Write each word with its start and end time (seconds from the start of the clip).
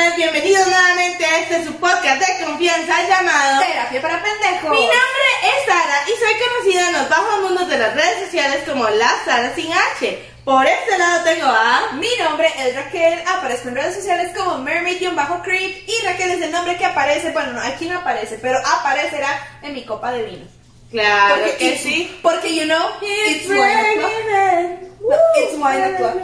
Internet, 0.00 0.16
bienvenidos 0.16 0.66
nuevamente 0.66 1.24
a 1.26 1.38
este 1.40 1.64
su 1.64 1.74
podcast 1.74 2.20
de 2.20 2.44
confianza 2.44 3.06
llamado 3.06 3.60
Terapia 3.60 4.00
para 4.02 4.22
pendejos. 4.22 4.70
Mi 4.70 4.80
nombre 4.80 5.30
es 5.42 5.66
Sara 5.66 6.04
y 6.06 6.18
soy 6.18 6.48
conocida 6.48 6.86
en 6.88 6.92
los 6.94 7.08
bajos 7.10 7.40
mundos 7.42 7.68
de 7.68 7.78
las 7.78 7.94
redes 7.94 8.24
sociales 8.24 8.62
como 8.66 8.88
la 8.88 9.10
Sara 9.26 9.54
sin 9.54 9.70
H. 9.72 10.24
Por 10.44 10.66
este 10.66 10.96
lado 10.98 11.22
tengo 11.24 11.46
a... 11.46 11.92
Mi 11.94 12.08
nombre 12.18 12.48
es 12.58 12.74
Raquel, 12.76 13.22
aparezco 13.26 13.68
en 13.68 13.74
redes 13.76 13.94
sociales 13.96 14.32
como 14.34 14.58
Mermaid-Creep 14.58 15.88
y 15.88 16.06
Raquel 16.06 16.30
es 16.30 16.42
el 16.42 16.50
nombre 16.50 16.76
que 16.78 16.84
aparece, 16.86 17.30
bueno, 17.32 17.52
no, 17.52 17.60
aquí 17.60 17.86
no 17.86 17.98
aparece, 17.98 18.38
pero 18.40 18.58
aparecerá 18.58 19.58
en 19.62 19.74
mi 19.74 19.84
copa 19.84 20.12
de 20.12 20.22
vino. 20.22 20.46
Claro 20.90 21.34
Porque 21.36 21.56
que 21.56 21.66
it's- 21.74 21.82
sí. 21.82 22.18
Porque, 22.22 22.54
you 22.54 22.64
know, 22.64 22.88
it's, 23.02 23.46
wine 23.46 23.90
o'clock. 23.96 24.12
It's 25.36 25.54
wine 25.58 25.84
o'clock. 25.94 26.14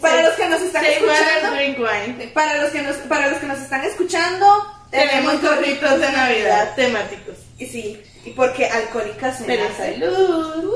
Para 0.00 0.22
los 0.22 0.32
que 0.34 0.48
nos 0.48 0.60
están 0.62 0.84
escuchando, 0.84 2.32
para 2.34 2.56
los 2.62 2.70
que 2.70 2.82
nos, 2.82 2.96
para 2.96 3.28
los 3.28 3.38
que 3.38 3.46
nos 3.46 3.58
están 3.58 3.84
escuchando, 3.84 4.46
Tenemos 4.90 5.40
gorritos 5.42 6.00
de 6.00 6.12
Navidad 6.12 6.74
temáticos. 6.74 7.36
Y 7.58 7.66
sí, 7.66 8.02
y 8.24 8.30
porque 8.30 8.66
alcohólicas 8.66 9.40
en 9.42 9.58
salud. 9.76 10.74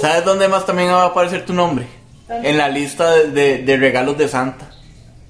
¿Sabes 0.00 0.24
dónde 0.24 0.48
más 0.48 0.64
también 0.66 0.90
va 0.90 1.02
a 1.02 1.06
aparecer 1.06 1.44
tu 1.44 1.52
nombre? 1.52 1.86
¿Dónde? 2.26 2.48
En 2.50 2.58
la 2.58 2.68
lista 2.68 3.10
de, 3.12 3.30
de- 3.30 3.58
de 3.58 3.76
regalos 3.76 4.16
de 4.18 4.26
Santa. 4.28 4.70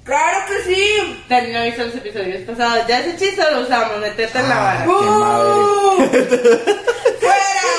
Claro 0.03 0.37
que 0.47 0.73
sí. 0.73 1.23
Dani 1.27 1.51
no 1.51 1.65
hizo 1.65 1.83
los 1.83 1.95
episodios 1.95 2.41
pasados. 2.43 2.87
Ya 2.87 2.99
ese 3.01 3.17
chiste 3.17 3.41
lo 3.51 3.59
usamos, 3.61 3.97
metete 3.99 4.39
en 4.39 4.49
la 4.49 4.55
vara. 4.57 4.85
Qué 4.85 5.05
madre. 5.05 6.59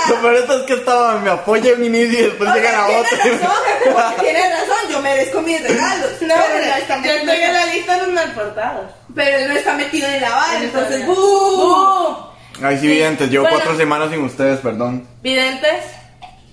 Lo 0.08 0.20
peor 0.20 0.34
es 0.36 0.44
que 0.66 0.74
estaba, 0.74 1.18
me 1.20 1.30
apoya 1.30 1.72
un 1.74 1.84
inicio 1.84 2.18
y 2.18 2.22
después 2.24 2.52
llega 2.54 2.72
la 2.72 2.86
Tienes 2.86 3.06
otra. 3.12 3.24
razón, 3.24 3.50
porque 3.94 4.20
tienes 4.22 4.50
razón, 4.60 4.90
yo 4.90 5.00
merezco 5.02 5.40
mis 5.42 5.62
regalos. 5.62 6.10
No, 6.22 6.34
pero 6.48 6.66
no 6.66 6.74
está 6.76 7.02
yo 7.02 7.12
estoy 7.12 7.36
en 7.42 7.52
la 7.52 7.66
lista 7.66 7.92
de 7.94 8.02
los 8.06 8.12
mal 8.14 8.32
portados. 8.32 8.90
Pero 9.14 9.36
él 9.38 9.48
no 9.48 9.54
está 9.54 9.74
metido 9.74 10.08
en 10.08 10.20
la 10.20 10.30
vara, 10.30 10.58
entonces 10.62 10.96
bien. 10.96 11.06
¡bu! 11.06 12.16
Ay, 12.62 12.78
sí, 12.78 12.86
videntes, 12.88 13.30
llevo 13.30 13.44
Bueno. 13.44 13.58
cuatro 13.58 13.76
semanas 13.76 14.10
sin 14.10 14.20
ustedes, 14.24 14.58
perdón. 14.60 15.06
Videntes. 15.22 15.84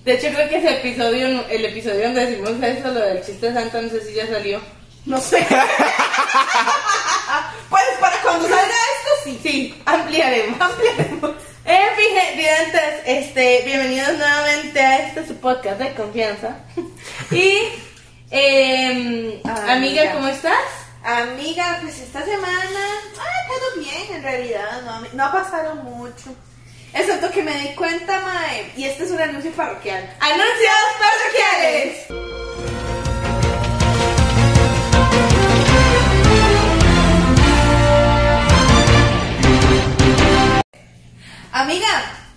De 0.03 0.13
hecho, 0.13 0.27
creo 0.33 0.47
que 0.49 0.57
ese 0.57 0.69
episodio, 0.79 1.43
el 1.49 1.65
episodio 1.65 2.03
donde 2.03 2.25
decimos 2.27 2.51
eso, 2.61 2.87
lo 2.89 2.99
del 2.99 3.25
chiste 3.25 3.47
de 3.47 3.53
Santa, 3.59 3.81
no 3.81 3.89
sé 3.89 4.01
si 4.05 4.13
ya 4.13 4.27
salió. 4.27 4.61
No 5.05 5.19
sé. 5.19 5.45
pues 7.69 7.83
para 7.99 8.21
cuando 8.21 8.47
salga 8.47 8.63
esto, 8.65 9.11
sí. 9.23 9.39
Sí, 9.41 9.81
ampliaremos. 9.85 10.59
Ampliaremos. 10.61 11.31
En 11.67 11.95
fin, 11.95 12.37
videntes, 12.37 13.01
este, 13.07 13.63
bienvenidos 13.65 14.15
nuevamente 14.19 14.79
a 14.79 15.07
este 15.07 15.25
su 15.25 15.35
podcast 15.37 15.79
de 15.79 15.95
confianza. 15.95 16.57
Y, 17.31 17.57
eh, 18.29 19.41
amiga, 19.43 19.73
amiga. 19.73 20.11
¿cómo 20.13 20.27
estás? 20.27 20.63
Amiga, 21.03 21.79
pues 21.81 21.99
esta 22.01 22.23
semana 22.23 22.79
ha 23.13 23.47
todo 23.47 23.83
bien 23.83 24.15
en 24.15 24.21
realidad, 24.21 24.81
no, 24.83 25.07
no 25.13 25.23
ha 25.23 25.31
pasado 25.31 25.75
mucho. 25.75 26.35
Excepto 26.93 27.31
que 27.31 27.41
me 27.41 27.59
di 27.59 27.73
cuenta, 27.73 28.19
Mae, 28.19 28.71
y 28.77 28.85
este 28.85 29.05
es 29.05 29.11
un 29.11 29.21
anuncio 29.21 29.51
parroquial. 29.53 30.07
Anunciados 30.19 30.91
parroquiales. 30.99 32.74
Amiga, 41.59 41.87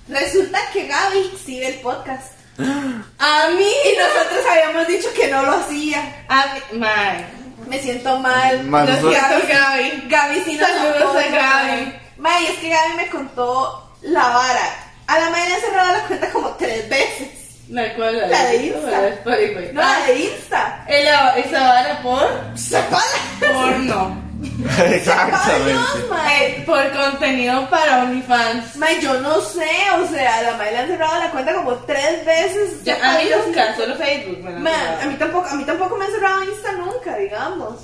resulta 0.09 0.61
que 0.73 0.87
Gaby 0.87 1.37
sigue 1.45 1.67
el 1.75 1.81
podcast. 1.81 2.35
A 2.61 3.49
mí, 3.49 3.65
Y 3.85 3.97
nosotros 3.99 4.45
habíamos 4.49 4.87
dicho 4.87 5.09
que 5.13 5.27
no 5.27 5.43
lo 5.43 5.53
hacía. 5.55 6.25
a 6.29 6.55
mí, 6.55 6.79
mae. 6.79 7.27
Me 7.67 7.81
siento 7.83 8.17
mal. 8.21 8.63
Ma, 8.63 8.85
Lo 8.85 8.91
nosotros- 8.93 9.15
siento, 9.15 9.49
Gaby. 9.49 10.05
Gaby 10.09 10.43
sí 10.45 10.57
nos 10.57 10.69
Saludos 10.69 11.17
a 11.17 11.29
Gaby. 11.33 11.95
May, 12.19 12.47
es 12.47 12.59
que 12.59 12.69
Gaby 12.69 12.95
me 12.97 13.09
contó 13.09 13.93
la 14.03 14.29
vara. 14.29 14.69
A 15.09 15.19
la 15.19 15.31
madre 15.31 15.49
le 15.49 15.55
han 15.57 15.61
cerrado 15.63 15.93
la 15.95 16.01
cuenta 16.07 16.31
como 16.31 16.49
tres 16.51 16.89
veces. 16.89 17.29
La 17.71 17.93
cual, 17.97 18.31
La 18.31 18.45
de 18.45 18.57
Insta. 18.67 18.91
la 18.91 19.01
de 19.01 19.09
Spotify. 19.11 19.69
No, 19.73 19.83
la 19.83 20.07
de 20.07 20.15
Insta. 20.21 20.85
Ella, 20.89 21.35
esa 21.37 21.61
vara 21.69 22.03
por 22.03 22.29
¡Sepa! 22.57 23.03
porno. 23.41 24.28
Exactamente. 24.79 25.73
Dios, 25.73 26.11
May. 26.11 26.43
Eh, 26.45 26.63
por 26.67 26.91
contenido 26.93 27.69
para 27.71 28.03
OnlyFans. 28.05 28.77
May, 28.77 29.01
yo 29.01 29.15
no 29.21 29.41
sé, 29.41 29.69
o 30.01 30.07
sea, 30.09 30.39
a 30.39 30.43
la 30.43 30.53
madre 30.53 30.73
le 30.73 30.79
han 30.79 30.89
cerrado 30.89 31.19
la 31.19 31.31
cuenta 31.31 31.55
como 31.55 31.75
tres 31.79 32.25
veces. 32.25 32.85
Ya, 32.85 32.95
a 33.03 33.19
mí 33.19 33.25
nunca, 33.47 33.75
solo 33.77 33.97
Facebook. 33.97 34.39
me 34.43 34.71
a 34.71 35.07
mí 35.07 35.15
tampoco, 35.17 35.49
a 35.49 35.55
mí 35.55 35.65
tampoco 35.65 35.97
me 35.97 36.05
han 36.05 36.13
cerrado 36.13 36.45
Insta 36.45 36.73
nunca, 36.73 37.17
digamos. 37.17 37.77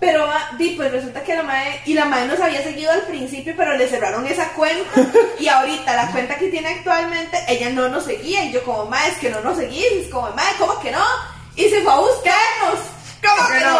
Pero 0.00 0.26
di, 0.58 0.70
pues 0.70 0.90
resulta 0.90 1.22
que 1.22 1.36
la 1.36 1.44
madre, 1.44 1.80
y 1.86 1.94
la 1.94 2.04
madre 2.06 2.26
nos 2.26 2.40
había 2.40 2.60
seguido 2.60 2.90
al 2.90 3.02
principio, 3.02 3.54
pero 3.56 3.76
le 3.76 3.86
cerraron 3.86 4.26
esa 4.26 4.48
cuenta. 4.48 4.90
y 5.38 5.46
ahorita 5.46 5.94
la 5.94 6.10
cuenta 6.10 6.34
que 6.36 6.48
tiene 6.48 6.70
actualmente, 6.70 7.38
ella 7.46 7.70
no 7.70 7.88
nos 7.88 8.04
seguía. 8.04 8.44
Y 8.44 8.52
yo 8.52 8.64
como, 8.64 8.86
ma, 8.86 9.06
es 9.06 9.16
que 9.18 9.30
no 9.30 9.40
nos 9.42 9.56
seguís. 9.58 9.84
Es 9.92 10.08
como, 10.08 10.28
ma, 10.30 10.42
¿cómo 10.58 10.80
que 10.80 10.90
no? 10.90 11.04
Y 11.54 11.68
se 11.68 11.80
fue 11.82 11.92
a 11.92 11.96
buscarnos. 12.00 12.80
¿Cómo 13.24 13.48
que 13.48 13.60
no? 13.64 13.78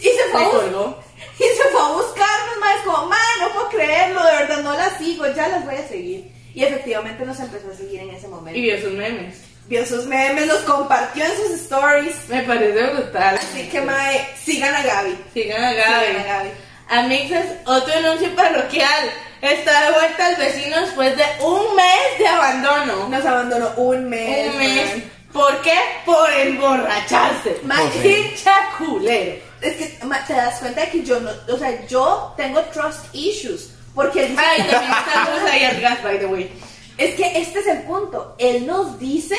Y 0.00 0.04
se 0.08 0.24
fue 0.32 0.40
a 0.40 0.44
Me 0.44 0.50
bus- 0.50 0.60
colgó. 0.60 1.04
Y 1.38 1.42
se 1.42 1.68
fue 1.70 1.80
a 1.80 1.88
buscarnos, 1.92 2.56
ma, 2.60 2.74
es 2.74 2.80
como, 2.84 3.06
ma, 3.08 3.18
no 3.40 3.48
puedo 3.52 3.68
creerlo, 3.70 4.22
de 4.24 4.32
verdad 4.32 4.62
no 4.62 4.72
la 4.74 4.96
sigo, 4.98 5.26
ya 5.34 5.48
las 5.48 5.64
voy 5.64 5.74
a 5.76 5.88
seguir. 5.88 6.30
Y 6.54 6.62
efectivamente 6.64 7.24
nos 7.26 7.38
empezó 7.40 7.70
a 7.70 7.74
seguir 7.76 8.00
en 8.00 8.10
ese 8.10 8.28
momento. 8.28 8.58
Y 8.58 8.62
vio 8.62 8.80
sus 8.80 8.92
memes. 8.92 9.36
Vio 9.66 9.84
sus 9.86 10.04
memes, 10.06 10.46
los 10.46 10.58
compartió 10.60 11.24
en 11.24 11.36
sus 11.36 11.50
stories. 11.62 12.14
Me 12.28 12.42
parece 12.42 12.82
brutal. 12.92 13.36
Así 13.36 13.68
que, 13.68 13.80
mae, 13.80 14.28
sigan 14.44 14.74
a 14.74 14.82
Gaby. 14.82 15.18
Sigan 15.32 15.64
a 15.64 15.72
Gaby. 15.72 16.06
Sigan 16.06 16.20
a 16.20 16.24
Gaby. 16.24 16.50
Amixes, 16.90 17.46
otro 17.64 17.94
anuncio 17.94 18.34
parroquial. 18.36 19.10
Está 19.40 19.86
de 19.86 19.92
vuelta 19.92 20.30
el 20.30 20.36
vecino 20.36 20.80
después 20.82 21.16
de 21.16 21.24
un 21.44 21.74
mes 21.76 22.18
de 22.18 22.28
abandono. 22.28 23.08
Nos 23.08 23.24
abandonó 23.24 23.70
un 23.76 24.08
mes. 24.08 24.50
un 24.50 24.58
mes. 24.58 24.86
mae. 24.86 25.02
¿Por 25.32 25.60
qué? 25.62 25.74
Por 26.04 26.30
emborracharse. 26.32 27.58
Ma- 27.64 27.80
sí. 28.02 28.08
Hincha 28.30 28.54
culero. 28.78 29.42
Es 29.64 29.76
que 29.76 29.98
te 30.26 30.32
das 30.34 30.58
cuenta 30.60 30.82
de 30.82 30.90
que 30.90 31.02
yo 31.02 31.20
no, 31.20 31.30
o 31.48 31.58
sea, 31.58 31.86
yo 31.86 32.34
tengo 32.36 32.60
trust 32.64 33.06
issues. 33.14 33.70
Porque 33.94 34.24
él 34.24 34.30
dice, 34.30 34.42
Ay, 34.44 34.58
también 34.70 34.92
está 34.92 35.30
Luz 35.30 35.50
ahí 35.50 35.64
atrás, 35.76 36.02
by 36.02 36.18
the 36.18 36.26
way. 36.26 36.52
es 36.98 37.14
que 37.14 37.38
este 37.38 37.60
es 37.60 37.66
el 37.68 37.82
punto. 37.82 38.34
Él 38.38 38.66
nos 38.66 38.98
dice 38.98 39.36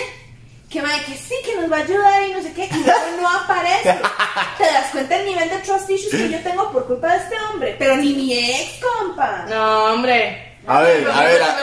que, 0.70 0.82
sí, 1.16 1.36
que 1.46 1.56
nos 1.60 1.72
va 1.72 1.78
a 1.78 1.82
ayudar 1.82 2.24
y 2.28 2.34
no 2.34 2.42
sé 2.42 2.54
qué, 2.54 2.66
y 2.72 2.84
luego 2.84 3.22
no 3.22 3.30
aparece. 3.30 4.00
te 4.58 4.64
das 4.64 4.92
cuenta 4.92 5.18
del 5.18 5.28
nivel 5.28 5.50
de 5.50 5.58
trust 5.60 5.90
issues 5.90 6.12
que 6.12 6.30
yo 6.30 6.40
tengo 6.40 6.72
por 6.72 6.88
culpa 6.88 7.14
de 7.14 7.18
este 7.18 7.36
hombre. 7.52 7.76
Pero 7.78 7.98
ni 7.98 8.14
mi 8.14 8.34
ex, 8.34 8.80
compa. 8.82 9.46
No, 9.48 9.94
hombre. 9.94 10.58
A 10.68 10.82
ver, 10.82 11.08
a 11.08 11.24
ver, 11.24 11.42
a-. 11.44 11.58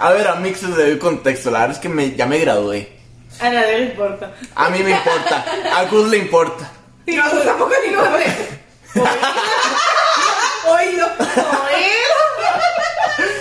A 0.00 0.12
ver, 0.12 0.26
a 0.26 0.34
Mixes 0.34 0.70
le 0.70 0.84
doy 0.84 0.98
contexto. 0.98 1.50
La 1.50 1.60
verdad 1.60 1.76
es 1.76 1.80
que 1.80 1.88
me, 1.88 2.16
ya 2.16 2.26
me 2.26 2.38
gradué. 2.38 3.01
A 3.40 3.50
nadie 3.50 3.78
le 3.78 3.84
importa. 3.86 4.32
A 4.54 4.68
mí 4.70 4.82
me 4.82 4.90
importa. 4.90 5.44
A 5.74 5.84
Gus 5.84 6.08
le 6.08 6.18
importa. 6.18 6.70
Y 7.06 7.16
nosotros 7.16 7.44
tampoco 7.44 7.72
ni 7.84 7.92
nombre. 7.92 8.24
Oílo. 10.66 11.06
Oílo. 11.06 12.16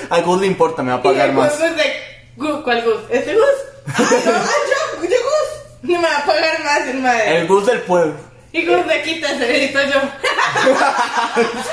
A 0.09 0.19
Gus 0.21 0.41
le 0.41 0.47
importa, 0.47 0.83
me 0.83 0.91
va 0.91 0.97
a 0.97 1.03
pagar 1.03 1.31
más. 1.33 1.57
Gus 1.57 1.69
Gus, 2.37 2.63
¿cuál 2.63 2.83
Gus? 2.83 3.01
¿Este 3.09 3.35
Gus? 3.35 3.43
Ah, 3.87 3.93
no, 3.99 5.03
yo, 5.03 5.09
yo, 5.09 5.17
Gus. 5.17 5.49
No 5.83 6.01
me 6.01 6.07
va 6.07 6.17
a 6.17 6.25
pagar 6.25 6.63
más 6.63 6.87
el 6.87 6.99
madre. 6.99 7.37
El 7.37 7.47
Gus 7.47 7.65
del 7.65 7.81
pueblo. 7.81 8.15
Y 8.53 8.65
Gus 8.65 8.87
de 8.87 9.01
quita, 9.03 9.31
necesito 9.33 9.79
yo. 9.83 10.01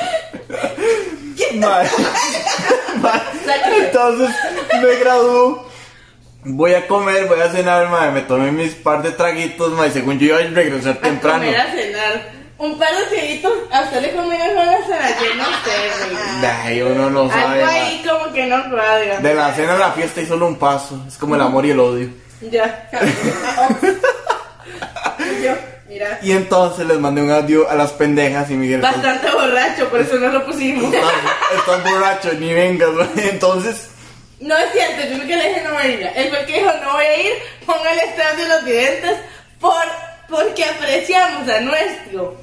Mae. 1.54 1.88
Sáquese. 3.46 3.86
Entonces 3.86 4.30
me 4.82 4.96
gradúo. 4.96 5.67
Voy 6.44 6.72
a 6.74 6.86
comer, 6.86 7.26
voy 7.26 7.40
a 7.40 7.50
cenar, 7.50 7.88
mae. 7.90 8.10
Me 8.12 8.20
tomé 8.22 8.50
mis 8.52 8.74
par 8.74 9.02
de 9.02 9.10
traguitos, 9.10 9.72
mae. 9.72 9.90
Según 9.90 10.18
yo 10.18 10.26
iba 10.26 10.38
a 10.38 10.54
regresar 10.54 10.92
A 10.96 11.00
temprano. 11.00 11.38
comer 11.44 11.56
a 11.60 11.70
cenar. 11.72 12.30
un 12.58 12.78
par 12.78 12.88
de 12.96 13.04
cieguitos, 13.16 13.52
a 13.72 13.82
usted 13.82 14.00
le 14.02 14.12
combina 14.14 14.46
con 14.46 14.66
la 14.66 14.78
cena, 14.86 15.08
yo 15.20 15.34
no 15.36 15.44
sé, 15.44 16.10
güey. 16.12 16.40
De 16.40 16.46
ahí 16.46 16.82
uno 16.82 17.10
no 17.10 17.28
sabe. 17.30 17.62
Algo 17.62 17.66
ma. 17.66 17.72
ahí 17.72 18.02
como 18.08 18.32
que 18.32 18.46
no 18.46 18.70
cuadra. 18.70 19.18
De 19.20 19.34
la 19.34 19.54
cena 19.54 19.74
a 19.74 19.78
la 19.78 19.92
fiesta 19.92 20.20
hay 20.20 20.26
solo 20.26 20.46
un 20.46 20.56
paso. 20.56 21.04
Es 21.06 21.16
como 21.18 21.34
el 21.34 21.40
amor 21.42 21.66
y 21.66 21.70
el 21.70 21.80
odio. 21.80 22.08
Ya. 22.50 22.88
Yo, 25.44 25.52
mira. 25.88 26.18
Y 26.22 26.32
entonces 26.32 26.86
les 26.86 26.98
mandé 26.98 27.22
un 27.22 27.30
audio 27.30 27.68
a 27.70 27.74
las 27.74 27.92
pendejas 27.92 28.50
y 28.50 28.56
dijeron. 28.56 28.82
Bastante 28.82 29.30
borracho, 29.30 29.88
por 29.88 30.00
eso 30.00 30.16
no 30.16 30.28
lo 30.28 30.44
pusimos. 30.46 30.92
Estás, 30.92 31.12
estás 31.58 31.84
borracho, 31.90 32.32
ni 32.34 32.52
vengas. 32.54 32.90
Entonces, 33.16 33.88
No 34.40 34.56
es 34.56 34.72
cierto, 34.72 35.08
yo 35.08 35.18
nunca 35.18 35.36
le 35.36 35.48
dije 35.48 35.62
no 35.64 35.74
voy 35.74 35.82
a 35.82 35.86
ir. 35.88 36.10
Él 36.14 36.28
fue 36.30 36.40
el 36.40 36.46
que 36.46 36.52
dijo 36.58 36.70
no 36.84 36.92
voy 36.92 37.04
a 37.04 37.20
ir, 37.20 37.32
póngale 37.66 38.02
este 38.04 38.42
de 38.42 38.48
los 38.48 38.64
videntes 38.64 39.16
por, 39.60 39.84
porque 40.28 40.64
apreciamos 40.64 41.48
a 41.48 41.60
nuestro 41.60 42.36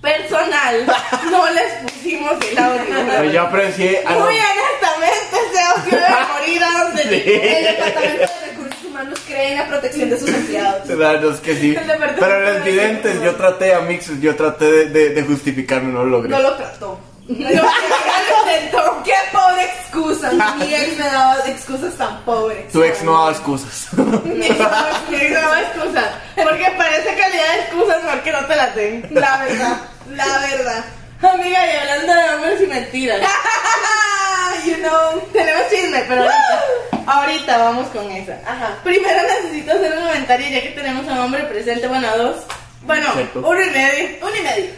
personal. 0.00 0.86
No 1.30 1.50
les 1.50 1.72
pusimos 1.92 2.32
el 2.50 2.58
audio. 2.58 2.82
pero 3.10 3.24
yo 3.30 3.42
aprecié 3.42 4.02
a 4.06 4.12
Muy 4.12 4.36
honestamente, 4.38 5.36
ese 5.50 5.60
audio 5.60 5.90
debe 5.90 6.26
morir 6.32 6.62
a 6.64 6.84
donde 6.84 7.02
Sí. 7.02 7.22
El 7.26 7.64
departamento 7.64 8.18
de 8.20 8.46
recursos 8.46 8.84
humanos 8.84 9.20
cree 9.26 9.52
en 9.52 9.58
la 9.58 9.66
protección 9.68 10.10
de 10.10 10.18
sus 10.18 10.28
empleados. 10.30 10.88
Claro, 10.88 11.30
es 11.32 11.40
que 11.40 11.56
sí. 11.56 11.76
El 11.76 12.14
Pero 12.18 12.40
los 12.40 12.64
videntes, 12.64 13.20
yo 13.22 13.34
traté 13.34 13.74
a 13.74 13.80
mixes, 13.80 14.20
yo 14.20 14.34
traté 14.36 14.64
de, 14.64 14.84
de, 14.86 15.08
de 15.10 15.22
justificarme, 15.22 15.92
no 15.92 16.04
lo 16.04 16.10
logré. 16.10 16.30
No 16.30 16.40
lo 16.40 16.56
trató. 16.56 16.98
No, 17.28 17.50
lo 17.50 18.52
intentó. 18.52 19.02
Qué 19.04 19.12
pobre 19.32 19.64
excusa. 19.64 20.30
Mi 20.58 20.74
ex 20.74 20.96
me 20.98 21.04
daba 21.04 21.36
excusas 21.46 21.94
tan 21.94 22.20
pobres. 22.22 22.72
Tu 22.72 22.82
ex 22.82 23.02
no 23.02 23.12
daba 23.12 23.30
excusas. 23.32 23.88
Mi 24.24 24.46
ex 24.46 24.58
no- 24.58 24.70
mi 25.10 25.16
ex 25.16 25.30
no 25.42 25.50
da 25.50 25.60
excusas. 25.62 26.08
Porque 26.36 26.72
parece 26.76 27.14
calidad 27.16 27.52
de 27.54 27.60
excusas 27.60 28.02
mejor 28.04 28.22
que 28.22 28.32
no 28.32 28.44
te 28.46 28.56
la 28.56 28.66
den. 28.70 29.06
La 29.10 29.36
verdad, 29.38 29.76
la 30.14 30.38
verdad. 30.38 30.84
Amiga, 31.20 31.58
y 31.66 31.76
hablando 31.76 32.14
de 32.14 32.34
hombres 32.34 32.60
y 32.62 32.66
mentiras. 32.66 33.20
you 34.66 34.76
know. 34.76 35.20
Tenemos 35.32 35.62
chisme, 35.68 36.04
pero 36.08 36.22
ahorita, 36.22 36.64
ahorita 37.06 37.58
vamos 37.58 37.88
con 37.88 38.10
esa. 38.10 38.38
Ajá. 38.46 38.76
Primero 38.84 39.20
necesito 39.22 39.72
hacer 39.72 39.98
un 39.98 40.06
comentario 40.06 40.48
ya 40.48 40.62
que 40.62 40.70
tenemos 40.70 41.06
a 41.08 41.12
un 41.12 41.18
hombre 41.18 41.42
presente, 41.44 41.88
bueno, 41.88 42.08
a 42.08 42.16
dos. 42.16 42.36
Bueno, 42.82 43.06
uno 43.34 43.62
y 43.62 43.70
medio. 43.70 44.26
Un 44.26 44.36
y 44.36 44.40
medio. 44.42 44.70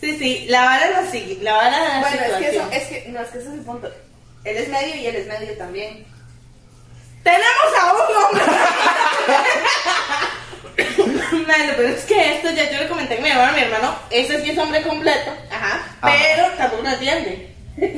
Sí, 0.00 0.16
sí, 0.18 0.46
la 0.48 0.64
vara 0.64 1.02
es 1.02 1.10
siguiente, 1.10 1.44
la 1.44 1.54
vara 1.54 1.78
la 1.78 2.00
Bueno, 2.00 2.16
es 2.22 2.32
que, 2.36 2.48
eso, 2.48 2.68
es 2.72 2.82
que, 2.84 3.08
no, 3.10 3.20
es 3.20 3.28
que 3.28 3.38
ese 3.38 3.48
es 3.48 3.54
el 3.54 3.60
punto. 3.60 3.92
Él 4.44 4.56
es 4.56 4.68
medio 4.68 4.96
y 4.96 5.06
él 5.06 5.16
es 5.16 5.26
medio 5.26 5.56
también. 5.58 6.06
Tenemos 7.22 7.78
a 7.80 7.92
un 7.92 8.24
hombre. 8.24 8.44
Bueno, 11.30 11.72
pero 11.76 11.88
es 11.88 12.04
que 12.04 12.34
esto 12.36 12.50
ya 12.50 12.70
yo 12.70 12.78
le 12.78 12.88
comenté 12.88 13.18
a 13.18 13.20
mi 13.20 13.28
hermano, 13.28 13.52
mi 13.52 13.62
hermano, 13.62 13.94
ese 14.10 14.42
sí 14.42 14.50
es 14.50 14.58
hombre 14.58 14.82
completo, 14.82 15.32
Ajá. 15.50 15.80
pero 16.00 16.48
tampoco 16.56 16.82
no 16.82 16.90
atiende. 16.90 17.54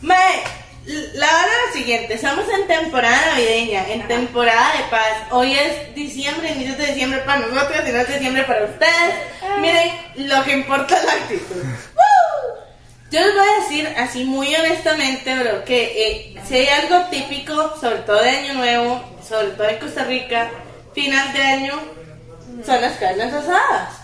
Mae, 0.00 0.42
la 0.88 1.26
hora 1.26 1.46
es 1.46 1.66
la 1.66 1.80
siguiente, 1.80 2.14
estamos 2.14 2.46
en 2.48 2.66
temporada 2.66 3.32
navideña, 3.32 3.86
en 3.88 4.08
temporada 4.08 4.72
de 4.72 4.84
paz. 4.90 5.12
Hoy 5.30 5.52
es 5.52 5.94
diciembre, 5.94 6.52
inicios 6.52 6.78
de 6.78 6.86
diciembre 6.86 7.20
para 7.26 7.40
nosotros, 7.40 7.82
y 7.86 7.92
no 7.92 7.98
es 7.98 8.08
diciembre 8.08 8.44
para 8.44 8.64
ustedes. 8.64 9.14
Miren, 9.60 9.92
lo 10.16 10.42
que 10.44 10.52
importa 10.52 10.96
es 10.96 11.04
la 11.04 11.12
actitud. 11.12 11.62
Yo 13.10 13.20
les 13.20 13.34
voy 13.34 13.48
a 13.48 13.62
decir 13.62 13.94
así 13.98 14.24
muy 14.24 14.54
honestamente, 14.54 15.38
bro, 15.38 15.64
que 15.64 15.82
eh, 15.82 16.40
si 16.46 16.56
hay 16.56 16.68
algo 16.68 17.06
típico, 17.10 17.74
sobre 17.78 17.98
todo 17.98 18.22
de 18.22 18.30
Año 18.30 18.54
Nuevo, 18.54 19.02
sobre 19.26 19.48
todo 19.48 19.68
en 19.68 19.78
Costa 19.78 20.04
Rica, 20.04 20.50
final 20.94 21.32
de 21.32 21.42
año, 21.42 21.80
son 22.64 22.80
las 22.80 22.96
carnes 22.98 23.32
asadas. 23.32 23.97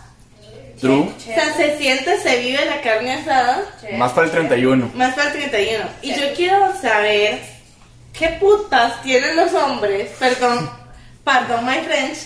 True. 0.80 1.08
O 1.16 1.20
sea, 1.20 1.54
se 1.54 1.78
siente, 1.78 2.20
se 2.20 2.38
vive 2.38 2.64
la 2.66 2.80
carne 2.80 3.14
asada, 3.14 3.62
Más 3.96 4.12
para 4.12 4.26
el 4.26 4.32
31. 4.32 4.90
más 4.94 5.14
para 5.14 5.28
el 5.28 5.32
31. 5.34 5.84
Y 6.02 6.14
yo 6.14 6.34
quiero 6.34 6.72
saber 6.80 7.40
qué 8.12 8.28
putas 8.40 9.00
tienen 9.02 9.36
los 9.36 9.52
hombres, 9.54 10.10
perdón, 10.18 10.70
perdón 11.24 11.64
my 11.64 11.80
French, 11.84 12.18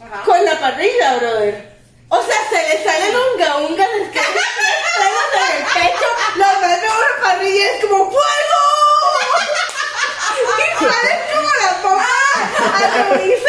Ajá. 0.00 0.22
con 0.24 0.44
la 0.44 0.58
parrilla, 0.60 1.16
brother. 1.16 1.74
O 2.08 2.22
sea, 2.22 2.36
se 2.50 2.68
le 2.68 2.84
salen 2.84 3.14
unga 3.34 3.56
unga, 3.56 3.86
tres 3.86 4.08
pelos 4.12 5.50
en 5.50 5.56
el 5.56 5.64
pecho, 5.72 6.06
los 6.36 6.60
ven 6.60 6.80
de 6.80 6.86
una 6.86 7.22
parrilla 7.22 7.54
y 7.54 7.60
es 7.62 7.84
como 7.84 8.04
¡Fuego! 8.10 8.20
Y 10.34 10.84
salen 10.84 11.18
como 11.32 11.48
la 11.48 11.88
mamá 11.88 12.14
a 12.76 13.08
reunirse 13.14 13.48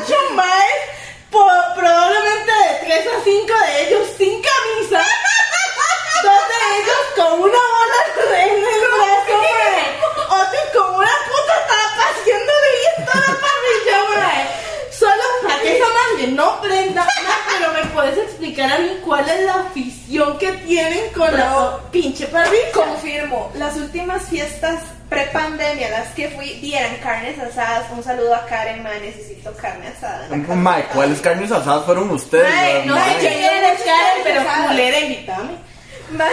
ocho 0.00 0.16
más, 0.34 0.64
probablemente 1.32 2.52
de 2.52 2.86
tres 2.86 3.06
a 3.06 3.24
cinco 3.24 3.54
de 3.66 3.88
ellos 3.88 4.06
sin 4.18 4.42
camisa, 4.42 5.02
dos 6.22 6.42
de 6.52 6.58
ellos 6.78 7.04
con 7.16 7.32
una 7.40 7.58
bola 7.74 8.00
en 8.38 8.50
el 8.54 8.60
brazo, 8.60 9.34
mae. 9.40 10.00
otros 10.28 10.66
con 10.74 10.94
una 10.96 11.16
puta 11.26 11.56
tapa 11.66 12.10
haciéndole 12.10 12.68
bien 12.80 13.06
toda 13.06 13.26
la 13.28 13.34
parrilla, 13.40 13.96
mae. 14.14 14.42
Solo 14.90 15.24
para 15.42 15.56
que 16.22 16.28
no 16.28 16.60
prenda, 16.60 17.04
mae, 17.04 17.58
pero 17.58 17.72
me 17.72 17.90
puedes 17.90 18.16
explicar 18.16 18.72
a 18.72 18.78
mí 18.78 18.90
cuál 19.04 19.28
es 19.28 19.44
la 19.44 19.54
afición 19.54 20.38
que 20.38 20.52
tienen 20.52 21.12
con 21.12 21.36
la 21.36 21.80
pinche 21.90 22.26
parrilla. 22.26 22.70
Confirmo, 22.72 23.50
las 23.56 23.76
últimas 23.76 24.22
fiestas 24.28 24.82
pre-pandemia, 25.08 25.90
las 25.90 26.08
que 26.10 26.28
fui, 26.28 26.60
dieran 26.60 26.94
carnes 27.02 27.38
asadas. 27.40 27.90
Un 27.90 28.04
saludo 28.04 28.36
a 28.36 28.46
Karen, 28.46 28.84
ma, 28.84 28.90
necesito 29.00 29.52
carne 29.56 29.88
asada. 29.88 30.28
Mae, 30.54 30.84
¿cuáles 30.94 31.20
carnes 31.20 31.50
asadas 31.50 31.84
fueron 31.86 32.08
ustedes? 32.10 32.48
Mae, 32.48 32.86
no 32.86 32.94
mae? 32.94 33.14
sé 33.14 33.18
quién 33.18 33.44
eres, 33.44 33.80
Karen, 33.82 34.22
pero 34.22 34.68
culera, 34.68 35.00
invítame. 35.00 35.50
Ma, 36.12 36.26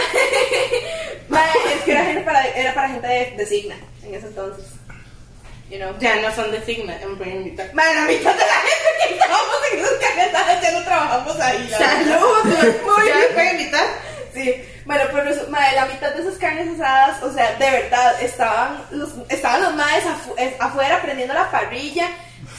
ma, 1.28 1.42
es 1.74 1.82
que 1.82 1.90
era, 1.90 2.04
gente 2.04 2.20
para, 2.20 2.44
era 2.46 2.74
para 2.74 2.88
gente 2.90 3.08
de, 3.08 3.30
de 3.36 3.46
Signa 3.46 3.74
en 4.04 4.14
ese 4.14 4.28
entonces. 4.28 4.66
You 5.70 5.78
know. 5.78 5.96
Ya 6.00 6.16
no 6.16 6.34
son 6.34 6.50
de 6.50 6.60
Sigma, 6.64 6.94
me 7.00 7.14
pueden 7.16 7.36
invitar. 7.36 7.72
Ma, 7.74 7.84
la 7.94 8.00
mitad 8.02 8.32
de 8.34 8.44
la 8.44 8.54
gente 8.54 9.08
que 9.08 9.14
estábamos 9.14 9.56
en 9.72 9.78
carnes 10.00 10.34
asadas 10.34 10.62
ya 10.62 10.70
no 10.72 10.82
trabajamos 10.84 11.40
ahí. 11.40 11.68
verdad. 11.70 11.78
Salud, 11.78 12.44
Muy 12.44 13.08
¿Ya 13.08 13.14
bien. 13.14 13.32
invitar? 13.52 13.84
Sí, 14.34 14.64
bueno, 14.84 15.04
pero 15.12 15.30
eso, 15.30 15.46
madre, 15.48 15.76
la 15.76 15.86
mitad 15.86 16.12
de 16.12 16.22
esas 16.22 16.34
carnes 16.38 16.68
asadas, 16.74 17.22
o 17.22 17.32
sea, 17.32 17.52
de 17.54 17.70
verdad, 17.70 18.20
estaban 18.22 18.84
los, 18.90 19.10
estaban 19.28 19.62
los 19.62 19.74
madres 19.74 20.04
afu- 20.04 20.34
eh, 20.38 20.56
afuera 20.58 21.00
prendiendo 21.02 21.34
la 21.34 21.50
parrilla. 21.50 22.08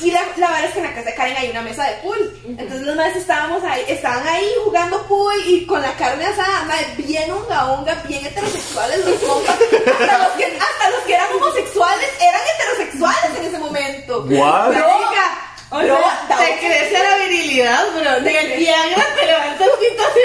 Y 0.01 0.12
la, 0.12 0.21
la 0.38 0.48
verdad 0.48 0.65
es 0.65 0.71
que 0.74 0.80
en 0.80 0.86
la 0.86 0.94
casa 0.94 1.09
de 1.09 1.15
Karen 1.15 1.38
hay 1.38 1.50
una 1.51 1.62
mesa 1.62 1.83
de 1.86 1.94
pool. 1.98 2.39
Entonces 2.45 2.81
los 2.81 2.95
madres 2.95 3.15
estábamos 3.18 3.63
ahí, 3.63 3.83
estaban 3.88 4.27
ahí 4.27 4.50
jugando 4.63 5.06
pool 5.07 5.33
y 5.45 5.65
con 5.65 5.81
la 5.81 5.94
carne 5.95 6.25
asada, 6.25 6.63
madre, 6.63 6.88
bien 6.98 7.31
unga 7.31 7.65
unga, 7.74 7.94
bien 8.07 8.25
heterosexuales 8.25 9.06
los 9.06 9.19
compas. 9.19 9.56
Hasta 9.56 10.18
los 10.18 10.27
que, 10.38 10.45
hasta 10.45 10.89
los 10.89 11.00
que 11.06 11.13
eran 11.13 11.33
homosexuales 11.35 12.09
eran 12.19 12.42
heterosexuales 12.56 13.37
en 13.40 13.45
ese 13.45 13.59
momento. 13.59 14.21
What? 14.28 14.68
Marica, 14.73 15.37
O 15.69 15.78
bro, 15.78 15.97
sea, 16.28 16.37
te 16.37 16.57
crece 16.59 16.99
la 17.04 17.16
virilidad, 17.18 17.85
bro. 17.92 18.21
De 18.21 18.40
el 18.40 18.59
Viagra 18.59 19.06
te 19.16 19.26
levanta 19.26 19.64
el 19.66 19.71
pito 19.80 20.04
así. 20.04 20.19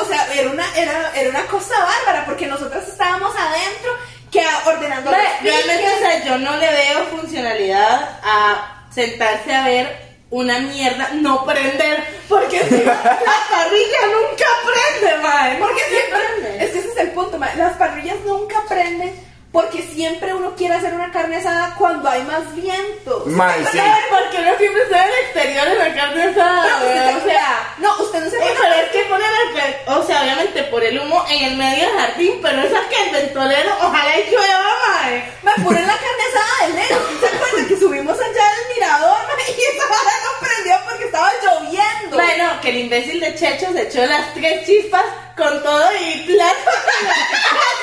O 0.00 0.04
sea, 0.06 0.26
era 0.34 0.50
una, 0.50 0.66
era, 0.76 1.12
era 1.14 1.30
una 1.30 1.46
cosa 1.46 1.74
bárbara 1.78 2.24
porque 2.26 2.46
nosotros 2.46 2.82
estábamos 2.88 3.34
adentro 3.36 3.92
que 4.30 4.44
ordenando 4.66 5.10
los 5.10 5.20
Realmente, 5.42 5.76
piques. 5.76 5.94
o 5.94 5.98
sea, 6.00 6.12
yo 6.24 6.38
no 6.38 6.56
le 6.56 6.70
veo 6.70 7.04
funcionalidad 7.06 8.18
a 8.22 8.86
sentarse 8.90 9.54
a 9.54 9.66
ver 9.66 10.04
una 10.30 10.58
mierda 10.60 11.10
no 11.14 11.44
prender. 11.44 12.04
Porque 12.28 12.60
si 12.64 12.76
no, 12.76 12.84
la 12.84 12.94
parrilla 13.50 13.98
nunca 14.12 14.46
prende, 14.66 15.22
mae. 15.22 15.56
Porque 15.58 15.82
siempre, 15.84 16.18
prende. 16.18 16.64
es 16.64 16.70
que 16.72 16.78
ese 16.78 16.88
es 16.88 16.96
el 16.96 17.10
punto, 17.10 17.38
ma, 17.38 17.54
las 17.54 17.76
parrillas 17.76 18.16
nunca 18.24 18.62
prenden 18.68 19.33
porque 19.54 19.82
siempre 19.94 20.34
uno 20.34 20.54
quiere 20.56 20.74
hacer 20.74 20.92
una 20.94 21.10
carne 21.12 21.36
asada 21.36 21.74
cuando 21.78 22.08
hay 22.10 22.22
más 22.24 22.52
vientos. 22.56 23.24
Mae, 23.26 23.64
sí. 23.72 23.78
Porque 24.10 24.38
uno 24.42 24.50
siempre 24.58 24.82
está 24.82 25.06
en 25.06 25.08
el 25.12 25.18
exterior 25.24 25.66
en 25.68 25.78
la 25.78 25.94
carne 25.94 26.22
asada, 26.24 26.62
Pero 26.80 26.88
usted 26.88 27.10
se- 27.12 27.16
o 27.24 27.30
sea. 27.30 27.74
no, 27.78 27.96
usted 28.02 28.20
no 28.24 28.30
se 28.30 28.36
Eh, 28.36 28.40
pone 28.40 29.04
ponen 29.08 29.30
el, 29.46 29.54
pe- 29.54 29.82
o 29.86 30.02
sea, 30.04 30.22
obviamente 30.22 30.62
por 30.64 30.82
el 30.82 30.98
humo 30.98 31.24
en 31.30 31.44
el 31.44 31.56
medio 31.56 31.86
del 31.86 31.96
jardín, 31.98 32.40
pero 32.42 32.62
esa 32.62 32.80
que 32.88 33.02
el 33.04 33.10
ventolero, 33.12 33.70
ojalá 33.80 34.18
y 34.18 34.30
llueva, 34.30 34.70
mae. 34.88 35.32
Me 35.44 35.52
ponen 35.64 35.86
la 35.86 35.94
carne 35.94 36.24
asada 36.34 36.66
del 36.66 36.74
negro. 36.76 36.98
¿Se 37.20 37.26
acuerdan 37.28 37.68
que 37.68 37.76
subimos 37.78 38.18
allá 38.18 38.44
al 38.50 38.74
mirador 38.74 39.18
y 39.48 39.62
esa 39.76 39.86
vara 39.88 40.10
no 40.24 40.46
prendió 40.48 40.74
porque 40.88 41.04
estaba 41.04 41.30
lloviendo? 41.42 42.16
Bueno, 42.16 42.60
que 42.60 42.68
el 42.70 42.76
imbécil 42.78 43.20
de 43.20 43.34
Checho 43.36 43.72
se 43.72 43.82
echó 43.82 44.04
las 44.06 44.34
tres 44.34 44.66
chispas 44.66 45.04
con 45.36 45.62
todo 45.62 45.88
y 46.00 46.20
plato. 46.26 46.70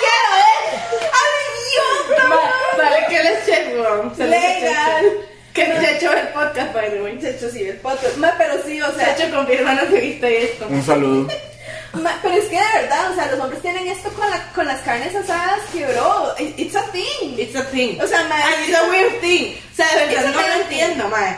¡Quiero 0.01 0.28
ver! 0.36 0.82
¡Ay, 1.01 1.61
idiota! 1.72 2.28
Va- 2.30 2.78
Vale 2.84 3.06
que 3.10 3.18
él 3.18 3.28
es 3.28 3.46
chef, 3.46 3.74
weón. 3.74 4.16
Se 4.16 4.28
Legal. 4.28 5.06
Que 5.54 5.66
Checho 5.66 6.12
ve 6.12 6.20
el 6.22 6.28
podcast, 6.30 6.74
by 6.74 6.90
the 6.92 7.01
way. 7.01 7.20
Checho 7.20 7.50
sí, 7.50 7.68
el 7.68 7.78
podcast. 7.78 8.16
Ma, 8.18 8.34
pero 8.38 8.54
sí, 8.66 8.82
o 8.82 8.92
sea, 8.96 9.16
Checho 9.16 9.36
confirma 9.36 9.74
no 9.74 9.88
que 9.90 10.00
viste 10.00 10.44
esto. 10.51 10.66
Un 10.70 10.84
saludo. 10.84 11.28
Ma- 11.94 12.18
pero 12.22 12.36
es 12.36 12.46
que 12.46 12.56
de 12.56 12.82
verdad, 12.82 13.12
o 13.12 13.16
sea, 13.16 13.25
los 13.32 13.40
hombres 13.42 13.62
tienen 13.62 13.86
esto 13.88 14.10
con, 14.13 14.30
la, 14.30 14.42
con 14.54 14.66
las 14.66 14.80
carnes 14.82 15.13
asadas 15.13 15.60
que, 15.74 15.86
bro, 15.88 16.34
it- 16.40 16.58
it's 16.58 16.75
a 16.75 16.84
thing. 16.92 17.38
It's 17.38 17.56
a 17.56 17.66
thing. 17.66 18.00
O 18.01 18.08
sea, 18.08 18.24
mae, 18.30 18.42
And 18.42 18.70
it's 18.70 18.78
a 18.78 18.90
weird 18.90 19.20
thing. 19.20 19.58
O 19.74 19.75
sea, 19.75 19.88
de 20.00 20.06
verdad 20.16 20.32
no 20.34 20.42
lo 20.42 20.54
entiendo, 20.63 21.08
mae. 21.10 21.38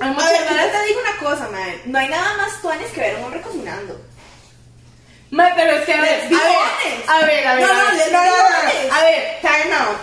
Hay 0.00 0.08
A 0.10 0.12
ver, 0.12 0.44
varas- 0.44 0.72
te 0.72 0.86
digo 0.88 1.00
una 1.00 1.16
cosa, 1.30 1.48
mae. 1.52 1.80
No 1.84 1.98
hay 2.00 2.08
nada 2.08 2.36
más 2.36 2.60
tuanes 2.60 2.90
que 2.90 3.00
ver 3.00 3.14
a 3.14 3.18
un 3.18 3.24
hombre 3.26 3.40
cocinando. 3.42 4.00
Ma, 5.30 5.52
pero 5.56 5.72
es 5.72 5.84
que 5.84 5.92
a 5.94 6.00
ver, 6.00 6.20
a 6.28 6.28
ver, 6.28 7.08
a 7.08 7.24
ver, 7.26 7.46
a 7.46 7.54
ver, 7.56 7.66
No, 7.66 7.72
a 7.72 7.74
no, 7.74 7.84
ver, 7.84 7.94
lesbianes. 7.96 8.92
a 8.92 9.00
ver, 9.02 9.38
time 9.42 9.74
out. 9.74 9.96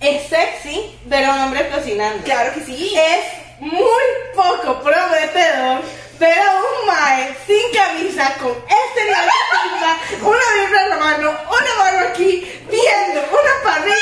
Es 0.00 0.28
sexy 0.28 0.98
ver 1.04 1.24
a 1.26 1.30
un 1.34 1.38
hombre 1.40 1.68
cocinando. 1.70 2.24
Claro 2.24 2.52
que 2.54 2.60
sí. 2.64 2.94
Es 2.96 3.24
muy 3.60 4.02
poco 4.34 4.80
prometedor 4.82 5.82
ver 6.18 6.38
a 6.38 6.50
un 6.56 6.86
mae 6.86 7.36
sin 7.46 7.72
camisa 7.72 8.34
con 8.40 8.50
este 8.52 9.04
nivel 9.04 9.24
de 9.24 9.40
pinta, 9.62 9.98
una 10.26 10.52
vibra 10.54 10.82
en 10.82 10.88
la 10.88 10.96
mano, 10.96 11.30
una 11.50 11.74
mano 11.84 12.06
aquí, 12.08 12.60
viendo 12.70 13.20
una 13.20 13.62
parrilla, 13.62 13.96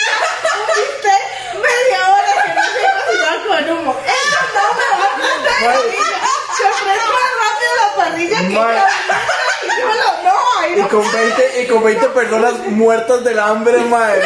un 0.54 0.66
bistec, 0.66 1.22
media 1.54 2.10
hora 2.12 2.44
que 2.44 2.54
no 2.54 2.62
se 2.62 2.70
cocinar 3.06 3.46
con 3.46 3.70
humo. 3.78 3.96
Eso 4.06 4.38
no 4.54 4.74
me 4.74 4.86
va 4.88 5.04
a 5.04 5.16
pasar. 5.16 5.62
Mae. 5.62 5.96
Se 6.56 6.64
ofrece 6.64 7.06
más 7.06 7.30
rápido 7.42 7.72
la 7.76 8.04
parrilla 8.04 8.38
que 8.48 9.39
No, 10.24 10.34
ahí 10.60 10.72
Y 10.76 10.76
no 10.82 10.88
con 10.88 11.00
20, 11.12 11.62
y 11.62 11.66
con 11.66 11.82
20 11.84 12.06
personas 12.08 12.54
muertas 12.66 13.24
del 13.24 13.38
hambre, 13.38 13.78
mae. 13.84 14.20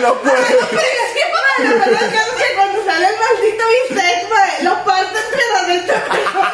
No 0.00 0.14
puedo. 0.14 0.34
Mae, 0.34 1.68
la 1.68 1.84
verdad 1.84 2.02
es 2.02 2.32
que 2.42 2.54
cuando 2.54 2.84
sale 2.84 3.06
el 3.06 3.14
maldito 3.18 3.64
bistec, 3.88 4.30
mae, 4.30 4.62
lo 4.64 4.84
parte 4.84 5.18
entre 5.18 5.42
las 5.52 5.66
20 5.66 5.92
personas. 5.92 6.52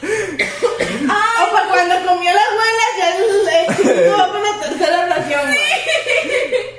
o 0.00 1.52
para 1.52 1.68
cuando 1.68 1.94
comió 2.06 2.32
la 2.32 2.42
abuela, 2.42 2.84
ya 2.98 3.16
el 3.16 3.48
espíritu 3.48 4.10
va 4.18 4.26
por 4.32 4.40
la 4.40 4.60
tercera 4.60 5.06
ración. 5.06 5.44
mae. 5.46 5.56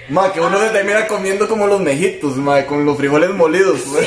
Ma, 0.10 0.34
que 0.34 0.42
uno 0.42 0.60
se 0.60 0.70
termina 0.70 1.06
comiendo 1.08 1.48
como 1.48 1.68
los 1.68 1.80
mejitos, 1.82 2.36
ma, 2.38 2.66
con 2.66 2.84
los 2.86 2.98
frijoles 2.98 3.30
molidos. 3.32 3.86
Muy 3.86 4.02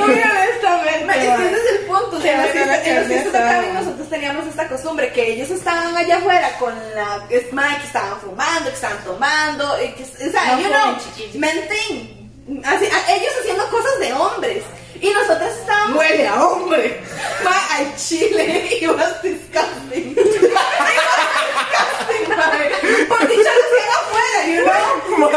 honestamente, 0.00 1.04
Ma, 1.06 1.14
es 1.14 1.36
que 1.38 1.46
ese 1.46 1.54
es 1.54 1.70
el 1.72 1.78
punto. 1.86 2.16
O 2.16 2.20
sea, 2.20 2.46
en 2.46 2.52
Qué 2.52 3.04
fiestas- 3.06 3.60
de 3.62 3.72
nosotros 3.72 4.01
teníamos 4.12 4.46
esta 4.46 4.68
costumbre 4.68 5.10
que 5.12 5.32
ellos 5.32 5.50
estaban 5.50 5.96
allá 5.96 6.18
afuera 6.18 6.56
con 6.58 6.72
la 6.94 7.24
es- 7.30 7.52
mae, 7.52 7.78
que 7.78 7.86
estaban 7.86 8.20
fumando, 8.20 8.68
que 8.68 8.74
estaban 8.76 9.02
tomando, 9.04 9.82
y 9.82 9.88
que, 9.92 10.02
o 10.04 10.30
sea, 10.30 10.56
No 10.56 10.60
you 10.60 10.68
know, 10.68 10.96
menting. 11.40 12.62
Así, 12.64 12.84
a- 12.86 13.14
ellos 13.16 13.32
haciendo 13.40 13.68
cosas 13.70 13.98
de 13.98 14.12
hombres. 14.12 14.62
Y 15.00 15.10
nosotros 15.10 15.50
estábamos. 15.58 15.96
Huele 15.96 16.28
a 16.28 16.44
hombre. 16.44 17.00
Ma, 17.44 17.56
al 17.76 17.96
chile, 17.96 18.78
it 18.80 18.88
was 18.88 19.20
disgusting. 19.22 20.14
It 20.16 20.16
was 20.18 22.08
disgusting, 22.12 22.28
mae. 22.36 23.06
Por 23.08 23.26
dicho 23.28 23.50
know. 24.64 25.30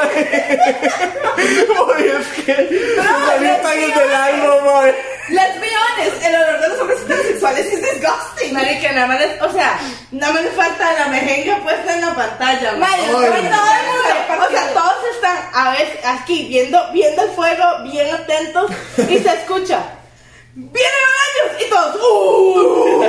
Ay, 1.96 2.06
es 2.20 2.28
que 2.46 2.56
salí 2.56 3.48
tan 3.62 3.78
en 3.78 3.92
el 3.92 4.16
alma, 4.16 4.56
ma. 4.66 4.86
Let's 5.28 5.60
be 5.60 5.68
honest, 5.76 6.24
el 6.24 6.36
olor 6.36 6.60
de 6.62 6.68
los 6.70 6.80
hombres 6.82 7.00
heterosexuales 7.02 7.66
es 7.66 7.82
disgusting. 7.82 8.54
Marica, 8.54 8.92
nada 8.92 9.08
más, 9.08 9.20
les- 9.20 9.42
o 9.42 9.52
sea, 9.52 9.80
nada 10.12 10.34
más 10.34 10.44
le 10.44 10.52
falta 10.52 10.94
la 10.94 11.08
mejenga 11.08 11.58
puesta 11.64 11.94
en 11.96 12.02
la 12.02 12.14
pantalla. 12.14 12.74
Ay. 12.74 13.02
todo 13.10 13.24
el 13.26 13.32
mundo, 13.32 14.46
O 14.46 14.52
sea, 14.52 14.74
todos 14.74 14.94
están 15.16 15.38
a 15.54 15.72
veces 15.72 16.00
aquí 16.06 16.46
viendo, 16.48 16.80
viendo 16.92 17.24
el 17.24 17.30
fuego, 17.32 17.64
bien 17.86 18.14
atentos 18.14 18.70
y 19.10 19.18
se 19.18 19.30
escucha. 19.34 19.80
¡Vienen 20.56 20.92
años! 21.26 21.62
Y 21.66 21.70
todos. 21.70 21.96
¡Uh! 21.98 23.00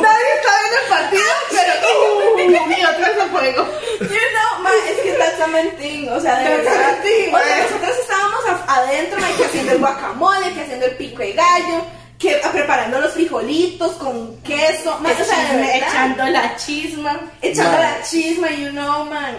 Nadie 0.00 0.34
está 0.36 0.50
viendo 0.60 0.78
el 0.82 0.88
partido, 0.88 1.32
pero. 1.50 1.72
¡Uh! 1.88 2.40
Y 2.40 2.84
otra 2.84 3.08
vez 3.08 3.18
el 3.22 3.30
fuego. 3.30 3.64
You 4.00 4.06
know, 4.08 4.62
ma, 4.62 4.70
es 4.88 5.00
que 5.02 5.12
that's 5.12 5.40
a 5.40 6.14
o 6.16 6.20
sea, 6.20 6.38
de 6.40 6.46
a 6.46 6.50
verdad. 6.56 6.72
o 6.72 7.02
sea, 7.02 7.30
ma. 7.32 7.40
nosotros 7.62 7.96
estábamos 8.00 8.44
a- 8.48 8.74
adentro, 8.76 9.20
ma, 9.20 9.26
que 9.36 9.44
haciendo 9.44 9.72
el 9.72 9.78
guacamole, 9.78 10.52
que 10.54 10.60
haciendo 10.62 10.86
el 10.86 10.96
pico 10.96 11.18
de 11.22 11.32
gallo, 11.32 11.84
que 12.18 12.40
a- 12.42 12.50
preparando 12.52 13.00
los 13.00 13.12
frijolitos 13.12 13.92
con 13.92 14.40
queso, 14.42 14.98
ma, 15.00 15.10
o 15.10 15.24
sea, 15.24 15.36
de 15.38 15.44
Echando- 15.44 15.66
verdad, 15.66 15.88
echando 15.88 16.24
la 16.26 16.56
chisma. 16.56 17.20
echando 17.42 17.78
la 17.78 18.02
chisma, 18.02 18.50
you 18.50 18.70
know, 18.70 19.04
man. 19.04 19.36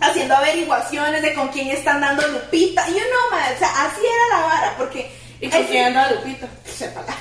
Haciendo 0.00 0.34
averiguaciones 0.36 1.22
de 1.22 1.32
con 1.34 1.48
quién 1.48 1.68
están 1.70 2.00
dando 2.00 2.26
Lupita, 2.28 2.86
you 2.88 2.94
know, 2.94 3.30
man, 3.38 3.52
o 3.54 3.58
sea, 3.58 3.68
así 3.86 4.00
era 4.04 4.38
la 4.40 4.46
vara, 4.46 4.74
porque 4.76 5.10
Y 5.40 5.50
cocinando 5.50 6.00
a 6.00 6.10
Lupita. 6.12 6.48
Sépala. 6.64 7.14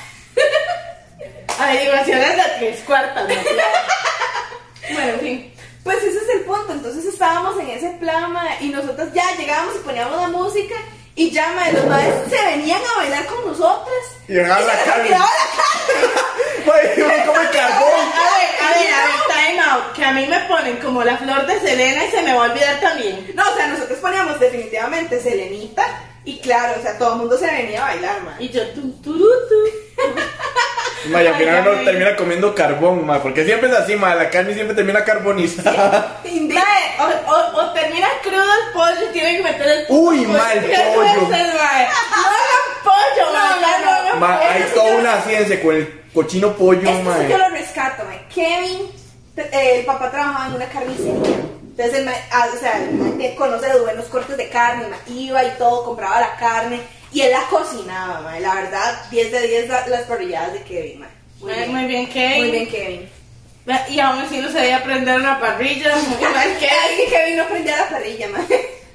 Averiguaciones 1.60 2.36
de 2.36 2.43
tres 2.60 2.79
cuartas, 2.81 3.27
¿no? 3.27 3.36
Bueno, 4.93 5.13
en 5.13 5.19
fin. 5.19 5.53
Pues 5.84 5.98
ese 5.98 6.17
es 6.17 6.29
el 6.36 6.41
punto, 6.41 6.74
entonces 6.74 7.05
estábamos 7.05 7.60
en 7.60 7.69
ese 7.69 7.89
plan, 8.00 8.31
ma, 8.31 8.43
y 8.60 8.69
nosotros 8.69 9.10
ya 9.13 9.24
llegábamos 9.36 9.75
y 9.75 9.79
poníamos 9.79 10.19
la 10.19 10.27
música 10.27 10.75
y 11.15 11.31
ya, 11.31 11.51
ma, 11.53 11.69
los 11.69 11.86
madres 11.86 12.13
se 12.29 12.43
venían 12.43 12.81
a 12.81 13.00
bailar 13.00 13.25
con 13.25 13.45
nosotros. 13.48 13.95
Y 14.27 14.34
llegaban 14.34 14.62
se 14.62 14.67
la 14.67 14.84
carne. 14.84 15.10
la 15.10 15.17
carne. 15.17 16.93
Uno 17.05 17.34
come 17.34 17.50
carbón. 17.50 18.12
A 18.13 18.38
ver, 18.38 18.50
a 18.62 18.79
ver, 18.79 18.93
a 18.93 19.05
ver, 19.05 19.15
time 19.27 19.62
out. 19.62 19.93
Que 19.93 20.05
a 20.05 20.12
mí 20.12 20.25
me 20.27 20.39
ponen 20.41 20.77
como 20.77 21.03
la 21.03 21.17
flor 21.17 21.45
de 21.45 21.60
Selena 21.60 22.05
y 22.05 22.12
se 22.12 22.22
me 22.22 22.34
va 22.34 22.45
a 22.45 22.50
olvidar 22.51 22.79
también. 22.79 23.31
No, 23.36 23.43
o 23.43 23.55
sea, 23.55 23.67
nosotros 23.67 24.00
poníamos 24.00 24.39
definitivamente 24.39 25.22
Selenita 25.22 25.86
y 26.25 26.39
claro, 26.39 26.75
o 26.79 26.82
sea, 26.82 26.98
todo 26.98 27.13
el 27.13 27.20
mundo 27.20 27.38
se 27.38 27.46
venía 27.46 27.82
a 27.84 27.89
bailar, 27.94 28.22
ma. 28.24 28.36
Y 28.39 28.50
yo, 28.50 28.67
tu, 28.72 28.91
turutu. 29.01 29.55
Ma, 31.12 31.22
y 31.22 31.27
al 31.27 31.36
final 31.36 31.67
uno 31.67 31.84
termina 31.84 32.15
comiendo 32.15 32.55
carbón, 32.55 33.05
ma, 33.05 33.22
porque 33.22 33.46
siempre 33.46 33.70
es 33.70 33.75
así, 33.75 33.96
ma, 33.96 34.15
la 34.15 34.27
carne 34.32 34.55
siempre 34.55 34.75
termina 34.75 35.03
carbonizada. 35.03 36.20
Mae, 36.25 36.96
o, 37.00 37.32
o, 37.32 37.62
o 37.62 37.74
termina 37.74 38.08
crudo 38.24 38.41
el 38.41 38.74
pollo 38.74 39.10
y 39.10 39.13
tienen 39.13 39.38
que 39.38 39.44
meter 39.44 39.67
el 39.67 39.86
Uy, 39.89 40.25
ma, 40.25 40.51
el 40.53 40.65
¿Qué 40.65 40.75
pollo. 40.96 41.25
jueces, 41.27 41.53
mae? 41.53 41.88
No 42.10 42.25
hagan 42.25 42.65
pollo, 42.84 43.25
No, 43.27 43.34
mae, 43.34 43.60
no, 43.62 43.86
no. 43.86 43.91
hagan 43.91 44.20
Ma, 44.20 44.39
hay 44.39 44.63
toda 44.74 44.96
una 44.96 45.22
ciencia 45.22 45.62
con 45.62 45.75
el 45.75 46.01
cochino 46.12 46.53
pollo, 46.55 46.89
Esto 46.89 47.03
ma. 47.03 47.17
sí 47.20 47.25
yo 47.29 47.38
lo 47.38 47.50
rescato, 47.50 48.03
ma. 48.05 48.15
Kevin, 48.34 48.89
eh, 49.38 49.75
el 49.79 49.86
papá 49.86 50.10
trabajaba 50.10 50.48
en 50.48 50.53
una 50.55 50.65
carnicería. 50.70 51.38
Entonces, 51.77 52.00
el 52.00 52.08
ah, 52.32 52.48
o 52.55 52.58
sea, 52.58 52.79
conoce 53.38 53.67
los 53.70 53.82
buenos 53.82 54.05
cortes 54.05 54.38
de 54.38 54.48
carne, 54.50 54.86
iba 55.08 55.44
y 55.44 55.51
todo, 55.58 55.84
compraba 55.84 56.22
la 56.22 56.36
carne 56.38 56.79
y 57.12 57.20
él 57.22 57.32
la 57.32 57.41
cocinaba, 57.50 58.22
ma. 58.22 58.39
La 58.39 58.55
verdad, 58.55 59.03
10 59.12 59.32
de 59.32 59.48
10 59.48 59.67
la- 59.67 59.88
las 59.88 60.03
parrilladas 60.03 60.53
de 60.53 60.62
Kevin, 60.62 61.01
ma. 61.01 61.08
Muy 61.41 61.51
Ay, 61.51 61.58
bien. 61.60 61.72
Muy 61.75 61.86
bien, 61.86 62.10
Kevin. 62.10 62.38
Muy 62.39 62.51
bien, 62.51 62.67
Kevin. 62.70 63.10
Y 63.89 64.00
aún 64.00 64.20
así 64.20 64.38
no 64.38 64.50
sabía 64.51 64.84
prender 64.84 65.20
una 65.20 65.38
parrilla. 65.39 65.91
Kevin. 66.20 67.10
Kevin 67.10 67.38
no 67.38 67.46
prendía 67.48 67.77
la 67.77 67.89
parrilla, 67.89 68.29
ma. 68.29 68.39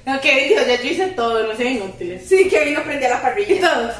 No, 0.05 0.19
Kevin 0.19 0.49
dijo, 0.49 0.61
ya 0.65 0.75
yo 0.81 0.89
hice 0.89 1.07
todo, 1.09 1.43
no 1.45 1.55
sean 1.55 1.73
inútiles. 1.73 2.27
Sí, 2.27 2.49
Kevin 2.49 2.73
no 2.73 2.83
prendía 2.83 3.09
la 3.09 3.17
Y 3.17 3.21
parrilla. 3.21 3.61
todos. 3.73 3.93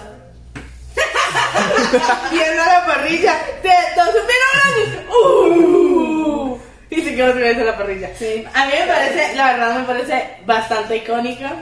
Viendo 2.32 2.66
la 2.66 2.86
parrilla. 2.86 3.34
De 3.62 3.70
supieron 3.96 5.08
¡Uh! 5.10 5.91
Y 6.96 7.02
se 7.02 7.16
quedó 7.16 7.32
otra 7.32 7.42
vez 7.42 7.58
en 7.58 7.66
la 7.66 7.78
parrilla. 7.78 8.10
Sí. 8.20 8.44
A 8.54 8.66
mí 8.66 8.74
me 8.78 8.86
parece, 8.86 9.36
la 9.36 9.54
verdad 9.54 9.80
me 9.80 9.86
parece 9.86 10.30
bastante 10.46 10.98
icónica. 10.98 11.54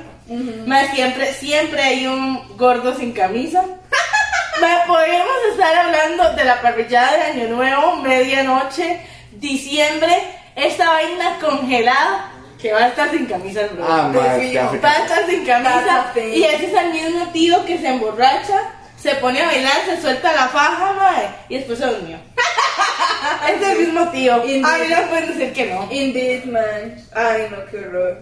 Más 0.65 0.89
siempre, 0.91 1.33
siempre 1.33 1.81
hay 1.81 2.07
un 2.07 2.57
gordo 2.57 2.95
sin 2.95 3.13
camisa. 3.13 3.63
Podríamos 4.87 5.35
estar 5.51 5.75
hablando 5.75 6.33
de 6.33 6.43
la 6.43 6.61
parrillada 6.61 7.15
de 7.15 7.23
Año 7.23 7.47
Nuevo, 7.55 7.97
medianoche, 7.97 8.99
diciembre, 9.31 10.11
esta 10.55 10.89
vaina 10.89 11.37
congelada 11.39 12.31
que 12.61 12.73
va 12.73 12.79
a 12.79 12.87
estar 12.89 13.09
sin 13.09 13.25
camisa 13.25 13.61
el 13.61 13.69
bro. 13.69 13.85
Ah, 13.87 14.11
Va 14.13 14.23
a 14.23 14.37
estar 14.37 15.25
sin 15.27 15.45
camisa 15.45 16.11
a 16.13 16.19
y 16.19 16.43
ese 16.43 16.65
es 16.65 16.73
el 16.73 16.91
mismo 16.91 17.27
tío 17.31 17.63
que 17.65 17.77
se 17.77 17.87
emborracha, 17.87 18.59
se 19.01 19.15
pone 19.15 19.41
a 19.41 19.45
bailar, 19.47 19.85
se 19.85 20.01
suelta 20.01 20.33
la 20.33 20.47
faja, 20.49 20.93
mae, 20.93 21.29
y 21.49 21.57
después 21.57 21.79
se 21.79 21.85
durmió. 21.85 22.17
es 23.55 23.61
el 23.61 23.77
mismo 23.79 24.07
tío. 24.09 24.35
A 24.35 24.37
mí 24.45 24.59
no 24.61 24.67
me 24.97 25.07
pueden 25.09 25.27
decir 25.37 25.53
que 25.53 25.65
no. 25.73 25.87
Indeed, 25.91 26.45
man. 26.45 26.95
Ay, 27.13 27.47
no, 27.49 27.57
qué 27.69 27.79
horror. 27.79 28.17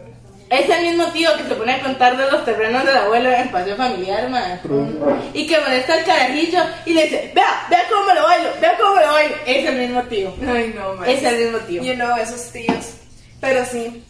Es 0.50 0.70
el 0.70 0.82
mismo 0.86 1.06
tío 1.12 1.36
que 1.36 1.44
se 1.44 1.56
pone 1.56 1.74
a 1.74 1.80
contar 1.82 2.16
de 2.16 2.32
los 2.32 2.46
terrenos 2.46 2.86
del 2.86 2.96
abuelo 2.96 3.30
en 3.30 3.50
paseo 3.52 3.76
familiar, 3.76 4.30
mae. 4.30 4.60
Y 5.34 5.46
que 5.46 5.60
molesta 5.60 5.94
al 5.96 6.06
carajillo 6.06 6.60
y 6.86 6.94
le 6.94 7.04
dice, 7.04 7.32
vea, 7.36 7.66
vea 7.70 7.84
cómo 7.90 8.06
me 8.06 8.16
lo 8.16 8.24
bailo, 8.24 8.50
vea 8.62 8.78
cómo 8.78 8.96
me 8.96 9.02
lo 9.06 9.12
bailo. 9.12 9.36
Es 9.46 9.66
el 9.68 9.76
mismo 9.76 10.02
tío. 10.04 10.34
Ay, 10.48 10.74
no, 10.78 10.94
man. 10.94 11.10
Es 11.10 11.22
el 11.24 11.38
mismo 11.38 11.58
tío. 11.60 11.84
You 11.84 11.96
know, 11.96 12.16
esos 12.18 12.50
tíos. 12.54 12.94
Pero 13.42 13.66
sí. 13.66 14.04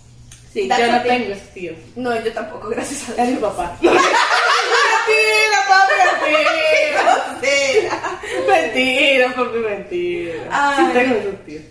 Sí, 0.54 0.68
That's 0.68 0.86
yo 0.86 0.92
no 0.92 1.02
thing. 1.02 1.10
tengo 1.10 1.34
ese 1.34 1.46
tío. 1.54 1.72
No, 1.96 2.24
yo 2.24 2.32
tampoco, 2.34 2.70
gracias 2.70 3.10
a 3.10 3.12
Es 3.24 3.28
Dios. 3.30 3.30
mi 3.30 3.36
papá. 3.38 3.76
mentira, 5.68 7.04
papi, 7.06 7.32
mentira. 7.42 8.00
Mentira, 8.48 9.34
papi, 9.36 9.58
mentira. 9.60 10.44
Ay. 10.52 10.86
Sí 10.86 10.92
tengo 10.94 11.16
esos 11.16 11.46
tíos. 11.46 11.64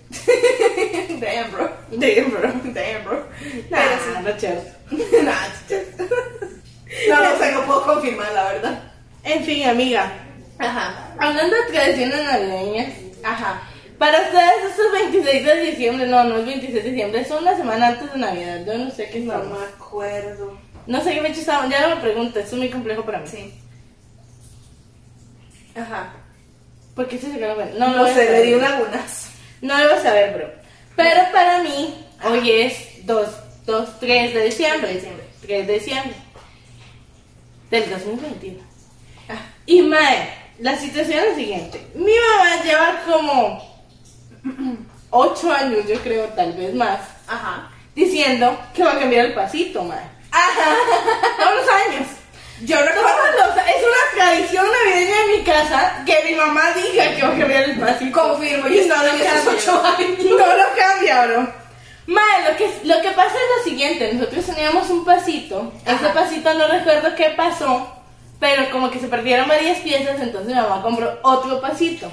Damn, 1.21 1.50
bro. 1.53 1.71
Damn, 1.93 2.31
bro. 2.31 2.53
Damn, 2.75 3.05
bro. 3.05 3.26
Nah, 3.71 4.21
no 4.23 4.37
chévere. 4.37 4.76
Nah, 5.23 5.47
ch- 5.69 5.85
no, 7.09 7.17
no 7.21 7.38
sé, 7.38 7.53
no 7.53 7.62
puedo 7.67 7.83
confirmar, 7.85 8.33
la 8.33 8.45
verdad. 8.53 8.83
En 9.25 9.45
fin, 9.45 9.69
amiga. 9.69 10.12
Ajá. 10.59 11.12
Hablando 11.19 11.55
de 11.57 11.73
tradiciones 11.73 12.25
navideñas, 12.25 12.93
Ajá. 13.25 13.61
para 13.99 14.21
ustedes 14.23 14.71
estos 14.71 14.93
26 14.93 15.45
de 15.45 15.61
diciembre, 15.62 16.07
no, 16.07 16.25
no 16.25 16.38
es 16.38 16.47
26 16.47 16.75
de 16.85 16.91
diciembre, 16.91 17.21
es 17.23 17.31
una 17.31 17.57
semana 17.57 17.88
antes 17.88 18.12
de 18.12 18.19
Navidad. 18.19 18.61
Yo 18.65 18.79
no 18.79 18.91
sé 18.91 19.11
qué 19.11 19.21
No 19.21 19.33
estamos. 19.35 19.59
me 19.59 19.65
acuerdo. 19.67 20.59
No 20.87 21.03
sé 21.03 21.15
qué 21.15 21.21
fecha 21.23 21.41
estamos, 21.41 21.71
ya 21.71 21.88
no 21.88 21.97
me 21.97 22.00
pregunto, 22.03 22.38
es 22.38 22.53
muy 22.53 22.71
complejo 22.71 23.05
para 23.05 23.19
mí. 23.19 23.26
Sí. 23.26 23.53
Ajá. 25.76 26.12
¿Por 26.95 27.06
qué 27.09 27.18
se 27.18 27.28
la 27.38 27.54
cuenta? 27.54 27.78
No, 27.78 27.88
No, 27.88 28.02
lo 28.04 28.06
sé, 28.09 28.30
le 28.30 28.42
di 28.42 28.54
un 28.54 28.62
lagunas. 28.62 29.28
No 29.61 29.76
lo 29.78 29.90
vas 29.90 30.04
a 30.04 30.12
ver, 30.12 30.35
bro. 30.37 30.50
Pero 30.97 31.21
para 31.33 31.62
mí, 31.62 32.06
hoy 32.25 32.50
es 32.50 33.06
2, 33.06 33.28
2 33.66 34.00
3 34.00 34.35
de 34.35 34.45
diciembre. 34.45 34.88
De 34.88 34.95
diciembre. 34.95 35.25
3 35.42 35.66
de 35.66 35.73
diciembre. 35.75 36.14
Del 37.71 37.90
2021. 37.90 38.59
Y 39.66 39.83
mae, 39.83 40.30
la 40.61 40.76
situación 40.78 41.18
es 41.18 41.28
la 41.30 41.35
siguiente. 41.35 41.87
Mi 41.95 42.12
mamá 42.12 42.62
lleva 42.64 43.02
como 43.04 43.87
8 45.11 45.52
años, 45.52 45.87
yo 45.88 45.99
creo, 46.00 46.25
tal 46.28 46.52
vez 46.52 46.73
más, 46.75 47.00
Ajá. 47.26 47.71
diciendo 47.95 48.59
que 48.73 48.85
va 48.85 48.92
a 48.92 48.99
cambiar 48.99 49.26
el 49.26 49.35
pasito, 49.35 49.83
mae. 49.83 50.16
Todos 51.38 51.54
los 51.56 51.68
años. 51.68 52.09
Yo 52.62 52.76
recuerdo. 52.78 53.54
es 53.66 53.82
una 53.82 54.25
tradición 54.25 54.64
navideña 54.66 55.14
en 55.25 55.38
mi 55.38 55.44
casa 55.44 56.02
que 56.06 56.22
mi 56.25 56.34
mamá 56.34 56.72
diga 56.72 57.14
que 57.14 57.22
va 57.22 57.28
a 57.28 57.38
cambiar 57.38 57.62
el 57.64 57.78
pasito. 57.78 58.20
Confirmo, 58.20 58.68
y 58.68 58.76
yo 58.76 58.86
no 58.86 59.02
lo 59.02 59.08
cambia. 59.10 59.42
ocho 59.48 59.82
años. 59.84 60.25
No 60.25 60.56
lo 60.56 60.64
cambia, 60.76 61.26
bro. 61.26 61.66
Mae, 62.06 62.50
lo 62.50 62.56
que, 62.56 62.70
lo 62.84 63.02
que 63.02 63.10
pasa 63.10 63.34
es 63.34 63.58
lo 63.58 63.64
siguiente, 63.70 64.12
nosotros 64.14 64.46
teníamos 64.46 64.88
un 64.90 65.04
pasito, 65.04 65.72
ese 65.84 65.92
Ajá. 66.06 66.14
pasito 66.14 66.54
no 66.54 66.68
recuerdo 66.68 67.16
qué 67.16 67.30
pasó, 67.36 67.92
pero 68.38 68.70
como 68.70 68.92
que 68.92 69.00
se 69.00 69.08
perdieron 69.08 69.48
varias 69.48 69.80
piezas, 69.80 70.20
entonces 70.20 70.54
mi 70.54 70.54
mamá 70.54 70.82
compró 70.82 71.18
otro 71.22 71.60
pasito. 71.60 72.08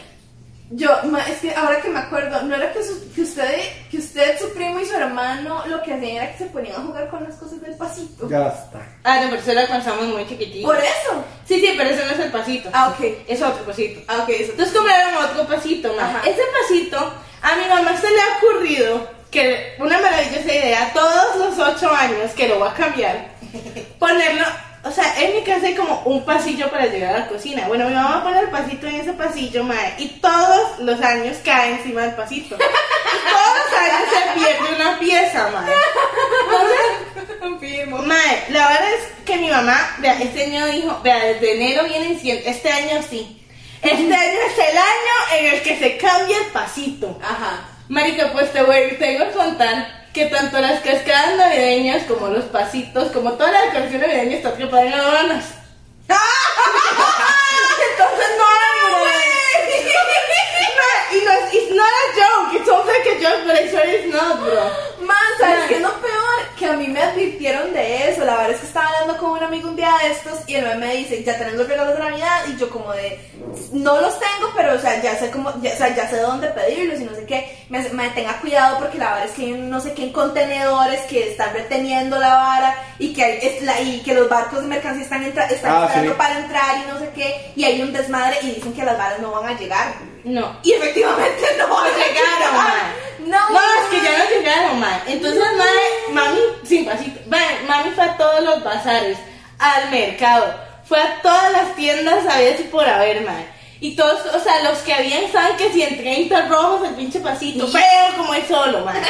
Yo, 0.70 0.90
ma, 1.04 1.20
es 1.28 1.38
que 1.40 1.54
ahora 1.54 1.80
que 1.82 1.90
me 1.90 2.00
acuerdo, 2.00 2.42
no 2.44 2.56
era 2.56 2.74
que, 2.74 2.82
su- 2.84 3.12
que 3.14 3.22
usted, 3.22 3.56
que 3.92 3.98
usted, 3.98 4.40
su 4.40 4.52
primo 4.54 4.80
y 4.80 4.86
su 4.86 4.96
hermano 4.96 5.64
lo 5.68 5.84
que 5.84 5.94
hacían 5.94 6.16
era 6.18 6.32
que 6.32 6.38
se 6.40 6.46
ponían 6.46 6.78
a 6.78 6.86
jugar 6.86 7.10
con 7.10 7.24
las 7.24 7.36
cosas 7.36 7.62
del 7.62 7.76
pasito. 7.76 8.28
Ya 8.28 8.48
está. 8.48 8.82
Ah, 9.04 9.20
no, 9.22 9.30
pero 9.30 9.42
eso 9.42 9.52
era 9.52 9.68
cuando 9.68 9.86
estábamos 9.88 10.16
muy 10.16 10.28
chiquititos. 10.28 10.72
Por 10.74 10.80
eso. 10.84 11.24
Sí, 11.46 11.60
sí, 11.60 11.74
pero 11.78 11.90
ese 11.92 12.06
no 12.06 12.12
es 12.12 12.20
el 12.20 12.32
pasito. 12.32 12.70
Ah, 12.74 12.90
ok. 12.98 13.06
Es 13.28 13.42
otro 13.42 13.64
pasito. 13.66 14.02
Ah, 14.08 14.20
ok, 14.24 14.30
eso. 14.30 14.52
Entonces 14.52 14.74
compraron 14.76 15.24
otro 15.26 15.46
pasito, 15.48 15.94
ma. 15.94 16.06
Ajá. 16.10 16.22
Ese 16.28 16.42
pasito, 16.62 17.14
a 17.42 17.56
mi 17.56 17.66
mamá 17.68 17.96
se 18.00 18.10
le 18.10 18.20
ha 18.22 18.38
ocurrido 18.38 19.08
que 19.30 19.76
una 19.80 20.00
maravillosa 20.00 20.46
idea, 20.54 20.92
todos 20.94 21.36
los 21.38 21.60
ocho 21.60 21.92
años 21.94 22.32
que 22.36 22.48
lo 22.48 22.60
va 22.60 22.72
a 22.72 22.74
cambiar, 22.76 23.28
ponerlo, 24.00 24.46
o 24.86 24.92
sea, 24.92 25.14
en 25.18 25.36
mi 25.36 25.44
casa 25.44 25.68
hay 25.68 25.76
como 25.76 26.02
un 26.04 26.26
pasillo 26.26 26.70
para 26.70 26.88
llegar 26.88 27.16
a 27.16 27.20
la 27.20 27.28
cocina. 27.28 27.68
Bueno, 27.68 27.88
mi 27.88 27.96
mamá 27.96 28.22
pone 28.22 28.40
el 28.40 28.50
pasito 28.50 28.86
en 28.88 28.96
ese 28.96 29.14
pasillo, 29.14 29.64
ma, 29.64 29.76
y 29.98 30.08
todos 30.20 30.80
los 30.80 31.00
años 31.02 31.38
cae 31.44 31.72
encima 31.72 32.02
del 32.02 32.16
pasito. 32.16 32.56
Y 32.56 32.58
todos 32.58 33.58
los 33.64 33.80
años 33.80 34.10
se 34.10 34.40
pierde 34.40 34.76
una 34.76 35.00
pieza, 35.00 35.50
ma. 35.52 35.66
Confirmo. 37.40 38.00
Mae, 38.00 38.46
la 38.50 38.68
verdad 38.68 38.94
es 38.94 39.26
que 39.26 39.38
mi 39.38 39.50
mamá, 39.50 39.96
vea, 40.00 40.20
este 40.20 40.46
año 40.46 40.66
dijo, 40.68 41.00
vea, 41.02 41.24
desde 41.26 41.54
enero 41.54 41.86
vienen 41.86 42.20
siendo, 42.20 42.50
este 42.50 42.70
año 42.70 43.02
sí. 43.10 43.40
Este 43.82 44.16
año 44.16 44.40
es 44.48 44.70
el 44.70 44.78
año 44.78 45.38
en 45.38 45.54
el 45.54 45.62
que 45.62 45.78
se 45.78 45.98
cambia 45.98 46.38
el 46.40 46.46
pasito. 46.48 47.20
Ajá. 47.22 47.73
Marica, 47.90 48.32
pues 48.32 48.52
te 48.52 48.62
voy, 48.64 48.96
te 48.98 49.18
voy 49.18 49.28
a 49.28 49.32
contar 49.32 50.04
que 50.14 50.26
tanto 50.28 50.60
las 50.60 50.82
cascadas 50.82 51.38
navideñas 51.38 52.04
como 52.04 52.28
los 52.28 52.46
pasitos, 52.46 53.12
como 53.12 53.34
toda 53.34 53.52
la 53.52 53.62
decoración 53.64 54.02
navideña 54.02 54.38
está 54.38 54.54
preparada 54.54 54.88
en 54.88 54.94
aduanas. 54.94 55.46
Entonces 57.92 58.28
no 58.38 58.46
hay, 58.46 58.64
bro. 60.84 61.14
Mae, 61.14 61.18
Y 61.18 61.26
no 61.26 61.32
es, 61.32 61.54
it's 61.54 61.76
not 61.76 61.88
a 61.88 62.06
joke, 62.20 62.56
it 62.60 62.66
sounds 62.66 62.86
like 62.88 63.08
a 63.08 63.20
joke, 63.22 63.46
but 63.46 63.56
I 63.56 63.70
swear 63.70 63.88
it's 63.88 64.14
not, 64.14 64.40
bro. 64.40 64.64
Man, 65.06 65.18
¿sabes 65.40 65.60
Mae. 65.60 65.68
qué 65.68 65.76
es 65.76 65.82
lo 65.82 65.94
peor? 66.02 66.34
Que 66.58 66.66
a 66.68 66.74
mí 66.74 66.88
me 66.88 67.02
advirtieron 67.02 67.74
de 67.74 68.10
eso. 68.10 68.24
La 68.24 68.36
verdad 68.36 68.52
es 68.52 68.60
que 68.62 68.68
estaba 68.68 68.88
hablando 68.88 69.18
con 69.18 69.32
un 69.32 69.44
amigo 69.44 69.70
un 69.70 69.76
día 69.76 69.94
de 70.02 70.12
estos 70.12 70.40
y 70.48 70.56
el 70.56 70.78
me 70.80 70.96
dice, 70.96 71.24
ya 71.24 71.38
tenemos 71.38 71.60
los 71.60 71.68
regalos 71.68 71.94
de 71.98 72.04
Navidad. 72.04 72.46
Y 72.48 72.58
yo 72.58 72.70
como 72.70 72.92
de, 72.94 73.20
no 73.74 74.00
los 74.02 74.18
tengo, 74.20 74.52
pero 74.56 74.74
o 74.76 74.80
sea, 74.80 75.02
ya 75.02 75.16
sé 75.18 75.30
cómo, 75.30 75.54
ya, 75.62 75.74
o 75.74 75.76
sea, 75.78 75.94
ya 75.96 76.10
sé 76.10 76.18
dónde 76.18 76.48
pedirlos 76.50 77.00
y 77.02 77.04
no 77.04 77.14
sé 77.16 77.26
qué. 77.26 77.66
Me, 77.70 77.80
me 77.90 78.10
tenga 78.12 78.40
cuidado 78.40 78.80
porque 78.80 78.98
la 78.98 79.12
verdad 79.14 79.26
es 79.30 79.32
que 79.36 79.52
no 79.52 79.80
sé 79.82 79.94
qué 79.94 80.04
en 80.04 80.14
contenedores 80.14 81.02
que 81.02 81.32
están 81.32 81.54
reteniendo 81.54 82.18
la 82.18 82.36
vara 82.36 82.76
y 83.00 83.14
que, 83.14 83.24
hay- 83.24 83.40
es 83.42 83.62
la, 83.64 83.80
y 83.82 84.02
que 84.04 84.14
los 84.14 84.30
barcos 84.30 84.62
de 84.62 84.68
mercancía 84.68 85.04
están, 85.04 85.24
entra- 85.24 85.48
están 85.48 85.72
Ah, 85.76 85.86
esperando 85.86 86.12
sí. 86.14 86.18
para 86.18 86.40
entrar 86.40 86.78
y 86.78 86.92
no 86.92 87.00
sé 87.00 87.10
qué. 87.14 87.52
Y 87.56 87.66
hay 87.66 87.82
un 87.82 87.92
desmadre 87.94 88.38
y 88.42 88.52
dicen 88.52 88.74
que 88.74 88.84
las 88.84 88.98
varas 88.98 89.20
no 89.20 89.32
van 89.32 89.48
a 89.54 89.60
llegar. 89.60 89.94
No. 90.24 90.58
Y 90.64 90.72
efectivamente 90.74 91.44
no 91.58 91.80
a 91.80 91.84
llegaron, 91.88 92.14
llegar. 92.14 92.54
mae. 92.54 93.04
No, 93.26 93.50
No, 93.50 93.60
es 93.60 93.90
que 93.90 94.02
ya 94.02 94.18
no 94.18 94.30
llegaron, 94.30 94.80
mae. 94.80 95.02
Entonces, 95.08 95.44
mae, 95.58 96.14
mami, 96.14 96.40
sin 96.66 96.86
pasito. 96.86 97.20
Mami 97.28 97.92
fue 97.92 98.04
a 98.04 98.18
todos 98.18 98.42
los 98.44 98.64
bazares, 98.64 99.18
al 99.60 99.90
mercado, 99.92 100.54
fue 100.86 101.00
a 101.02 101.22
todas 101.22 101.52
las 101.52 101.76
tiendas, 101.76 102.24
sabías 102.26 102.60
y 102.60 102.64
por 102.64 102.88
haber, 102.88 103.22
mae. 103.22 103.48
Y 103.80 103.96
todos, 103.98 104.26
o 104.34 104.40
sea, 104.40 104.62
los 104.64 104.78
que 104.80 104.94
habían 104.94 105.30
saben 105.32 105.58
que 105.58 105.72
si 105.74 105.82
en 105.84 105.98
30 105.98 106.48
rojos 106.48 106.88
el 106.88 106.96
pinche 106.96 107.20
pasito, 107.20 107.68
pero 107.72 108.18
como 108.18 108.34
es 108.34 108.48
solo, 108.48 108.80
mae. 108.86 109.02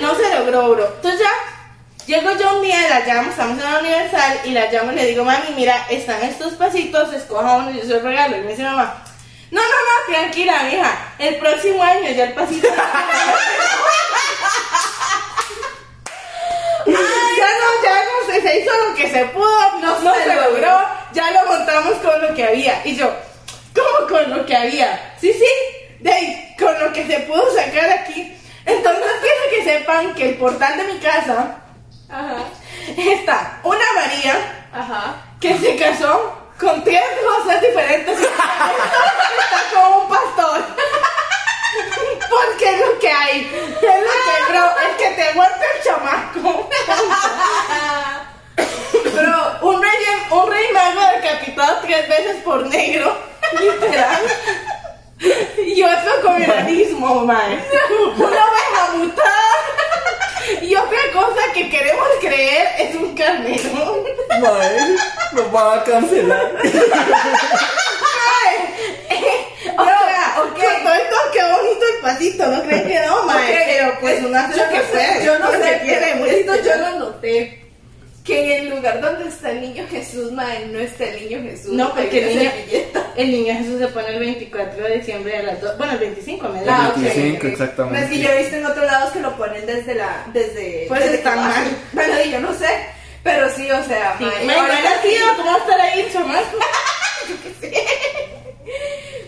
No 0.00 0.14
se 0.16 0.28
logró, 0.34 0.70
bro. 0.70 0.86
Entonces 0.96 1.20
ya, 1.20 2.06
llego 2.06 2.30
yo 2.36 2.56
un 2.56 2.62
día, 2.62 2.78
la 2.88 3.00
llamo, 3.06 3.30
estamos 3.30 3.58
en 3.58 3.72
la 3.72 3.78
universal, 3.78 4.40
y 4.44 4.50
la 4.50 4.70
llamo 4.72 4.90
y 4.92 4.96
le 4.96 5.06
digo, 5.06 5.24
mami, 5.24 5.50
mira, 5.54 5.86
están 5.88 6.22
estos 6.22 6.54
pasitos, 6.54 7.12
escoja 7.12 7.58
uno 7.58 7.70
y 7.70 7.74
yo 7.76 7.82
se 7.82 7.88
los 7.94 8.02
regalo. 8.02 8.36
Y 8.36 8.40
me 8.40 8.50
dice 8.50 8.64
mamá, 8.64 9.04
no, 9.52 9.60
no, 9.60 9.68
no, 9.68 10.12
tranquila, 10.12 10.62
mija. 10.64 11.12
El 11.18 11.36
próximo 11.36 11.80
año 11.82 12.10
ya 12.10 12.24
el 12.24 12.32
pasito. 12.32 12.68
ya 16.86 16.92
no, 16.92 17.82
ya 17.82 18.04
no 18.04 18.26
se, 18.32 18.40
se 18.42 18.58
hizo 18.60 18.70
lo 18.88 18.94
que 18.94 19.08
se 19.10 19.24
pudo, 19.26 19.78
no, 19.80 20.00
No 20.00 20.14
se, 20.14 20.22
se 20.24 20.34
logró. 20.34 20.50
logró. 20.50 20.80
Ya 21.12 21.30
lo 21.30 21.46
montamos 21.46 21.94
con 21.96 22.22
lo 22.22 22.34
que 22.34 22.44
había. 22.44 22.80
Y 22.86 22.96
yo, 22.96 23.10
¿cómo 23.74 24.08
con 24.08 24.30
lo 24.36 24.46
que 24.46 24.56
había? 24.56 25.14
Sí, 25.20 25.32
sí, 25.32 25.46
de 26.00 26.12
ahí, 26.12 26.54
con 26.58 26.78
lo 26.80 26.92
que 26.92 27.06
se 27.06 27.20
pudo 27.20 27.44
sacar 27.54 27.90
aquí. 27.90 28.36
Entonces 28.64 29.04
quiero 29.20 29.40
que 29.50 29.64
sepan 29.64 30.14
que 30.14 30.30
el 30.30 30.36
portal 30.36 30.76
de 30.78 30.84
mi 30.84 30.98
casa 31.00 31.56
Ajá. 32.08 32.36
está 32.96 33.60
una 33.64 33.84
María 33.96 34.66
Ajá. 34.72 35.16
que 35.40 35.58
se 35.58 35.76
casó 35.76 36.38
con 36.62 36.84
tres 36.84 37.02
cosas 37.26 37.60
diferentes. 37.60 38.20
Está 38.20 38.30
como 39.74 40.04
un 40.04 40.08
pastor. 40.08 40.62
Porque 42.30 42.70
es 42.72 42.80
lo 42.80 42.98
que 43.00 43.10
hay. 43.10 43.40
Es 43.76 43.82
lo 43.82 43.88
que, 43.88 44.52
bro, 44.52 44.64
es 44.80 44.96
que 44.96 45.10
te 45.10 45.34
muerto 45.34 45.64
el 45.74 45.82
chamaco. 45.84 46.70
Bro, 49.12 49.68
un 49.68 49.82
rey, 49.82 49.92
un 50.30 50.50
rey 50.50 50.72
mago 50.72 51.00
decapitado 51.16 51.80
tres 51.82 52.08
veces 52.08 52.36
por 52.44 52.64
negro. 52.66 53.18
Literal. 53.58 54.22
Y 55.66 55.82
otro 55.82 56.22
con 56.22 56.42
enanismo, 56.42 57.24
man. 57.24 57.62
Una 58.16 58.26
oveja 58.26 58.92
mutada. 58.96 59.42
Y 60.60 60.74
otra 60.74 60.98
cosa 61.12 61.52
que 61.54 61.70
queremos 61.70 62.08
creer 62.20 62.68
es 62.78 62.94
un 62.96 63.14
carnero. 63.14 64.04
Mae, 64.40 64.96
nos 65.32 65.52
van 65.52 65.78
a 65.78 65.84
cancelar. 65.84 66.52
O 69.78 69.84
sea, 69.84 70.34
ok. 70.38 70.54
con 70.54 70.82
todo 70.82 70.94
esto, 70.94 71.16
qué 71.32 71.42
bonito 71.42 71.84
el 71.94 72.00
pasito, 72.02 72.46
¿no 72.46 72.62
creen 72.64 72.88
que 72.88 73.06
no, 73.06 73.22
mae? 73.24 73.64
Pero 73.66 74.00
pues 74.00 74.34
hace 74.34 74.58
yo 74.58 74.68
que 74.68 74.78
no 74.78 74.82
sé, 74.82 74.90
puede. 74.90 75.24
Yo 75.24 75.38
no 75.38 75.50
sé, 75.52 76.14
muy 76.16 76.28
esto 76.30 76.56
yo 76.62 76.76
lo 76.76 76.98
noté. 76.98 77.61
Que 78.24 78.56
en 78.56 78.62
el 78.62 78.70
lugar 78.76 79.00
donde 79.00 79.28
está 79.28 79.50
el 79.50 79.62
niño 79.62 79.84
Jesús, 79.90 80.30
madre, 80.30 80.66
no 80.68 80.78
está 80.78 81.04
el 81.06 81.28
niño 81.28 81.42
Jesús. 81.42 81.72
No, 81.72 81.92
porque 81.92 82.30
el 82.30 82.38
niño, 82.38 82.50
el 83.16 83.30
niño 83.32 83.54
Jesús 83.54 83.78
se 83.80 83.88
pone 83.88 84.08
el 84.14 84.20
24 84.20 84.84
de 84.84 84.98
diciembre 84.98 85.36
a 85.38 85.42
las 85.42 85.60
2. 85.60 85.76
Bueno, 85.78 85.92
el 85.94 85.98
25 85.98 86.48
me 86.48 86.64
da. 86.64 86.84
Ah, 86.84 86.88
ok, 86.90 87.02
25, 87.02 87.36
ok. 87.38 87.44
exactamente. 87.52 87.98
No, 87.98 88.04
es 88.04 88.10
que 88.12 88.18
yo 88.20 88.30
he 88.30 88.38
visto 88.38 88.56
en 88.56 88.66
otros 88.66 88.86
lados 88.86 89.10
que 89.10 89.20
lo 89.20 89.36
ponen 89.36 89.66
desde 89.66 89.94
la. 89.96 90.24
Desde. 90.32 90.84
Pues 90.86 91.00
desde 91.00 91.16
está 91.16 91.34
mal. 91.34 91.64
Bueno, 91.92 92.14
y 92.24 92.30
yo 92.30 92.40
no 92.40 92.54
sé. 92.54 92.68
Pero 93.24 93.48
sí, 93.50 93.70
o 93.70 93.84
sea, 93.84 94.16
Sí, 94.18 94.24
mae, 94.24 94.44
mae, 94.46 94.56
ahora 94.56 95.02
sí. 95.02 95.08
¿cómo 95.36 95.50
va 95.50 95.54
a 95.54 95.58
estar 95.58 95.80
ahí, 95.80 96.08
chamaco? 96.12 96.58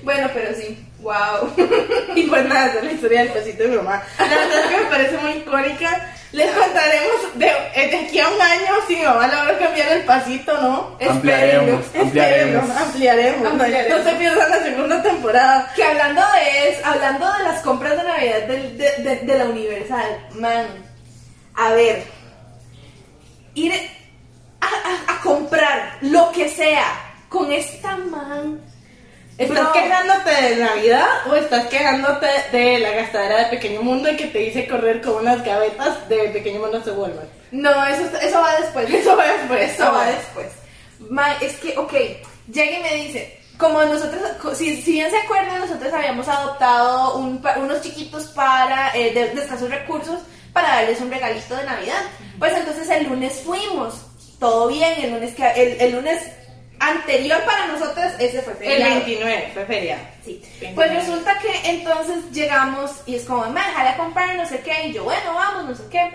Bueno, 0.03 0.29
pero 0.35 0.55
sí. 0.55 0.79
Wow. 1.01 1.53
Y 2.15 2.25
pues 2.25 2.45
nada, 2.47 2.67
esa 2.69 2.79
es 2.79 2.85
la 2.85 2.93
historia 2.93 3.21
del 3.25 3.33
pasito 3.33 3.63
de 3.63 3.69
mi 3.71 3.77
mamá. 3.77 4.03
La 4.19 4.27
verdad 4.27 4.65
es 4.65 4.71
que 4.71 4.77
me 4.77 4.85
parece 4.91 5.17
muy 5.19 5.33
icónica. 5.33 6.15
Les 6.35 6.51
contaremos 6.51 7.21
de, 7.35 7.47
eh, 7.75 7.89
de 7.91 7.97
aquí 7.97 8.19
a 8.19 8.29
un 8.29 8.41
año 8.43 8.73
si 8.89 8.97
mi 8.97 9.03
mamá 9.03 9.29
logra 9.29 9.57
cambiar 9.59 9.93
el 9.93 10.03
pasito, 10.05 10.53
¿no? 10.61 10.97
Ampliaremos, 11.09 11.85
Espérenlo. 11.87 12.03
ampliaremos. 12.03 12.63
Espérenlo, 12.65 12.75
ampliaremos. 12.85 13.47
Ampliaremos. 13.53 14.05
No 14.05 14.11
se 14.11 14.17
pierdan 14.17 14.51
la 14.51 14.59
segunda 14.63 15.03
temporada. 15.03 15.73
Que 15.77 15.85
hablando 15.85 16.21
de 16.33 16.69
eso, 16.71 16.81
hablando 16.87 17.33
de 17.35 17.43
las 17.45 17.63
compras 17.63 17.97
de 17.97 18.03
Navidad 18.03 18.43
del- 18.49 18.77
de, 18.79 18.91
de- 18.99 19.17
de 19.21 19.39
la 19.39 19.45
Universal, 19.45 20.27
man, 20.33 20.67
a 21.55 21.71
ver, 21.73 22.03
ir 23.55 23.73
a, 24.61 24.67
a- 24.67 25.15
a 25.17 25.21
comprar 25.21 25.99
lo 26.01 26.33
que 26.33 26.49
sea 26.49 26.85
con 27.29 27.53
esta 27.53 27.97
man. 27.97 28.61
¿Estás 29.37 29.69
quejándote 29.73 30.31
de 30.31 30.57
Navidad 30.57 31.07
o 31.29 31.35
estás 31.35 31.67
quejándote 31.67 32.27
de 32.53 32.79
la 32.79 32.91
gastadera 32.93 33.39
de 33.39 33.57
Pequeño 33.57 33.83
Mundo 33.83 34.09
y 34.09 34.17
que 34.17 34.27
te 34.27 34.39
dice 34.39 34.69
correr 34.69 35.03
con 35.03 35.15
unas 35.15 35.45
gavetas 35.45 36.09
de 36.09 36.29
Pequeño 36.29 36.61
Mundo 36.61 36.81
se 36.85 36.93
Walmart? 36.93 37.29
No, 37.51 37.85
eso, 37.87 38.05
eso 38.23 38.41
va 38.41 38.61
después. 38.61 38.89
Eso 38.91 39.17
va 39.17 39.27
después. 39.27 39.73
Eso 39.73 39.93
va 39.93 40.07
después. 40.07 40.47
Ma, 41.11 41.33
es 41.41 41.57
que, 41.57 41.77
ok, 41.77 41.93
llega 42.53 42.79
y 42.79 42.83
me 42.83 42.95
dice, 42.95 43.41
como 43.59 43.83
nosotros, 43.83 44.23
si, 44.57 44.81
si 44.81 44.93
bien 44.93 45.11
se 45.11 45.19
acuerdan, 45.19 45.59
nosotros 45.59 45.93
habíamos 45.93 46.29
adoptado 46.29 47.17
un 47.17 47.45
unos 47.57 47.83
chiquitos 47.83 48.27
para, 48.29 48.97
eh, 48.97 49.13
de, 49.13 49.31
de 49.31 49.43
escasos 49.43 49.69
recursos 49.69 50.21
para 50.53 50.77
darles 50.77 51.01
un 51.01 51.11
regalito 51.11 51.57
de 51.57 51.65
Navidad. 51.65 52.03
Pues 52.39 52.57
entonces 52.57 52.89
el 52.89 53.09
lunes 53.09 53.43
fuimos, 53.45 53.95
todo 54.39 54.69
bien, 54.69 54.93
el 55.03 55.11
lunes, 55.11 55.35
que, 55.35 55.45
el, 55.57 55.81
el 55.81 55.93
lunes 55.93 56.23
anterior 56.81 57.43
para 57.45 57.67
nosotros, 57.67 58.13
ese 58.19 58.43
fue 58.43 58.53
El 58.55 58.59
feriado. 58.59 58.95
29 58.95 59.51
fue 59.55 59.65
feriado. 59.67 60.03
Sí. 60.25 60.43
29. 60.61 60.75
Pues 60.75 60.95
resulta 61.07 61.39
que 61.39 61.71
entonces 61.71 62.31
llegamos 62.33 62.91
y 63.07 63.17
es 63.17 63.25
como, 63.25 63.45
me 63.51 63.61
dejaré 63.61 63.89
a 63.91 63.97
comprar 63.97 64.37
no 64.37 64.47
sé 64.47 64.61
qué, 64.61 64.89
y 64.89 64.93
yo, 64.93 65.05
bueno, 65.05 65.35
vamos, 65.35 65.65
no 65.65 65.75
sé 65.77 65.85
qué. 65.91 66.11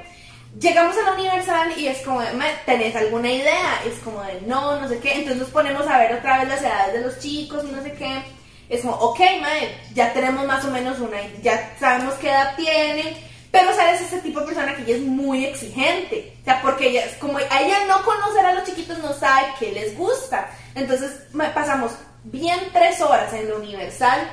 Llegamos 0.59 0.95
a 0.97 1.03
la 1.03 1.13
Universal 1.13 1.73
y 1.77 1.87
es 1.87 1.99
como, 1.99 2.19
"Ma, 2.21 2.45
¿tenés 2.65 2.95
alguna 2.95 3.31
idea? 3.31 3.81
Es 3.85 3.99
como 4.03 4.23
de, 4.23 4.41
no, 4.47 4.81
no 4.81 4.87
sé 4.89 4.99
qué. 4.99 5.13
Entonces 5.13 5.37
nos 5.37 5.49
ponemos 5.49 5.87
a 5.87 5.99
ver 5.99 6.13
otra 6.13 6.39
vez 6.39 6.47
las 6.47 6.61
edades 6.61 6.93
de 6.93 7.01
los 7.01 7.19
chicos 7.19 7.63
y 7.65 7.71
no 7.71 7.83
sé 7.83 7.93
qué. 7.93 8.23
Es 8.67 8.81
como, 8.81 8.93
ok, 8.95 9.19
mae, 9.41 9.77
ya 9.93 10.11
tenemos 10.11 10.45
más 10.47 10.65
o 10.65 10.71
menos 10.71 10.99
una, 10.99 11.17
ya 11.43 11.75
sabemos 11.79 12.15
qué 12.15 12.29
edad 12.29 12.55
tienen. 12.55 13.15
Pero, 13.51 13.73
¿sabes? 13.73 14.01
Este 14.01 14.19
tipo 14.19 14.41
de 14.41 14.45
persona 14.47 14.75
que 14.75 14.83
ella 14.83 14.95
es 14.95 15.01
muy 15.01 15.45
exigente. 15.45 16.37
O 16.41 16.45
sea, 16.45 16.61
porque 16.61 16.89
ella 16.89 17.05
es 17.05 17.15
como, 17.15 17.37
a 17.37 17.61
ella 17.61 17.85
no 17.87 18.03
conocer 18.03 18.45
a 18.45 18.53
los 18.53 18.63
chiquitos 18.63 18.99
no 18.99 19.13
sabe 19.13 19.47
qué 19.59 19.71
les 19.71 19.97
gusta. 19.97 20.49
Entonces, 20.75 21.11
pasamos 21.53 21.93
bien 22.23 22.59
tres 22.73 23.01
horas 23.01 23.33
en 23.33 23.49
la 23.49 23.55
Universal 23.55 24.29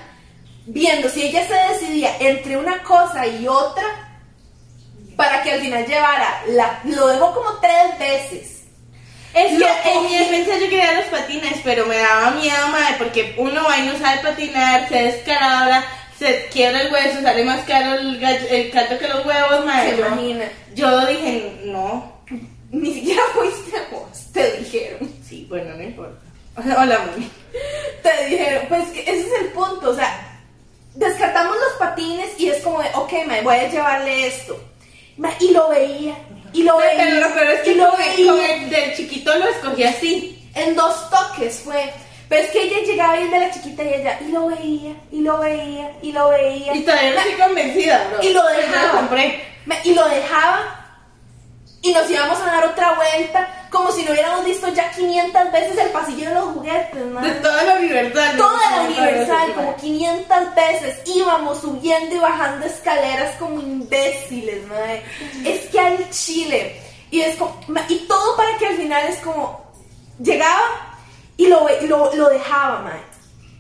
viendo 0.67 1.09
si 1.09 1.23
ella 1.23 1.47
se 1.47 1.73
decidía 1.73 2.17
entre 2.19 2.57
una 2.57 2.83
cosa 2.83 3.27
y 3.27 3.47
otra 3.47 3.85
para 5.17 5.43
que 5.43 5.53
al 5.53 5.61
final 5.61 5.87
llevara 5.87 6.43
la 6.49 6.81
lo 6.85 7.07
dejó 7.07 7.33
como 7.33 7.59
tres 7.61 7.99
veces 7.99 8.65
Es 9.33 9.59
que 9.59 9.93
en 9.93 10.03
mi 10.05 10.19
defensa 10.19 10.59
yo 10.59 10.69
quería 10.69 10.93
los 10.93 11.05
patines, 11.07 11.61
pero 11.63 11.87
me 11.87 11.97
daba 11.97 12.33
miedo, 12.33 12.69
madre, 12.69 12.97
porque 12.99 13.35
uno 13.39 13.65
va 13.65 13.79
y 13.79 13.87
no 13.87 13.99
sabe 13.99 14.23
patinar, 14.23 14.89
se 14.89 14.97
descalabra, 14.97 15.85
se 16.19 16.47
quiebra 16.53 16.81
el 16.83 16.93
hueso, 16.93 17.21
sale 17.23 17.45
más 17.45 17.65
caro 17.67 17.95
el, 17.99 18.19
gallo- 18.21 18.47
el 18.51 18.71
caldo 18.71 18.99
que 18.99 19.09
los 19.09 19.25
huevos, 19.27 19.65
madre. 19.67 19.91
se 19.91 19.97
imagina 20.01 20.45
Yo 20.75 21.07
dije, 21.07 21.61
no. 21.65 22.21
ni 22.71 22.95
siquiera 22.95 23.23
fuiste 23.35 23.77
vos 23.91 24.33
te 24.33 24.53
dijeron 24.59 25.11
Sí, 25.27 25.47
bueno, 25.49 25.75
no 25.77 25.83
importa. 25.83 26.21
Hola, 26.59 26.99
mami. 27.11 27.31
te 28.03 28.27
dijeron 28.27 28.65
pues 28.69 28.85
ese 28.93 29.21
es 29.21 29.33
el 29.43 29.47
punto 29.49 29.91
o 29.91 29.95
sea 29.95 30.23
descartamos 30.95 31.55
los 31.57 31.73
patines 31.79 32.31
y 32.39 32.49
es 32.49 32.63
como 32.63 32.81
de 32.83 32.89
ok 32.95 33.13
me 33.27 33.43
voy 33.43 33.57
a 33.57 33.69
llevarle 33.71 34.27
esto 34.29 34.59
y 35.41 35.51
lo 35.53 35.69
veía 35.69 36.15
y 36.55 36.63
lo 36.63 36.79
veía 36.79 37.05
Pero 37.05 37.21
lo 37.29 37.35
peor 37.35 37.51
es 37.51 37.61
y 37.61 37.65
que 37.65 37.75
lo 37.75 37.91
con 37.91 38.01
el, 38.01 38.09
veía 38.17 38.33
con 38.33 38.41
el 38.41 38.71
del 38.71 38.97
chiquito 38.97 39.37
lo 39.39 39.49
escogí 39.49 39.85
así. 39.85 40.49
en 40.55 40.75
dos 40.75 41.11
toques 41.11 41.61
fue 41.61 41.93
pero 42.29 42.43
es 42.43 42.51
que 42.51 42.63
ella 42.63 42.79
llegaba 42.85 43.17
el 43.19 43.31
de 43.31 43.39
la 43.41 43.51
chiquita 43.51 43.83
y 43.85 43.95
ella 43.95 44.19
y 44.21 44.29
lo 44.33 44.47
veía 44.49 44.95
y 45.13 45.21
lo 45.21 45.39
veía 45.39 45.93
y 46.03 46.13
lo 46.13 46.29
veía 46.31 46.75
Y 46.75 46.81
todavía 46.83 47.11
no 47.13 47.21
estoy 47.21 47.35
convencida, 47.35 48.09
bro. 48.11 48.23
y 48.23 48.33
lo 48.33 48.43
Pero 48.47 48.57
dejaba. 48.67 48.87
lo 48.93 48.99
compré. 48.99 49.45
Y 49.85 49.95
lo 49.95 50.09
dejaba 50.09 50.83
y 51.83 51.93
nos 51.93 52.11
íbamos 52.11 52.41
a 52.41 52.47
dar 52.47 52.65
otra 52.65 52.95
vuelta 52.95 53.49
como 53.71 53.91
si 53.93 54.03
no 54.05 54.13
hubiéramos 54.13 54.45
visto 54.45 54.69
ya 54.73 54.91
500 54.91 55.53
veces 55.53 55.79
el 55.79 55.91
pasillo 55.91 56.29
de 56.29 56.35
los 56.35 56.45
juguetes, 56.55 56.95
De 56.95 57.05
madre. 57.05 57.31
toda 57.43 57.63
la 57.63 57.75
universal. 57.75 58.37
Toda 58.39 58.71
la 58.71 58.83
universal, 58.83 59.53
como 59.55 59.77
500 59.77 60.55
veces 60.55 61.01
íbamos 61.05 61.61
subiendo 61.61 62.15
y 62.17 62.19
bajando 62.19 62.67
escaleras 62.67 63.37
como 63.39 63.61
imbéciles, 63.61 64.67
madre. 64.67 65.03
Es 65.45 65.67
que 65.71 65.79
al 65.79 66.11
chile. 66.11 66.81
Y, 67.11 67.21
es 67.21 67.37
como, 67.37 67.61
y 67.89 67.97
todo 68.09 68.37
para 68.37 68.57
que 68.59 68.67
al 68.67 68.77
final 68.77 69.07
es 69.09 69.19
como. 69.19 69.65
Llegaba 70.21 70.96
y 71.37 71.47
lo, 71.49 71.67
lo, 71.83 72.15
lo 72.15 72.29
dejaba, 72.29 72.81
madre. 72.81 73.03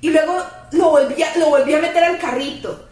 Y 0.00 0.10
luego 0.10 0.42
lo 0.72 0.90
volvía, 0.90 1.32
lo 1.36 1.46
volvía 1.50 1.78
a 1.78 1.80
meter 1.82 2.04
al 2.04 2.18
carrito. 2.18 2.82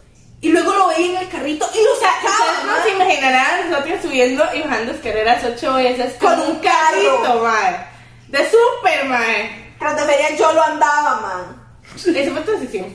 Y 0.41 0.51
luego 0.51 0.75
lo 0.75 0.89
veía 0.89 1.07
en 1.07 1.17
el 1.25 1.29
carrito 1.31 1.67
y 1.75 1.83
lo 1.83 1.95
sacaba, 1.97 2.51
Ustedes 2.51 2.67
no 2.67 2.83
se 2.83 2.91
imaginarán 2.91 3.71
nosotros 3.71 3.99
subiendo 4.03 4.45
y 4.55 4.61
bajando 4.61 4.93
escaleras 4.93 5.43
ocho 5.45 5.75
veces 5.75 6.15
con, 6.15 6.35
Con 6.35 6.41
un 6.41 6.51
un 6.51 6.57
carro. 6.57 7.23
carrito, 7.23 7.43
mae. 7.43 7.87
De 8.29 8.39
super, 8.51 9.05
mae. 9.07 9.75
Tras 9.79 9.97
de 9.97 10.03
feria 10.13 10.37
yo 10.37 10.53
lo 10.53 10.63
andaba, 10.63 11.21
man. 11.21 11.79
Eso 11.97 12.31
fue 12.33 12.41
transición. 12.43 12.95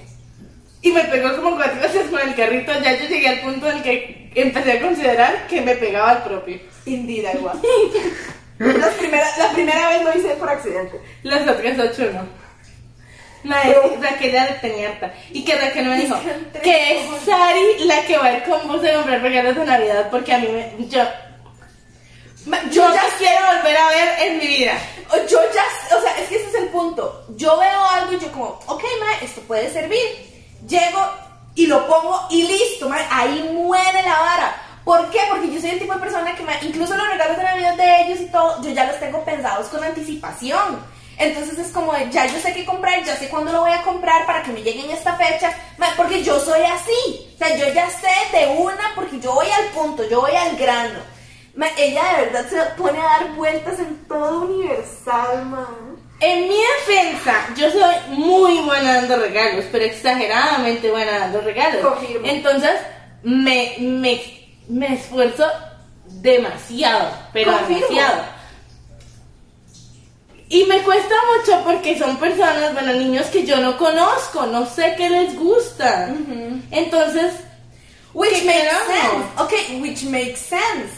Y 0.82 0.92
me 0.92 1.04
pegó 1.06 1.36
como 1.38 1.56
cuatro 1.56 1.82
veces 1.82 2.10
con 2.10 2.20
el 2.20 2.36
carrito. 2.36 2.72
Ya 2.84 2.98
yo 2.98 3.08
llegué 3.08 3.28
al 3.30 3.42
punto 3.42 3.68
en 3.70 3.78
el 3.78 3.84
que 3.84 4.32
empecé 4.36 4.74
a 4.74 4.82
considerar 4.82 5.48
que 5.48 5.62
me 5.62 5.76
pegaba 5.76 6.12
al 6.12 6.24
propio. 6.24 6.60
Indira, 6.86 7.34
igual. 7.34 7.60
Las 8.60 8.94
primera- 8.96 9.38
la 9.38 9.52
primera 9.52 9.90
vez 9.90 10.04
lo 10.04 10.18
hice 10.18 10.36
por 10.36 10.50
accidente. 10.50 11.00
Las 11.24 11.42
otras 11.48 11.80
ocho 11.80 12.12
no. 12.12 12.28
Mae, 13.44 13.74
Raquel 14.02 14.32
ya 14.34 14.60
tenía 14.60 14.90
harta. 14.90 15.14
Y 15.32 15.46
que 15.46 15.56
Raquel 15.56 15.86
me 15.86 15.96
dijo 16.02 16.20
que 16.62 16.98
es. 17.00 17.06
Sari 17.26 17.86
la 17.86 18.02
que 18.06 18.18
va 18.18 18.26
a 18.26 18.34
ir 18.34 18.44
con 18.44 18.68
vos 18.68 18.84
a 18.86 18.94
comprar 18.96 19.22
regalos 19.22 19.56
de 19.56 19.66
Navidad 19.66 20.10
porque 20.12 20.34
a 20.34 20.40
mí 20.40 20.48
me. 20.50 20.88
Yo, 20.90 21.04
yo 22.72 22.94
ya 22.94 23.04
quiero 23.18 23.40
volver 23.56 23.78
a 23.78 23.88
ver 23.90 24.10
en 24.28 24.38
mi 24.40 24.48
vida. 24.48 24.74
yo 25.30 25.40
ya, 25.54 25.96
o 25.98 26.02
sea, 26.02 26.18
es 26.20 26.28
que 26.30 26.36
ese 26.36 26.48
es 26.50 26.56
el 26.56 26.68
punto. 26.68 27.26
Yo 27.38 27.58
veo 27.58 27.86
algo 27.92 28.14
y 28.14 28.20
yo 28.20 28.30
como, 28.32 28.60
ok, 28.68 28.84
ma, 29.00 29.14
esto 29.26 29.40
puede 29.42 29.72
servir. 29.72 30.04
Llego 30.68 31.00
y 31.56 31.66
lo 31.68 31.88
pongo 31.88 32.28
y 32.30 32.44
listo, 32.44 32.90
ma, 32.90 32.98
ahí 33.10 33.50
muere 33.54 34.02
la 34.04 34.20
vara. 34.20 34.62
¿Por 34.84 35.10
qué? 35.10 35.20
Porque 35.30 35.52
yo 35.52 35.60
soy 35.60 35.72
el 35.72 35.80
tipo 35.80 35.94
de 35.94 36.00
persona 36.00 36.36
que 36.36 36.44
ma, 36.44 36.54
incluso 36.62 36.96
los 36.96 37.08
regalos 37.08 37.38
de 37.38 37.44
Navidad 37.44 37.76
de 37.76 38.02
ellos 38.04 38.22
y 38.22 38.26
todo, 38.26 38.62
yo 38.64 38.72
ya 38.72 38.86
los 38.86 39.00
tengo 39.00 39.24
pensados 39.24 39.68
con 39.68 39.84
anticipación. 39.84 40.80
Entonces 41.18 41.60
es 41.60 41.72
como, 41.74 41.92
ya 42.12 42.26
yo 42.28 42.40
sé 42.40 42.54
qué 42.54 42.66
comprar, 42.66 43.04
ya 43.04 43.16
sé 43.18 43.28
cuándo 43.28 43.52
lo 43.52 43.62
voy 43.62 43.72
a 43.72 43.82
comprar 43.82 44.26
para 44.26 44.42
que 44.42 44.52
me 44.52 44.64
llegue 44.64 44.86
en 44.86 44.92
esta 44.92 45.18
fecha, 45.18 45.54
porque 45.98 46.24
yo 46.24 46.40
soy 46.40 46.62
así. 46.62 47.28
O 47.36 47.38
sea, 47.38 47.58
yo 47.58 47.74
ya 47.74 47.90
sé 47.90 48.38
de 48.38 48.48
una 48.58 48.94
porque 48.96 49.20
yo 49.20 49.34
voy 49.34 49.48
al 49.50 49.66
punto, 49.74 50.08
yo 50.10 50.22
voy 50.22 50.32
al 50.34 50.56
grano. 50.56 51.00
Ella 51.78 52.04
de 52.16 52.26
verdad 52.26 52.50
se 52.50 52.82
pone 52.82 53.00
a 53.00 53.04
dar 53.04 53.36
vueltas 53.36 53.80
en 53.80 53.98
todo 54.08 54.44
universal, 54.44 55.46
man. 55.46 55.98
En 56.22 56.48
mi 56.48 56.56
defensa, 56.86 57.34
yo 57.56 57.70
soy 57.72 57.96
muy 58.10 58.60
buena 58.60 58.96
dando 58.96 59.18
regalos, 59.18 59.66
pero 59.72 59.86
exageradamente 59.86 60.90
buena 60.90 61.20
dando 61.20 61.42
regalos. 61.42 61.82
Confirmo. 61.82 62.28
Entonces, 62.28 62.72
me, 63.24 63.76
me, 63.80 64.22
me 64.70 64.94
esfuerzo 64.94 65.46
demasiado, 66.08 67.10
pero 67.34 67.52
Confirmo. 67.52 67.88
demasiado. 67.88 68.24
Y 70.52 70.64
me 70.66 70.82
cuesta 70.82 71.14
mucho 71.38 71.62
porque 71.64 72.00
son 72.00 72.18
personas, 72.18 72.74
bueno, 72.74 72.94
niños 72.94 73.28
que 73.28 73.46
yo 73.46 73.58
no 73.58 73.78
conozco, 73.78 74.48
no 74.48 74.66
sé 74.66 74.96
qué 74.98 75.10
les 75.10 75.36
gusta. 75.38 76.10
Entonces, 76.72 77.34
Which 78.14 78.32
¿Qué 78.42 78.46
makes 78.46 78.72
sense. 78.88 79.26
Ok, 79.38 79.82
which 79.82 80.04
makes 80.06 80.38
sense. 80.40 80.90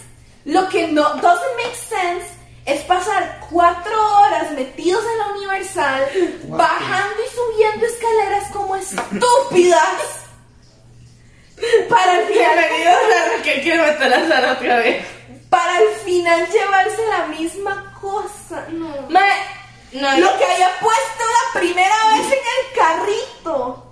Lo 0.45 0.69
que 0.69 0.87
no 0.87 1.03
doesn't 1.15 1.55
make 1.57 1.75
sense 1.75 2.25
es 2.65 2.81
pasar 2.83 3.41
cuatro 3.49 3.91
horas 4.19 4.51
metidos 4.53 5.03
en 5.03 5.17
la 5.19 5.27
universal, 5.37 6.07
bajando 6.47 7.15
y 7.21 7.35
subiendo 7.35 7.85
escaleras 7.85 8.51
como 8.53 8.75
estúpidas. 8.77 10.20
Para 11.89 12.13
al 12.13 12.25
final, 12.25 12.57
bienvenidos 12.57 12.95
a 12.95 13.37
Raquel 13.37 13.61
que 13.63 13.77
matar 13.77 14.13
a 14.13 14.27
Sara 14.27 14.51
otra 14.53 14.77
vez. 14.77 15.05
para 15.49 15.77
al 15.77 15.87
final 16.03 16.47
llevarse 16.49 17.07
la 17.07 17.25
misma 17.27 17.93
cosa. 18.01 18.65
No. 18.69 19.07
Me, 19.09 19.19
no, 19.91 20.17
Lo 20.17 20.37
que 20.37 20.45
había 20.45 20.69
puesto 20.79 21.23
la 21.53 21.59
primera 21.59 21.95
vez 22.09 22.25
en 22.25 22.31
el 22.33 22.75
carrito. 22.75 23.87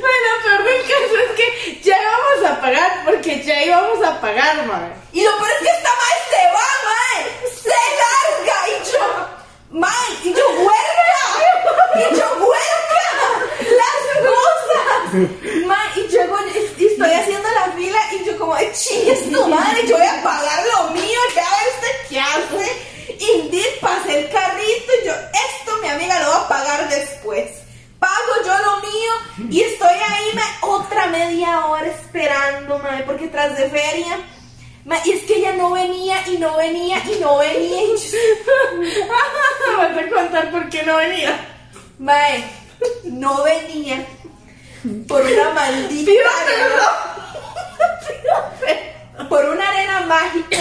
Bueno, 0.00 0.28
peor 0.44 0.64
del 0.64 0.82
caso 0.82 1.16
es 1.26 1.30
que 1.36 1.80
ya 1.82 1.96
íbamos 2.00 2.50
a 2.50 2.60
pagar 2.60 3.02
porque 3.04 3.42
ya 3.42 3.62
íbamos 3.62 4.04
a 4.04 4.20
pagar, 4.20 4.66
mae. 4.66 4.92
Y 5.12 5.24
lo 5.24 5.36
peor 5.36 5.50
es 5.50 5.58
que 5.58 5.70
esta 5.76 5.90
mae 5.90 6.18
se 6.30 6.42
va, 6.52 6.68
mae. 6.88 7.20
Se 7.62 7.78
larga. 8.00 8.56
Y 8.68 8.92
yo, 8.92 9.04
mae, 9.70 10.12
y 10.22 10.34
yo 10.34 10.48
huerca. 10.60 11.22
Y 11.96 12.16
yo 12.16 12.26
huerca. 12.46 13.04
Las 13.60 14.22
cosas. 14.22 14.63
Mae, 15.14 16.00
y 16.00 16.12
yo 16.12 16.20
y 16.76 16.86
estoy 16.86 17.10
haciendo 17.12 17.48
la 17.50 17.72
fila 17.72 17.98
y 18.12 18.24
yo 18.26 18.36
como, 18.36 18.56
chingues 18.72 19.30
tu 19.30 19.46
madre, 19.46 19.86
yo 19.86 19.96
voy 19.96 20.06
a 20.06 20.22
pagar 20.22 20.64
lo 20.74 20.90
mío. 20.90 21.20
Ya 21.34 21.46
usted 21.74 22.08
qué 22.08 22.20
hace. 22.20 22.94
Indeed, 23.36 23.80
pasé 23.80 24.20
el 24.20 24.30
carrito 24.30 24.92
y 25.02 25.06
yo, 25.06 25.12
esto 25.12 25.76
mi 25.82 25.88
amiga 25.88 26.20
lo 26.20 26.30
va 26.30 26.40
a 26.40 26.48
pagar 26.48 26.88
después. 26.88 27.50
Pago 28.00 28.32
yo 28.44 28.58
lo 28.58 28.80
mío 28.80 29.50
y 29.50 29.60
estoy 29.60 29.88
ahí 29.88 30.32
mae, 30.34 30.44
otra 30.62 31.06
media 31.06 31.66
hora 31.66 31.86
esperando, 31.86 32.78
mae, 32.80 33.04
porque 33.04 33.28
tras 33.28 33.56
de 33.56 33.70
feria 33.70 34.18
Ma, 34.84 34.98
y 35.02 35.12
es 35.12 35.22
que 35.22 35.38
ella 35.38 35.54
no 35.54 35.70
venía 35.70 36.16
y 36.28 36.36
no 36.36 36.58
venía 36.58 36.98
y 36.98 37.18
no 37.18 37.38
venía. 37.38 37.82
Y 37.84 38.00
yo, 38.00 38.98
Vas 39.78 39.96
a 39.96 40.10
contar 40.10 40.50
por 40.50 40.68
qué 40.68 40.82
no 40.82 40.96
venía. 40.96 41.38
mae, 41.98 42.44
no 43.04 43.42
venía 43.44 44.04
por 45.08 45.22
una 45.22 45.50
maldita 45.50 46.10
arena, 46.42 46.88
por 49.28 49.44
una 49.44 49.68
arena 49.68 50.00
mágica 50.06 50.58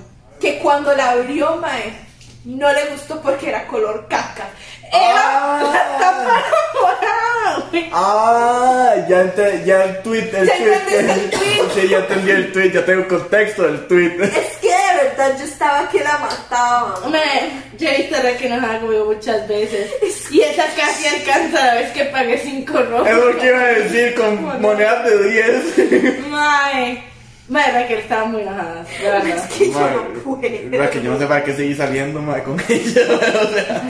que 0.40 0.58
cuando 0.58 0.94
la 0.94 1.10
abrió, 1.12 1.56
mae, 1.56 1.92
no 2.44 2.72
le 2.72 2.86
gustó 2.86 3.20
porque 3.20 3.48
era 3.48 3.66
color 3.66 4.06
caca. 4.08 4.48
Era 4.92 5.22
Ah. 5.24 5.58
morada. 6.80 7.62
Ah, 7.92 8.94
ya, 9.08 9.22
ente- 9.22 9.64
ya 9.64 9.84
el 9.84 10.02
tweet, 10.02 10.30
el 10.34 10.48
tweet. 10.48 10.72
entendiste 10.74 10.98
el 11.12 11.30
tweet. 11.30 11.62
Sí, 11.74 11.88
ya 11.88 11.98
entendí 11.98 12.30
el 12.30 12.52
tweet, 12.52 12.72
ya 12.72 12.84
tengo 12.84 13.08
contexto 13.08 13.62
del 13.62 13.86
tweet. 13.86 14.20
Es 14.22 14.56
verdad 15.22 15.38
yo 15.38 15.44
estaba 15.44 15.88
que 15.88 16.00
la 16.00 16.18
mataba. 16.18 17.08
Me, 17.08 17.18
yo 17.78 17.88
he 17.88 17.96
visto 17.98 18.16
la 18.22 18.36
que 18.36 18.48
nos 18.48 18.62
ha 18.64 18.80
comido 18.80 19.06
muchas 19.06 19.46
veces. 19.48 19.90
Y 20.30 20.40
esa 20.40 20.64
casi 20.76 21.06
alcanza 21.06 21.66
la 21.66 21.74
vez 21.74 21.90
que 21.92 22.04
pagué 22.06 22.38
5 22.38 22.82
rojos. 22.82 23.08
Es 23.08 23.16
lo 23.16 23.38
que 23.38 23.46
iba 23.46 23.60
a 23.60 23.66
decir 23.66 24.14
con 24.14 24.60
monedas 24.60 25.04
de 25.04 25.28
10. 25.30 26.28
Mae. 26.28 27.04
Mae, 27.48 27.72
Raquel 27.72 27.98
estaba 27.98 28.24
muy 28.26 28.42
enojada. 28.42 28.84
Es 29.26 29.42
que 29.58 29.70
yo 29.70 29.80
no 29.80 30.22
puedo. 30.24 30.78
Ra, 30.78 30.90
que 30.90 31.02
yo 31.02 31.10
no 31.10 31.18
sé 31.18 31.26
para 31.26 31.44
qué 31.44 31.54
seguí 31.54 31.74
saliendo, 31.74 32.20
mae, 32.22 32.42
con 32.42 32.58
ella. 32.68 33.02
O 33.42 33.54
sea, 33.54 33.82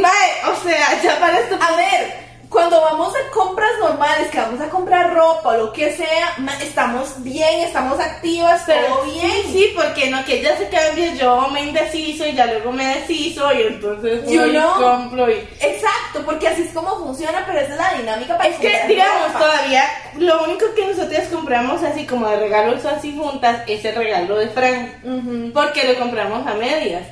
Mae, 0.00 0.50
o 0.50 0.62
sea, 0.62 1.02
ya 1.02 1.20
para 1.20 1.38
esto. 1.38 1.56
A 1.60 1.76
ver, 1.76 2.14
cuando 2.52 2.80
vamos 2.82 3.14
a 3.16 3.30
compras 3.30 3.70
normales, 3.80 4.28
que 4.30 4.38
vamos 4.38 4.60
a 4.60 4.68
comprar 4.68 5.14
ropa 5.14 5.48
o 5.50 5.56
lo 5.56 5.72
que 5.72 5.96
sea, 5.96 6.36
estamos 6.60 7.22
bien, 7.22 7.60
estamos 7.60 7.98
activas, 7.98 8.62
Pero 8.66 8.86
todo 8.88 9.04
bien. 9.04 9.30
Sí, 9.30 9.52
sí, 9.52 9.72
porque 9.74 10.10
no 10.10 10.22
que 10.24 10.40
ella 10.40 10.56
se 10.58 10.68
cambie, 10.68 11.16
yo 11.16 11.48
me 11.48 11.62
indeciso 11.62 12.26
y 12.26 12.34
ya 12.34 12.46
luego 12.46 12.70
me 12.70 12.84
deshizo 12.98 13.50
y 13.54 13.62
entonces 13.62 14.28
You 14.30 14.40
voy 14.40 14.50
y 14.50 14.52
know. 14.52 14.74
compro 14.74 15.30
y... 15.30 15.34
Exacto, 15.60 16.22
porque 16.26 16.48
así 16.48 16.62
es 16.62 16.72
como 16.74 16.94
funciona, 16.98 17.42
pero 17.46 17.58
esa 17.60 17.72
es 17.72 17.78
la 17.78 17.94
dinámica 17.94 18.36
para 18.36 18.50
Es 18.50 18.56
que, 18.58 18.82
digamos, 18.86 19.32
ropa. 19.32 19.38
todavía 19.38 19.84
lo 20.18 20.44
único 20.44 20.66
que 20.76 20.86
nosotros 20.86 21.20
compramos 21.32 21.82
así 21.82 22.06
como 22.06 22.28
de 22.28 22.36
regalos 22.36 22.84
así 22.84 23.16
juntas 23.16 23.62
es 23.66 23.82
el 23.84 23.94
regalo 23.94 24.36
de 24.36 24.48
Fran, 24.50 25.00
Ujú. 25.02 25.52
porque 25.54 25.88
lo 25.90 25.98
compramos 25.98 26.46
a 26.46 26.52
medias. 26.54 27.02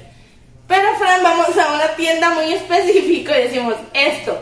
Pero 0.68 0.94
Fran, 0.98 1.22
vamos 1.22 1.48
a 1.56 1.72
una 1.72 1.88
tienda 1.96 2.30
muy 2.30 2.52
específica 2.52 3.38
y 3.38 3.42
decimos 3.44 3.74
esto. 3.94 4.38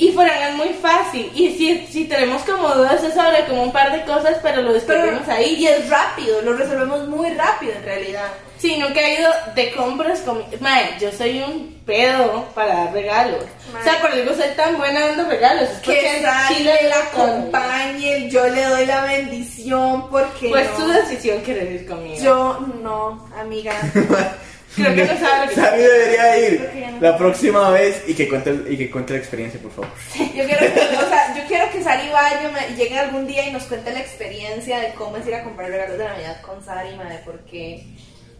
Y 0.00 0.12
Fran 0.12 0.30
es 0.50 0.54
muy 0.56 0.70
fácil. 0.70 1.30
Y 1.34 1.50
si, 1.58 1.86
si 1.86 2.04
tenemos 2.06 2.40
como 2.42 2.68
dudas 2.70 3.02
es 3.04 3.12
sobre 3.12 3.44
como 3.46 3.64
un 3.64 3.70
par 3.72 3.92
de 3.92 4.02
cosas, 4.04 4.38
pero 4.42 4.62
lo 4.62 4.72
Pero 4.72 5.02
descubrimos 5.02 5.28
ahí. 5.28 5.56
y 5.56 5.66
es 5.66 5.90
rápido, 5.90 6.40
lo 6.40 6.54
resolvemos 6.54 7.06
muy 7.06 7.28
rápido 7.34 7.72
en 7.74 7.84
realidad. 7.84 8.28
Sí, 8.56 8.76
nunca 8.78 9.00
he 9.00 9.20
ido 9.20 9.30
de 9.54 9.72
compras 9.72 10.20
con... 10.20 10.42
Mae, 10.60 10.96
yo 11.00 11.10
soy 11.12 11.40
un 11.42 11.80
pedo 11.84 12.46
para 12.54 12.74
dar 12.84 12.92
regalos. 12.94 13.44
O 13.78 13.82
sea, 13.84 14.00
por 14.00 14.10
algo 14.10 14.34
soy 14.34 14.48
tan 14.56 14.76
buena 14.78 15.00
dando 15.08 15.24
regalos. 15.28 15.68
Es 15.68 15.78
Que 15.80 16.22
Chile 16.48 16.74
la 16.88 16.96
acompañe, 16.96 18.28
yo 18.30 18.46
le 18.48 18.64
doy 18.64 18.86
la 18.86 19.02
bendición 19.04 20.08
porque 20.10 20.48
Pues 20.48 20.66
no. 20.70 20.76
tu 20.84 20.88
decisión 20.92 21.42
querer 21.42 21.72
ir 21.72 21.86
conmigo. 21.86 22.22
Yo 22.22 22.58
no, 22.82 23.28
amiga. 23.38 23.72
Creo 24.76 24.94
que 24.94 25.04
no 25.04 25.18
sabe 25.18 25.46
lo 25.46 25.48
que 25.50 25.54
Sari 25.60 25.82
debería 25.82 26.38
ir 26.48 26.70
no. 26.92 27.00
la 27.00 27.18
próxima 27.18 27.70
vez 27.70 28.02
y 28.06 28.14
que 28.14 28.28
cuente, 28.28 28.54
y 28.68 28.76
que 28.76 28.90
cuente 28.90 29.12
la 29.14 29.18
experiencia, 29.18 29.60
por 29.60 29.72
favor. 29.72 29.90
Yo 30.16 30.44
quiero 30.46 30.58
que, 30.60 30.80
o 30.96 31.08
sea, 31.08 31.34
yo 31.36 31.42
quiero 31.48 31.70
que 31.72 31.82
Sari 31.82 32.08
vaya 32.10 32.50
me- 32.50 32.68
y 32.72 32.76
llegue 32.76 32.98
algún 32.98 33.26
día 33.26 33.46
y 33.48 33.52
nos 33.52 33.64
cuente 33.64 33.90
la 33.92 33.98
experiencia 34.00 34.78
de 34.78 34.94
cómo 34.94 35.16
es 35.16 35.26
ir 35.26 35.34
a 35.34 35.42
comprar 35.42 35.70
regalos 35.70 35.98
de 35.98 36.04
Navidad 36.04 36.40
con 36.42 36.64
Sari, 36.64 36.94
madre, 36.96 37.20
porque 37.24 37.84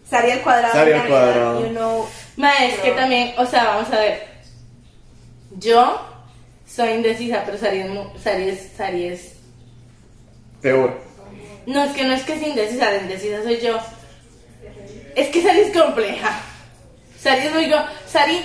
Sari 0.09 0.31
al 0.31 0.41
cuadrado. 0.41 0.73
Sari 0.73 0.91
al 0.93 1.07
cuadrado. 1.07 1.61
You 1.65 1.69
know, 1.73 2.07
Mae, 2.37 2.69
es 2.69 2.79
que 2.79 2.91
también, 2.91 3.33
o 3.37 3.45
sea, 3.45 3.63
vamos 3.65 3.91
a 3.91 3.99
ver. 3.99 4.23
Yo 5.57 6.01
soy 6.65 6.89
indecisa, 6.91 7.43
pero 7.45 7.57
Sari 7.57 7.79
es, 7.81 7.89
mu- 7.89 8.17
Sari 8.23 8.49
es, 8.49 8.69
Sari 8.77 9.05
es- 9.07 9.33
Peor. 10.61 10.97
No, 11.65 11.83
es 11.83 11.91
que 11.91 12.03
no 12.05 12.13
es 12.13 12.23
que 12.23 12.39
sea 12.39 12.47
indecisa, 12.47 12.89
la 12.91 12.97
indecisa 12.97 13.43
soy 13.43 13.59
yo. 13.59 13.77
Es 15.15 15.27
que 15.29 15.41
Sari 15.41 15.59
es 15.61 15.77
compleja. 15.77 16.39
Sari 17.19 17.47
es 17.47 17.53
muy... 17.53 17.71
Sari... 18.07 18.41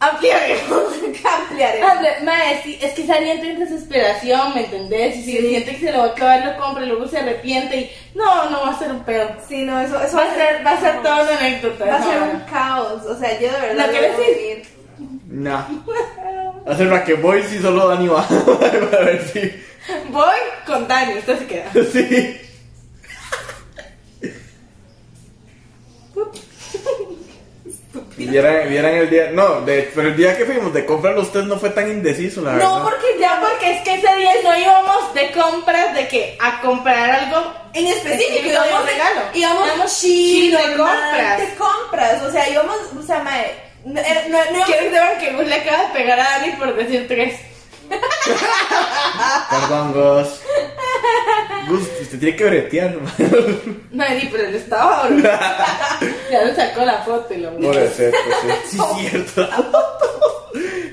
Ampliaremos. 0.00 0.92
ampliaremos. 1.24 1.92
Mae, 2.24 2.60
sí, 2.62 2.78
es 2.82 2.92
que 2.92 3.06
Sari 3.06 3.30
entra 3.30 3.48
en 3.50 3.58
desesperación, 3.60 4.52
¿me 4.54 4.64
entendés? 4.64 5.16
Y 5.16 5.22
si 5.22 5.32
Sí. 5.38 5.48
siente 5.48 5.76
que 5.76 5.86
se 5.86 5.92
lo 5.92 5.98
va 6.00 6.04
a 6.04 6.08
acabar, 6.08 6.44
lo 6.44 6.56
compra 6.62 6.84
y 6.84 6.88
luego 6.88 7.08
se 7.08 7.18
arrepiente 7.18 7.76
y... 7.76 7.90
No, 8.14 8.50
no 8.50 8.62
va 8.62 8.70
a 8.70 8.78
ser 8.78 8.90
un 8.90 9.02
pedo. 9.04 9.30
Sí, 9.48 9.62
no, 9.64 9.80
eso, 9.80 10.00
eso 10.02 10.16
Va 10.16 10.24
a 10.24 10.34
ser, 10.34 10.66
va 10.66 10.72
a 10.72 10.80
ser 10.80 11.02
toda 11.02 11.22
una 11.22 11.38
anécdota. 11.38 11.84
Va 11.86 11.96
a 11.96 12.02
ser 12.02 12.22
un 12.22 12.40
caos. 12.40 13.02
O 13.04 13.18
sea, 13.18 13.32
yo 13.40 13.50
de 13.52 13.60
verdad. 13.60 13.86
¿Lo 13.86 13.92
quieres 13.92 14.16
voy 14.16 14.26
decir? 14.26 14.58
ir. 14.58 14.66
Nah. 15.28 15.62
Hacer 16.66 16.88
Raquel 16.88 17.16
Boys 17.16 17.52
y 17.52 17.58
solo 17.60 17.88
Dani 17.88 18.08
va. 18.08 18.20
a 18.28 19.04
ver 19.04 19.24
si. 19.32 19.40
Voy 20.10 20.36
con 20.66 20.86
Dani, 20.88 21.14
usted 21.18 21.38
se 21.38 21.46
queda. 21.46 21.70
Sí. 21.92 22.40
Vieran, 28.16 28.68
vieran 28.68 28.94
el 28.94 29.10
día. 29.10 29.30
No, 29.32 29.62
de, 29.62 29.90
pero 29.94 30.08
el 30.08 30.16
día 30.16 30.36
que 30.36 30.44
fuimos 30.44 30.72
de 30.72 30.84
comprar 30.86 31.14
los 31.14 31.32
test 31.32 31.46
no 31.46 31.58
fue 31.58 31.70
tan 31.70 31.90
indeciso, 31.90 32.42
la 32.42 32.52
verdad. 32.52 32.64
No, 32.68 32.84
porque 32.84 33.06
ya, 33.18 33.40
porque 33.40 33.76
es 33.76 33.82
que 33.82 33.94
ese 33.94 34.16
día 34.16 34.30
no 34.42 34.56
íbamos 34.56 35.14
de 35.14 35.30
compras 35.32 35.94
de 35.94 36.06
que 36.08 36.36
a 36.40 36.60
comprar 36.60 37.10
algo 37.10 37.52
En 37.72 37.86
específico, 37.88 38.46
íbamos, 38.50 38.86
regalo. 38.86 39.20
íbamos 39.34 39.66
Íbamos 39.66 40.00
chill, 40.00 40.52
de 40.52 40.76
compras. 40.76 41.38
De 41.40 41.54
compras, 41.56 42.22
o 42.22 42.30
sea, 42.30 42.48
íbamos, 42.48 42.76
o 42.98 43.02
sea, 43.02 43.18
mae, 43.20 43.50
no, 43.84 44.00
era- 44.00 44.22
no, 44.28 44.38
no 44.38 44.44
íbamos- 44.50 44.66
Quiero 44.66 44.82
que 44.82 44.90
sepan 44.90 45.18
que 45.18 45.30
Gus 45.32 45.46
le 45.46 45.54
acaba 45.56 45.82
de 45.88 45.94
pegar 45.94 46.20
a 46.20 46.24
Dani 46.24 46.52
por 46.52 46.74
decir 46.76 47.08
tres. 47.08 47.40
Perdón, 49.50 49.92
Gus. 49.92 50.40
Gus, 51.68 51.88
usted 52.02 52.18
tiene 52.18 52.36
que 52.36 52.44
bretear, 52.44 52.94
¿no? 52.96 53.10
Dani, 53.92 54.28
pero 54.30 54.44
él 54.44 54.54
estaba. 54.54 55.08
Ya 56.30 56.42
le 56.42 56.54
sacó 56.54 56.84
la 56.84 56.98
foto 57.02 57.32
y 57.32 57.38
lo 57.38 57.56
Por 57.56 57.76
eso, 57.76 58.02
pues 58.10 58.56
sí. 58.66 58.76
Sí, 58.76 59.08
cierto. 59.08 59.48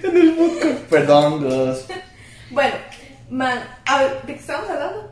en 0.04 0.17
el 0.17 0.34
podcast. 0.34 0.80
Perdón, 0.89 1.43
Gus. 1.43 1.86
Bueno, 2.51 2.75
man, 3.30 3.63
a 3.86 4.04
ver, 4.04 4.21
¿de 4.23 4.34
qué 4.34 4.39
estamos 4.39 4.69
hablando? 4.69 5.12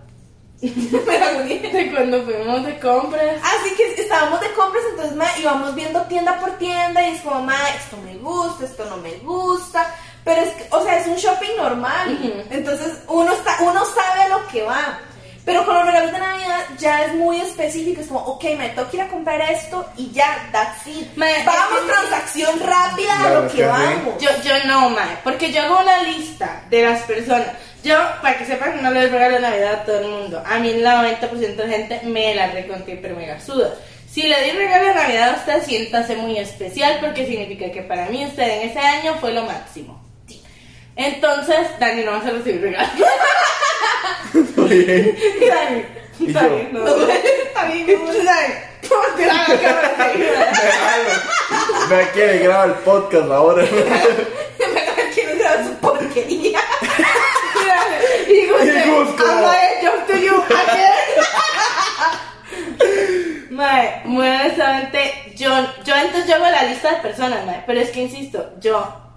Me 0.62 1.20
la 1.20 1.42
uní. 1.42 1.60
De 1.60 1.92
cuando 1.92 2.22
fuimos 2.24 2.66
de 2.66 2.80
compras. 2.80 3.42
Así 3.42 3.76
que 3.76 4.02
estábamos 4.02 4.42
de 4.42 4.52
compras, 4.54 4.84
entonces 4.92 5.16
ma, 5.16 5.26
íbamos 5.40 5.74
viendo 5.74 6.02
tienda 6.04 6.40
por 6.40 6.52
tienda 6.58 7.08
y 7.08 7.16
es 7.16 7.22
como, 7.22 7.42
ma, 7.42 7.58
esto 7.78 7.98
me 8.04 8.16
gusta, 8.18 8.66
esto 8.66 8.86
no 8.86 8.98
me 8.98 9.14
gusta. 9.20 9.96
Pero 10.24 10.42
es 10.42 10.50
que, 10.54 10.68
o 10.72 10.84
sea, 10.84 10.98
es 10.98 11.08
un 11.08 11.16
shopping 11.16 11.56
normal. 11.58 12.46
Entonces 12.50 13.00
uno, 13.08 13.32
está, 13.32 13.58
uno 13.62 13.82
sabe 13.86 14.22
a 14.24 14.30
lo 14.30 14.48
que 14.48 14.64
va. 14.64 15.00
Pero 15.46 15.66
con 15.66 15.74
los 15.74 15.86
regalos 15.86 16.12
de 16.12 16.20
Navidad 16.20 16.60
ya 16.78 17.06
es 17.06 17.16
muy 17.16 17.42
específico. 17.42 18.02
Es 18.02 18.08
como, 18.08 18.20
ok, 18.20 18.44
me 18.58 18.70
tengo 18.70 18.88
que 18.90 18.98
ir 18.98 19.04
a 19.04 19.08
comprar 19.08 19.42
esto 19.42 19.84
y 19.98 20.12
ya, 20.12 20.48
that's 20.52 20.86
it. 20.86 21.08
Ma, 21.16 21.26
vamos, 21.46 21.88
transacción 21.88 22.60
rápida 22.60 23.20
a 23.20 23.30
lo 23.32 23.48
que 23.48 23.66
vamos. 23.66 24.22
Yo, 24.22 24.30
yo 24.44 24.54
no, 24.66 24.90
mae, 24.92 25.18
porque 25.24 25.52
yo 25.52 25.64
hago 25.64 25.80
una 25.80 26.04
lista 26.04 26.64
de 26.70 26.84
las 26.84 27.02
personas. 27.02 27.48
Yo, 27.84 27.96
para 28.22 28.38
que 28.38 28.46
sepan 28.46 28.74
que 28.74 28.82
no 28.82 28.92
le 28.92 29.02
doy 29.02 29.10
regalo 29.10 29.36
de 29.36 29.42
Navidad 29.42 29.74
a 29.74 29.86
todo 29.86 30.00
el 30.00 30.08
mundo. 30.08 30.44
A 30.46 30.60
mí 30.60 30.70
el 30.70 30.86
90% 30.86 31.56
de 31.56 31.68
gente 31.68 32.02
me 32.04 32.36
la 32.36 32.52
reconté 32.52 33.00
pero 33.02 33.16
mega 33.16 33.40
suda. 33.40 33.74
Si 34.08 34.24
le 34.24 34.44
di 34.44 34.52
regalo 34.52 34.90
de 34.90 34.94
Navidad 34.96 35.30
a 35.30 35.38
usted, 35.38 35.64
siéntase 35.64 36.16
muy 36.16 36.38
especial 36.38 36.98
porque 37.00 37.26
significa 37.26 37.72
que 37.72 37.82
para 37.82 38.08
mí 38.08 38.26
usted 38.26 38.62
en 38.62 38.70
ese 38.70 38.80
año 38.80 39.16
fue 39.20 39.34
lo 39.34 39.46
máximo. 39.46 40.09
Entonces, 41.02 41.68
Dani 41.80 42.04
no 42.04 42.12
va 42.12 42.18
a 42.18 42.22
recibir 42.30 42.62
regalo. 42.62 42.90
Oye, 44.66 45.16
Y 45.42 45.46
Dani, 45.46 45.86
¿Y 46.20 46.28
está 46.28 46.42
yo? 46.44 46.56
bien, 46.56 46.70
no. 46.74 46.86
Está 46.88 47.66
bien, 47.66 47.88
no. 47.88 48.14
Dani, 48.14 48.56
¿cómo 48.90 49.06
te 49.16 49.26
la 49.26 49.46
cámara? 49.46 50.12
déjalo. 50.18 51.10
Ve 51.90 51.96
aquí, 52.04 52.20
le 52.20 52.38
graba 52.40 52.66
el 52.66 52.74
podcast 52.74 53.32
ahora. 53.32 53.66
que 55.16 55.24
no 55.26 55.36
sea 55.40 55.64
su 55.66 55.74
porquería. 55.76 56.60
Y 58.28 58.32
digo, 58.34 58.56
Y 58.64 58.70
Gus, 58.90 59.10
como- 59.20 59.52
I'm 59.52 59.82
jump 59.82 60.06
to 60.08 60.16
you 60.18 60.36
again. 60.36 60.94
Mae, 63.50 64.02
muy 64.06 64.28
honestamente, 64.28 65.34
yo, 65.36 65.50
yo 65.84 65.96
entonces 65.96 66.28
yo 66.28 66.36
hago 66.36 66.46
la 66.46 66.64
lista 66.64 66.92
de 66.92 66.98
personas, 67.02 67.46
mae, 67.46 67.64
pero 67.66 67.80
es 67.82 67.90
que 67.90 68.02
insisto, 68.02 68.52
yo 68.60 69.09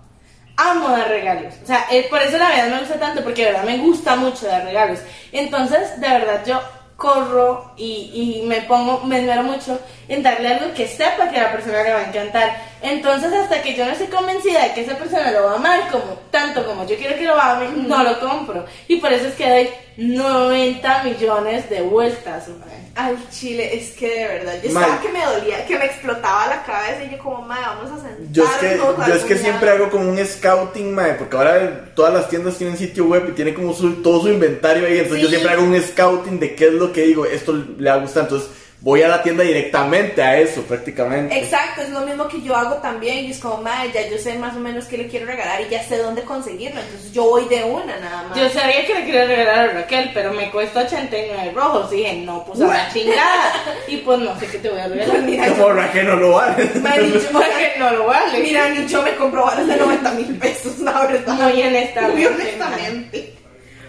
amo 0.57 0.89
dar 0.89 1.09
regalos. 1.09 1.55
O 1.63 1.67
sea, 1.67 1.87
eh, 1.91 2.07
por 2.09 2.23
eso 2.23 2.39
la 2.39 2.49
verdad 2.49 2.69
me 2.69 2.81
gusta 2.81 2.99
tanto, 2.99 3.23
porque 3.23 3.45
de 3.45 3.53
verdad 3.53 3.65
me 3.65 3.79
gusta 3.79 4.17
mucho 4.17 4.47
dar 4.47 4.65
regalos. 4.65 5.01
Entonces, 5.33 6.01
de 6.01 6.09
verdad, 6.09 6.43
yo 6.47 6.61
corro 6.97 7.73
y, 7.77 8.43
me 8.47 8.63
pongo, 8.63 9.01
me 9.05 9.19
esmero 9.19 9.43
mucho 9.43 9.81
en 10.09 10.23
darle 10.23 10.55
algo 10.55 10.73
que 10.73 10.87
sepa 10.87 11.29
que 11.31 11.39
a 11.39 11.45
la 11.45 11.53
persona 11.53 11.83
le 11.83 11.93
va 11.93 12.01
a 12.01 12.09
encantar. 12.09 12.72
Entonces, 12.83 13.33
hasta 13.33 13.63
que 13.63 13.75
yo 13.77 13.85
no 13.85 13.93
estoy 13.93 14.09
convencida 14.09 14.63
de 14.65 14.75
que 14.75 14.81
esa 14.83 14.97
persona 14.99 15.31
lo 15.31 15.45
va 15.45 15.53
a 15.53 15.57
amar 15.57 15.89
como 15.91 16.19
tanto 16.31 16.67
como 16.67 16.87
yo 16.87 16.97
quiero 16.97 17.17
que 17.17 17.25
lo 17.25 17.41
ame, 17.41 17.69
no 17.87 18.03
lo 18.03 18.19
compro. 18.19 18.65
Y 18.89 18.97
por 18.97 19.13
eso 19.13 19.29
es 19.29 19.35
que 19.35 19.49
doy 19.49 19.69
90 19.97 21.05
millones 21.05 21.69
de 21.71 21.81
vueltas, 21.83 22.49
mae. 22.49 22.83
Al 22.95 23.17
chile, 23.31 23.75
es 23.77 23.93
que 23.93 24.07
de 24.09 24.29
verdad, 24.29 24.53
yo 24.63 24.69
estaba 24.69 25.01
que 25.01 25.09
me 25.09 25.25
dolía, 25.25 25.65
que 25.67 25.79
me 25.79 25.87
explotaba 25.87 26.47
la 26.49 26.63
cabeza 26.63 27.05
y 27.05 27.11
yo 27.11 27.19
como, 27.23 27.41
madre, 27.43 27.63
vamos 27.67 27.91
a 27.93 27.95
sentarnos. 28.03 28.33
Yo 28.33 28.45
es 28.45 28.51
que, 28.51 28.77
yo 29.09 29.15
es 29.15 29.25
que 29.25 29.37
siempre 29.39 29.67
lado". 29.71 29.79
hago 29.85 29.91
como 29.91 30.11
un 30.11 30.19
scouting, 30.27 30.95
mae, 30.95 31.15
porque 31.15 31.37
ahora 31.37 31.85
todas 31.95 32.13
las 32.13 32.29
tiendas 32.29 32.59
tienen 32.59 32.77
sitio 32.77 33.07
web 33.07 33.27
y 33.29 33.33
tiene 33.33 33.55
como 33.55 33.73
su, 33.73 34.03
todo 34.03 34.21
su 34.23 34.29
inventario 34.29 34.87
ahí, 34.87 34.99
entonces 34.99 35.23
yo 35.23 35.29
Sí. 35.29 35.37
siempre 35.37 35.53
hago 35.55 35.63
un 35.65 35.81
scouting 35.81 36.39
de 36.39 36.55
qué 36.55 36.67
es 36.67 36.73
lo 36.75 36.93
que 36.93 37.03
digo, 37.03 37.25
esto 37.25 37.53
le 37.79 37.89
va 37.91 37.97
a 37.97 38.01
gustar, 38.01 38.25
entonces 38.25 38.51
voy 38.83 39.01
a 39.03 39.07
la 39.09 39.23
tienda 39.23 39.45
directamente 39.45 40.21
a 40.23 40.37
eso, 40.39 40.63
prácticamente. 40.63 41.39
Exacto, 41.39 41.83
es 41.83 41.91
lo 41.91 42.01
mismo 42.01 42.27
que 42.27 42.43
yo 42.43 42.57
hago 42.57 42.75
también. 42.77 43.25
Y 43.27 43.31
es 43.31 43.39
como, 43.39 43.59
madre, 43.63 43.93
ya 43.95 44.09
yo 44.09 44.19
sé 44.19 44.35
más 44.39 44.57
o 44.57 44.59
menos 44.59 44.87
qué 44.87 44.99
le 44.99 45.07
quiero 45.07 45.27
regalar 45.27 45.61
y 45.61 45.69
ya 45.69 45.83
sé 45.85 45.99
dónde 45.99 46.23
conseguirlo. 46.23 46.81
Entonces 46.81 47.13
yo 47.13 47.23
voy 47.25 47.45
de 47.49 47.63
una 47.63 47.97
nada 48.01 48.25
más. 48.25 48.37
Yo 48.37 48.49
sabía 48.51 48.85
que 48.85 48.95
le 48.95 49.05
quería 49.07 49.25
regalar 49.25 49.71
a 49.71 49.73
Raquel, 49.73 50.11
pero 50.13 50.33
me 50.33 50.51
cuesta 50.51 50.81
89 50.81 51.53
rojos. 51.55 51.93
Y 51.93 51.97
dije, 51.99 52.15
no, 52.25 52.45
pues 52.45 52.61
a 52.61 52.67
la 52.67 52.89
chingada. 52.93 53.53
Y 53.87 53.99
pues 53.99 54.19
no 54.19 54.39
sé 54.41 54.47
qué 54.49 54.59
te 54.59 54.69
voy 54.69 54.81
a 54.81 54.89
regalar. 54.89 55.19
Mira, 55.23 55.47
yo- 55.47 55.57
Por 55.57 55.91
que 55.93 56.03
no 56.03 56.17
lo 56.17 56.33
vale. 56.33 56.65
Yo- 56.75 57.31
Porque 57.33 57.73
no 57.79 57.91
lo 57.93 58.07
vale. 58.07 58.39
Mira, 58.41 58.69
ni 58.71 58.87
yo 58.89 59.01
me 59.03 59.15
compro 59.15 59.45
balas 59.45 59.67
de 59.67 59.77
90 59.77 60.11
mil 60.13 60.37
pesos, 60.39 60.79
la 60.81 61.07
verdad. 61.07 61.35
Muy 61.35 61.63
honestamente. 61.63 62.15
Muy 62.17 62.27
honestamente. 62.27 63.35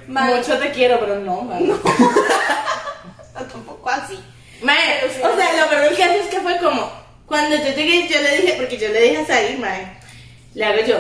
Mucho 0.08 0.58
te 0.60 0.70
quiero, 0.72 1.00
pero 1.00 1.20
no, 1.20 1.42
man. 1.42 1.64
tampoco 3.34 3.90
así. 3.90 4.20
Mae, 4.64 5.06
o 5.06 5.36
sea, 5.36 5.62
lo 5.62 5.70
peor 5.70 5.84
del 5.84 5.98
caso 5.98 6.14
es 6.14 6.28
que 6.28 6.40
fue 6.40 6.58
como, 6.58 6.90
cuando 7.26 7.58
yo 7.58 7.76
llegué, 7.76 8.08
yo 8.08 8.22
le 8.22 8.38
dije, 8.38 8.54
porque 8.58 8.78
yo 8.78 8.90
le 8.90 9.02
dije 9.02 9.18
a 9.18 9.26
Sari, 9.26 9.58
mae, 9.58 9.88
le 10.54 10.66
hago 10.66 10.86
yo, 10.86 10.98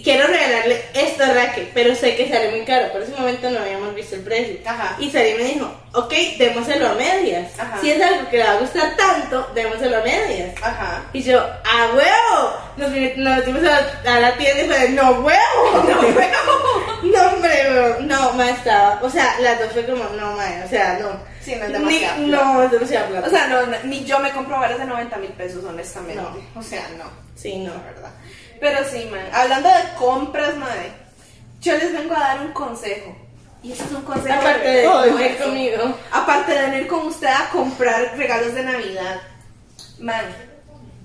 quiero 0.00 0.26
regalarle 0.26 0.82
esto 0.94 1.22
a 1.24 1.28
Raquel, 1.34 1.70
pero 1.74 1.94
sé 1.94 2.16
que 2.16 2.28
sale 2.30 2.50
muy 2.50 2.64
caro, 2.64 2.90
por 2.92 3.02
ese 3.02 3.12
momento 3.12 3.50
no 3.50 3.58
habíamos 3.58 3.94
visto 3.94 4.14
el 4.14 4.22
precio. 4.22 4.56
Ajá. 4.64 4.96
Y 4.98 5.10
Sari 5.10 5.34
me 5.34 5.44
dijo, 5.44 5.70
ok, 5.92 6.12
démoselo 6.38 6.88
a 6.88 6.94
medias. 6.94 7.58
Ajá. 7.58 7.78
Si 7.80 7.90
es 7.90 8.00
algo 8.00 8.30
que 8.30 8.38
le 8.38 8.44
va 8.44 8.52
a 8.52 8.58
gustar 8.60 8.96
tanto, 8.96 9.50
démoselo 9.54 9.98
a 9.98 10.02
medias. 10.02 10.54
Ajá. 10.62 11.02
Y 11.12 11.22
yo, 11.22 11.38
¡a 11.40 11.90
huevo! 11.94 12.54
Nos, 12.78 12.90
nos 13.18 13.36
metimos 13.36 13.60
a 13.64 13.80
la, 14.04 14.14
a 14.16 14.20
la 14.20 14.36
tienda 14.38 14.62
y 14.62 14.68
fue, 14.68 14.88
¡no 14.90 15.10
huevo! 15.10 15.84
¡No 15.88 16.00
huevo! 16.00 16.98
No, 17.02 17.28
hombre, 17.28 17.50
huevo. 17.70 17.96
No, 18.02 18.32
ma, 18.32 18.48
estaba. 18.50 18.98
O 19.02 19.10
sea, 19.10 19.38
las 19.40 19.58
dos 19.58 19.72
fue 19.72 19.84
como, 19.84 20.04
no, 20.04 20.32
ma, 20.36 20.46
o 20.64 20.68
sea, 20.70 20.98
no. 21.00 21.30
Sí, 21.42 21.56
no 21.56 21.64
es 21.64 21.70
Ni- 21.70 21.98
demasiado 21.98 22.24
plata. 22.28 22.44
No, 22.44 22.62
es 22.62 22.70
demasiado 22.70 23.06
plata. 23.08 23.26
O 23.26 23.30
sea, 23.30 23.46
no, 23.48 23.66
no, 23.66 23.76
ni 23.84 24.04
yo 24.04 24.18
me 24.20 24.30
compro 24.30 24.58
varas 24.58 24.78
de 24.78 24.84
90 24.86 25.16
mil 25.18 25.30
pesos, 25.32 25.62
honestamente. 25.64 26.22
No. 26.22 26.60
O 26.60 26.62
sea, 26.62 26.88
no. 26.96 27.04
sí, 27.34 27.58
no. 27.58 27.74
La 27.74 27.80
verdad. 27.82 28.10
Pero 28.62 28.78
sí, 28.88 29.08
man. 29.10 29.26
Hablando 29.32 29.68
de 29.68 29.94
compras, 29.98 30.56
madre, 30.56 30.92
yo 31.60 31.76
les 31.76 31.92
vengo 31.92 32.14
a 32.14 32.20
dar 32.20 32.40
un 32.42 32.52
consejo. 32.52 33.12
Y 33.60 33.72
este 33.72 33.82
es 33.84 33.90
un 33.90 34.02
consejo. 34.02 34.38
Aparte 34.40 34.68
de 34.68 34.82
todo 34.84 35.02
venir 35.02 35.20
eso. 35.32 35.44
conmigo. 35.44 35.98
Aparte 36.12 36.52
de 36.54 36.70
venir 36.70 36.86
con 36.86 37.06
usted 37.08 37.26
a 37.26 37.48
comprar 37.50 38.16
regalos 38.16 38.54
de 38.54 38.62
Navidad. 38.62 39.20
Man. 39.98 40.24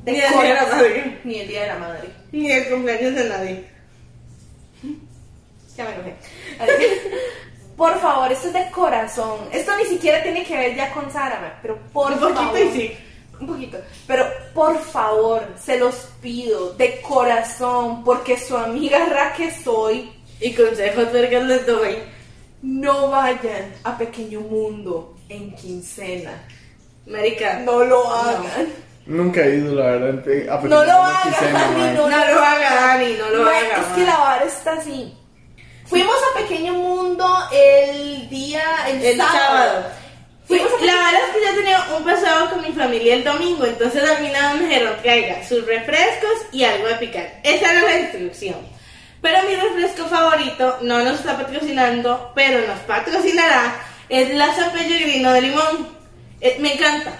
de 0.03 0.11
Ni 0.11 0.19
el 0.19 0.27
Día 0.31 0.43
de 0.43 0.53
la. 0.53 0.65
Madre. 0.67 1.19
Ni 1.23 1.39
el 1.39 1.47
día 1.47 1.61
de 1.61 1.67
la 1.67 1.75
madre. 1.79 2.09
Ni 2.31 2.51
el 2.51 2.69
cumpleaños 2.69 3.15
de 3.15 3.29
nadie. 3.29 3.67
Ya 5.75 5.83
me 5.83 5.93
enojé. 5.95 6.15
Por 7.75 7.99
favor, 7.99 8.31
esto 8.31 8.47
es 8.49 8.53
de 8.53 8.69
corazón. 8.71 9.39
Esto 9.51 9.71
ni 9.77 9.85
siquiera 9.85 10.21
tiene 10.21 10.43
que 10.43 10.55
ver 10.57 10.75
ya 10.75 10.91
con 10.91 11.11
Sara, 11.11 11.57
pero 11.63 11.77
por 11.91 12.11
Un 12.11 12.19
poquito 12.19 12.39
favor. 12.41 12.59
y 12.59 12.71
sí. 12.71 12.97
Un 13.39 13.47
poquito. 13.47 13.77
Pero 14.07 14.25
por 14.53 14.79
favor, 14.81 15.43
se 15.63 15.77
los 15.79 15.95
pido 16.21 16.73
de 16.73 17.01
corazón, 17.01 18.03
porque 18.03 18.39
su 18.39 18.55
amiga 18.57 19.05
Raque 19.05 19.51
soy. 19.63 20.11
Y 20.39 20.53
consejos 20.53 21.11
vergas 21.11 21.43
les 21.45 21.65
doy. 21.65 21.97
No 22.61 23.09
vayan 23.09 23.73
a 23.83 23.97
Pequeño 23.97 24.41
Mundo 24.41 25.15
en 25.29 25.55
quincena. 25.55 26.43
Marica. 27.05 27.59
No 27.59 27.83
lo 27.83 28.11
hagan. 28.11 28.67
Nunca 29.05 29.41
he 29.45 29.55
ido, 29.55 29.73
la 29.75 29.85
verdad. 29.85 30.27
en- 30.27 30.49
a 30.49 30.57
No 30.57 30.83
lo 30.83 31.03
Quisena, 31.23 31.59
Dani, 31.61 31.79
mae. 31.81 31.93
no. 31.93 32.09
No 32.09 32.17
lo 32.17 32.39
haga, 32.43 32.75
Dani, 32.75 33.13
no 33.17 33.29
lo 33.29 33.43
haga. 33.49 33.59
es 33.81 33.85
que 33.95 34.03
la 34.05 34.17
vara 34.17 34.45
está 34.45 34.73
así. 34.73 35.13
Fuimos 35.85 36.15
a 36.33 36.39
Pequeño 36.39 36.73
Mundo 36.73 37.25
el 37.53 38.27
día, 38.29 38.61
el, 38.89 39.01
El 39.05 39.17
sábado. 39.17 39.37
sábado. 39.39 39.85
La 40.49 40.93
verdad 40.93 41.21
es 41.27 41.35
que 41.35 41.45
yo 41.45 41.55
tenía 41.55 41.87
un 41.97 42.03
pasado 42.03 42.49
con 42.51 42.61
mi 42.61 42.71
familia 42.71 43.15
el 43.15 43.23
domingo, 43.23 43.65
entonces 43.65 44.01
final 44.17 44.57
me 44.57 44.67
dijeron 44.67 44.93
traiga 45.01 45.45
sus 45.45 45.65
refrescos 45.65 46.45
y 46.51 46.63
algo 46.63 46.87
de 46.87 46.95
picar. 46.95 47.39
Esa 47.43 47.73
era 47.73 47.81
la 47.81 47.99
instrucción. 47.99 48.55
Pero 49.21 49.43
mi 49.43 49.55
refresco 49.55 50.05
favorito 50.07 50.77
no 50.81 51.03
nos 51.03 51.19
está 51.19 51.35
patrocinando, 51.35 52.31
pero 52.35 52.65
nos 52.65 52.79
patrocinará, 52.81 53.75
es 54.07 54.33
la 54.33 54.53
San 54.55 54.71
Pellegrino 54.71 55.33
de 55.33 55.41
limón. 55.41 55.89
Eh, 56.39 56.57
me 56.59 56.75
encanta, 56.75 57.11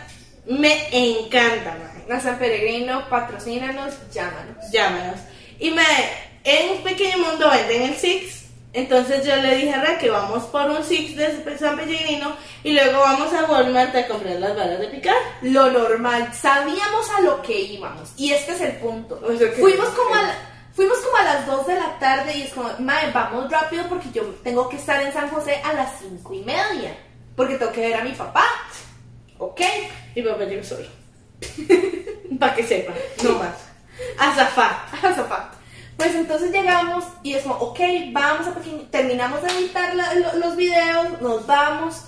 me 0.46 0.88
encanta, 0.92 1.76
mae. 1.76 1.98
A 2.16 2.22
San 2.22 2.40
Peregrino, 2.40 3.10
patrocínanos, 3.10 3.96
llámanos. 4.14 4.72
Llámanos. 4.72 5.20
Y 5.60 5.72
me, 5.72 5.84
en 6.46 6.70
un 6.70 6.84
pequeño 6.84 7.18
mundo 7.18 7.50
venden 7.50 7.82
el 7.82 7.96
Six. 7.96 8.37
Entonces 8.78 9.26
yo 9.26 9.36
le 9.38 9.56
dije 9.56 9.74
a 9.74 9.82
Ra 9.84 9.98
que 9.98 10.10
vamos 10.10 10.44
por 10.46 10.70
un 10.70 10.84
Six 10.84 11.16
de 11.16 11.58
San 11.58 11.76
Pellegrino 11.76 12.36
y 12.64 12.74
luego 12.74 13.00
vamos 13.00 13.34
a 13.34 13.46
Walmart 13.46 13.96
a 13.96 14.08
comprar 14.08 14.36
las 14.36 14.56
balas 14.56 14.80
de 14.80 14.88
picar. 14.90 15.16
Lo 15.42 15.72
normal, 15.72 16.32
sabíamos 16.40 17.10
a 17.18 17.22
lo 17.22 17.42
que 17.42 17.60
íbamos. 17.60 18.12
Y 18.18 18.34
este 18.34 18.52
es 18.54 18.62
el 18.62 18.74
punto. 18.74 19.20
O 19.24 19.36
sea 19.36 19.50
que- 19.50 19.62
fuimos, 19.62 19.90
como 19.90 20.14
a 20.14 20.22
la- 20.22 20.36
fuimos 20.76 20.98
como 21.00 21.18
a 21.18 21.24
las 21.24 21.48
2 21.48 21.66
de 21.66 21.74
la 21.76 21.98
tarde 21.98 22.38
y 22.38 22.42
es 22.44 22.54
como, 22.54 22.70
mae, 22.78 23.10
vamos 23.12 23.50
rápido 23.52 23.84
porque 23.90 24.12
yo 24.14 24.22
tengo 24.44 24.70
que 24.70 24.76
estar 24.78 25.02
en 25.02 25.12
San 25.12 25.28
José 25.32 25.60
a 25.64 25.74
las 25.74 25.94
5 26.00 26.32
y 26.36 26.44
media. 26.44 26.96
Porque 27.36 27.56
tengo 27.56 27.72
que 27.72 27.82
ver 27.82 27.96
a 27.96 28.04
mi 28.04 28.12
papá. 28.12 28.46
¿Ok? 29.40 29.62
Y 30.14 30.22
papá 30.22 30.44
llegó 30.44 30.64
solo. 30.64 30.88
Para 32.40 32.54
que 32.56 32.64
sepa, 32.64 32.94
no 33.24 33.32
más. 33.40 33.56
Azafá. 34.20 34.86
Azafat. 35.02 35.57
Pues 35.98 36.14
entonces 36.14 36.52
llegamos 36.52 37.04
y 37.24 37.34
es 37.34 37.44
como, 37.44 37.56
ok, 37.56 37.80
vamos 38.12 38.48
a 38.48 38.54
pequeño, 38.54 38.84
terminamos 38.92 39.42
de 39.42 39.50
editar 39.50 39.96
la- 39.96 40.14
lo- 40.14 40.36
los 40.36 40.56
videos, 40.56 41.20
nos 41.22 41.46
vamos 41.48 42.04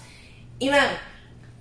y 0.60 0.70
man, 0.70 0.88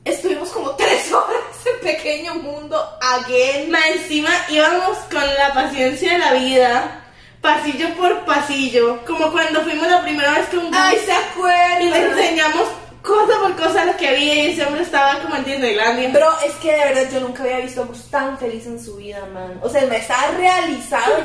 estuvimos 0.05 0.51
como 0.51 0.73
tres 0.73 1.11
horas 1.13 1.41
en 1.65 1.81
Pequeño 1.87 2.35
Mundo 2.37 2.79
again. 3.01 3.71
Ma, 3.71 3.79
encima 3.89 4.31
íbamos 4.51 4.99
con 5.11 5.23
la 5.39 5.55
paciencia 5.55 6.13
de 6.13 6.19
la 6.19 6.33
vida, 6.35 7.05
pasillo 7.41 7.95
por 7.95 8.25
pasillo, 8.27 9.05
como 9.07 9.33
cuando 9.33 9.63
fuimos 9.63 9.89
la 9.89 10.03
primera 10.03 10.33
vez 10.33 10.49
con 10.49 10.67
Gus 10.67 10.77
Ay, 10.79 10.99
se 11.05 11.13
acuerdan. 11.13 11.83
y 11.83 11.89
le 11.91 12.03
enseñamos 12.09 12.65
cosa 13.03 13.39
por 13.41 13.57
cosa 13.57 13.85
lo 13.85 13.97
que 13.97 14.09
había 14.09 14.35
y 14.35 14.51
ese 14.53 14.65
hombre 14.65 14.83
estaba 14.83 15.21
como 15.21 15.37
en 15.37 15.45
Disneylandia. 15.45 16.11
Bro, 16.11 16.39
es 16.45 16.55
que 16.57 16.73
de 16.73 16.79
verdad 16.79 17.11
yo 17.13 17.21
nunca 17.21 17.43
había 17.43 17.59
visto 17.59 17.83
a 17.83 17.87
Gus 17.87 18.11
tan 18.11 18.39
feliz 18.39 18.67
en 18.67 18.83
su 18.83 18.97
vida, 18.97 19.25
man. 19.33 19.59
O 19.63 19.69
sea, 19.69 19.85
me 19.87 19.99
estaba 19.99 20.29
realizado. 20.33 21.25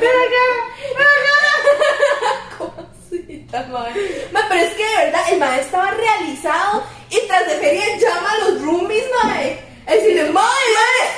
Cosita, 2.58 3.62
man. 3.70 3.92
Man, 4.32 4.44
pero 4.48 4.60
es 4.60 4.74
que 4.74 4.84
de 4.86 4.96
verdad 5.04 5.22
el 5.30 5.38
mae 5.38 5.60
estaba 5.60 5.90
realizado 5.90 6.84
y 7.10 7.26
tras 7.26 7.46
de 7.46 7.54
feria 7.56 7.84
llama 7.98 8.30
a 8.30 8.38
los 8.38 8.62
roomies, 8.62 9.04
mae. 9.22 9.58
A 9.86 9.92
decirle, 9.92 10.24
mae, 10.30 10.32
mae, 10.32 11.10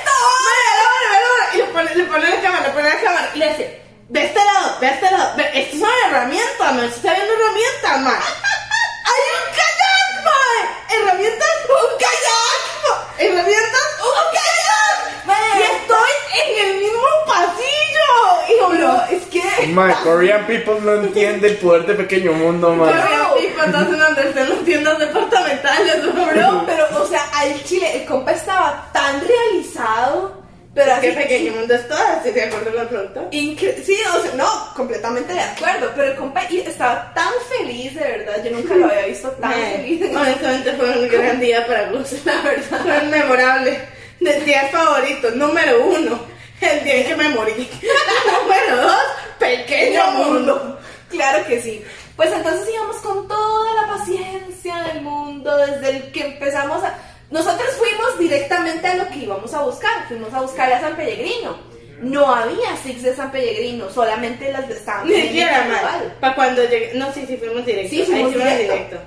Y 1.53 1.57
le 1.57 1.63
pone, 1.65 1.95
le 1.95 2.03
pone 2.03 2.29
la 2.29 2.41
cámara, 2.41 2.67
le 2.67 2.73
pone 2.73 2.89
la 2.89 3.01
cámara 3.01 3.31
y 3.33 3.39
le 3.39 3.49
dice, 3.49 3.81
ve 4.09 4.19
a 4.19 4.23
este 4.25 4.43
lado, 4.43 4.77
ve 4.79 4.87
a 4.87 4.91
este 4.91 5.11
lado, 5.11 5.37
ve, 5.37 5.43
esto 5.53 5.75
es 5.75 5.81
una 5.81 6.07
herramienta, 6.07 6.71
no 6.71 6.81
se 6.81 6.87
está 6.87 7.13
viendo 7.13 7.33
herramientas, 7.33 7.99
ma. 8.01 8.19
¡Hay 9.07 9.21
un 9.37 9.45
kayak, 9.57 10.25
ma! 10.25 10.41
¡Herramientas! 10.93 11.49
¡Un 11.69 11.97
kayak! 11.97 12.59
ma. 12.83 12.93
¡Herramientas! 13.17 13.87
¡Un 14.03 14.25
kayak! 14.35 15.25
Mae. 15.25 15.59
¡Y 15.59 15.63
estoy 15.63 16.11
en 16.33 16.67
el 16.67 16.77
mismo 16.79 17.07
pasillo! 17.25 18.09
Hijo, 18.49 18.67
Bro, 18.67 18.77
bro, 18.77 19.03
es 19.09 19.23
que. 19.27 19.66
Mae, 19.77 19.93
Korean 20.03 20.45
people 20.47 20.79
no 20.81 20.93
entiende 20.95 21.47
el 21.49 21.57
poder 21.57 21.85
de 21.85 21.93
Pequeño 21.95 22.33
Mundo, 22.33 22.75
mae. 22.75 22.93
Cuando 23.55 23.77
hacen 23.79 23.97
donde 23.99 24.21
estén 24.29 24.49
las 24.49 24.63
tiendas 24.65 24.99
departamentales, 24.99 26.13
bro. 26.13 26.63
Pero, 26.65 26.85
o 27.01 27.05
sea, 27.07 27.23
al 27.33 27.63
chile, 27.63 28.01
el 28.01 28.05
compa 28.05 28.31
estaba 28.31 28.89
tan 28.93 29.21
realizado, 29.25 30.43
pero 30.73 30.93
así. 30.93 31.07
Qué 31.07 31.13
pequeño 31.13 31.53
mundo 31.53 31.73
es 31.73 31.87
todo, 31.87 31.99
estoy 32.17 32.31
de 32.33 32.43
acuerdo 32.43 32.71
con 32.71 32.81
el 32.81 32.87
producto. 32.87 33.27
Incre- 33.31 33.83
sí, 33.83 33.97
o 34.15 34.21
sea, 34.21 34.31
no, 34.35 34.73
completamente 34.75 35.33
de 35.33 35.39
acuerdo, 35.39 35.91
pero 35.95 36.11
el 36.11 36.15
compa 36.17 36.41
estaba 36.43 37.11
tan 37.15 37.33
feliz, 37.57 37.95
de 37.95 38.01
verdad, 38.01 38.43
yo 38.43 38.51
nunca 38.51 38.75
lo 38.75 38.85
había 38.85 39.07
visto 39.07 39.29
tan 39.31 39.51
feliz. 39.53 40.01
Honestamente 40.15 40.73
fue 40.73 40.89
un 40.99 41.07
gran 41.07 41.39
día 41.39 41.65
para 41.65 41.89
Gus, 41.89 42.13
la 42.25 42.41
verdad. 42.41 42.81
Fue 42.83 43.01
memorable. 43.03 43.97
De 44.19 44.39
días 44.41 44.71
favoritos, 44.71 45.35
número 45.35 45.85
uno, 45.85 46.19
el 46.61 46.83
día 46.83 46.95
en 47.01 47.05
que 47.07 47.15
me 47.15 47.29
morí. 47.29 47.53
número 48.41 48.81
dos, 48.81 49.01
pequeño 49.39 50.11
mundo. 50.11 50.79
Claro 51.09 51.45
que 51.47 51.61
sí. 51.61 51.83
Pues 52.15 52.31
entonces 52.31 52.67
íbamos 52.73 52.97
con 52.97 53.27
toda 53.27 53.73
la 53.81 53.87
paciencia 53.87 54.83
del 54.83 55.01
mundo, 55.01 55.55
desde 55.57 55.89
el 55.89 56.11
que 56.11 56.25
empezamos 56.25 56.83
a... 56.83 56.97
Nosotros 57.29 57.67
fuimos 57.77 58.17
directamente 58.19 58.87
a 58.87 58.95
lo 58.95 59.07
que 59.09 59.19
íbamos 59.19 59.53
a 59.53 59.61
buscar, 59.61 60.07
fuimos 60.07 60.33
a 60.33 60.41
buscar 60.41 60.71
a 60.71 60.81
San 60.81 60.95
Pellegrino. 60.95 61.57
No 62.01 62.33
había 62.33 62.75
Six 62.83 63.03
de 63.03 63.15
San 63.15 63.31
Pellegrino, 63.31 63.89
solamente 63.89 64.51
las 64.51 64.67
de 64.67 64.75
individual. 64.75 65.69
mal. 65.69 66.15
Para 66.19 66.35
cuando 66.35 66.63
llegué. 66.63 66.91
No, 66.93 67.11
sí, 67.11 67.25
sí, 67.27 67.37
fuimos 67.37 67.65
directo. 67.65 67.89
Sí, 67.89 68.03
fuimos 68.03 68.35
Ahí 68.35 68.57
sí 68.57 68.63
directo. 68.63 68.97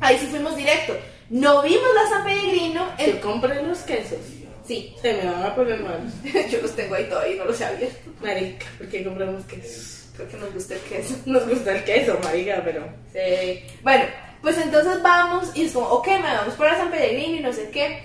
Ahí 0.00 0.18
sí 0.18 0.26
fuimos 0.26 0.56
directo. 0.56 0.96
No 1.30 1.62
vimos 1.62 1.88
la 1.94 2.08
San 2.08 2.24
Pellegrino, 2.24 2.86
Yo 2.98 3.04
el... 3.04 3.20
compré 3.20 3.62
los 3.62 3.78
quesos. 3.80 4.18
Sí, 4.66 4.94
Se 5.00 5.12
me 5.12 5.30
van 5.30 5.44
a 5.44 5.54
poner 5.54 5.80
malos. 5.80 6.12
yo 6.50 6.60
los 6.60 6.74
tengo 6.74 6.94
ahí 6.94 7.04
todavía, 7.04 7.36
no 7.36 7.44
los 7.44 7.60
he 7.60 7.64
abierto. 7.64 8.10
Marica, 8.20 8.66
¿por 8.78 8.88
qué 8.88 9.04
compramos 9.04 9.44
quesos? 9.44 10.08
Creo 10.16 10.28
que 10.28 10.36
nos 10.38 10.54
gusta 10.54 10.74
el 10.74 10.80
queso. 10.80 11.14
Nos 11.26 11.48
gusta 11.48 11.76
el 11.76 11.84
queso, 11.84 12.18
marica, 12.24 12.62
pero. 12.64 12.88
Sí. 13.12 13.62
Bueno, 13.82 14.04
pues 14.40 14.56
entonces 14.56 15.02
vamos 15.02 15.50
y 15.54 15.66
es 15.66 15.72
como, 15.72 15.86
ok, 15.88 16.06
me 16.06 16.22
vamos 16.22 16.54
para 16.54 16.76
San 16.76 16.90
Pellegrino 16.90 17.36
y 17.36 17.40
no 17.40 17.52
sé 17.52 17.70
qué. 17.70 18.02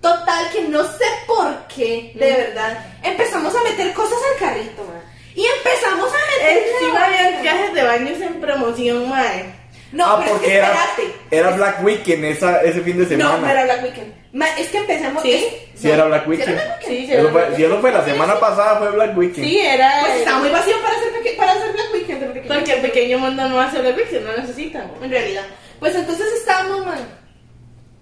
Total, 0.00 0.50
que 0.52 0.62
no 0.68 0.82
sé 0.84 1.04
por 1.26 1.66
qué, 1.66 2.12
de 2.14 2.32
verdad, 2.32 2.86
empezamos 3.02 3.54
a 3.54 3.62
meter 3.64 3.92
cosas 3.92 4.18
al 4.32 4.38
carrito, 4.38 4.82
mae. 4.84 5.02
Y 5.34 5.44
empezamos 5.44 6.08
a 6.08 6.38
meter. 6.38 6.64
Encima 6.72 7.04
había 7.04 7.42
trajes 7.42 7.74
de 7.74 7.82
baños 7.82 8.20
en 8.20 8.40
promoción, 8.40 9.08
mae. 9.08 9.59
No, 9.92 10.04
ah, 10.06 10.16
pero 10.18 10.26
es 10.26 10.32
porque 10.32 10.46
que 10.46 10.56
era, 10.56 10.66
espérate. 10.68 11.14
era 11.30 11.50
Black 11.50 11.84
Weekend 11.84 12.24
esa, 12.24 12.62
ese 12.62 12.80
fin 12.82 12.96
de 12.98 13.06
semana. 13.06 13.36
No, 13.38 13.46
pero 13.46 13.62
Black 13.64 13.82
Weekend. 13.82 14.14
Ma, 14.32 14.46
es 14.56 14.68
que 14.68 14.78
empecemos. 14.78 15.22
¿Sí? 15.22 15.32
es- 15.32 15.80
Sí, 15.80 15.88
no, 15.88 15.94
era 15.94 16.04
Black 16.04 16.24
¿sí 16.24 16.30
Weekend. 16.30 16.48
era 16.50 16.64
Black 16.64 16.78
Weekend? 16.80 16.98
Sí, 16.98 17.04
Eso 17.04 17.12
era 17.20 17.22
fue- 17.22 17.42
Black 17.44 17.56
si 17.56 17.64
eso 17.64 17.80
fue 17.80 17.92
la 17.92 18.04
semana 18.04 18.40
pasada, 18.40 18.78
fue 18.78 18.90
Black 18.90 19.18
Weekend. 19.18 19.46
Sí, 19.48 19.58
era. 19.60 20.00
Pues 20.02 20.14
estaba 20.16 20.38
muy 20.38 20.50
vacío 20.50 20.76
para 20.82 20.96
hacer, 20.96 21.12
peque- 21.12 21.36
para 21.36 21.52
hacer 21.52 21.72
Black 21.72 21.86
Weekend. 21.92 22.46
Porque 22.48 22.72
el 22.72 22.80
pequeño 22.82 23.18
mundo 23.18 23.48
no 23.48 23.60
hace 23.60 23.80
Black 23.80 23.96
Weekend, 23.96 24.26
no 24.26 24.36
necesita. 24.36 24.84
En 25.02 25.10
realidad. 25.10 25.44
Pues 25.80 25.94
entonces 25.94 26.26
estábamos, 26.34 26.84
man. 26.86 26.98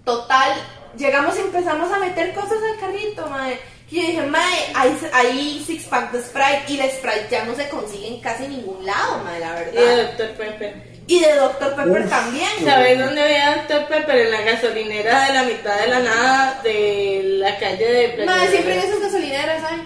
Total, 0.05 0.53
llegamos 0.97 1.37
y 1.37 1.41
empezamos 1.41 1.91
a 1.91 1.99
meter 1.99 2.33
cosas 2.33 2.57
al 2.73 2.79
carrito, 2.79 3.27
mae. 3.27 3.59
Y 3.91 3.95
yo 4.01 4.07
dije, 4.07 4.21
mae, 4.23 4.65
hay, 4.75 4.97
hay 5.13 5.63
six 5.65 5.85
pack 5.85 6.11
de 6.11 6.21
Sprite 6.21 6.63
y 6.67 6.77
la 6.77 6.85
Sprite 6.89 7.27
ya 7.31 7.43
no 7.45 7.55
se 7.55 7.67
consigue 7.69 8.07
en 8.07 8.21
casi 8.21 8.47
ningún 8.47 8.85
lado, 8.85 9.23
mae, 9.23 9.39
la 9.39 9.61
Y 9.71 9.75
de 9.75 9.81
verdad. 9.85 10.11
Dr. 10.17 10.29
Pepper. 10.37 10.98
Y 11.09 11.19
de 11.21 11.35
Dr. 11.37 11.75
Pepper 11.75 12.03
Uf. 12.03 12.09
también. 12.09 12.49
¿Sabes 12.63 12.99
dónde 12.99 13.23
había 13.23 13.65
Dr. 13.67 13.87
Pepper? 13.87 14.15
En 14.15 14.31
la 14.31 14.41
gasolinera 14.41 15.25
de 15.25 15.33
la 15.33 15.43
mitad 15.43 15.79
de 15.81 15.87
la 15.87 15.99
nada 16.01 16.61
de 16.63 17.21
la 17.39 17.57
calle 17.57 17.83
de 17.83 18.09
Playa 18.09 18.31
Mae, 18.31 18.39
del 18.41 18.51
siempre 18.51 18.73
en 18.75 18.79
esas 18.79 18.99
gasolineras, 19.01 19.61
¿sabes? 19.63 19.79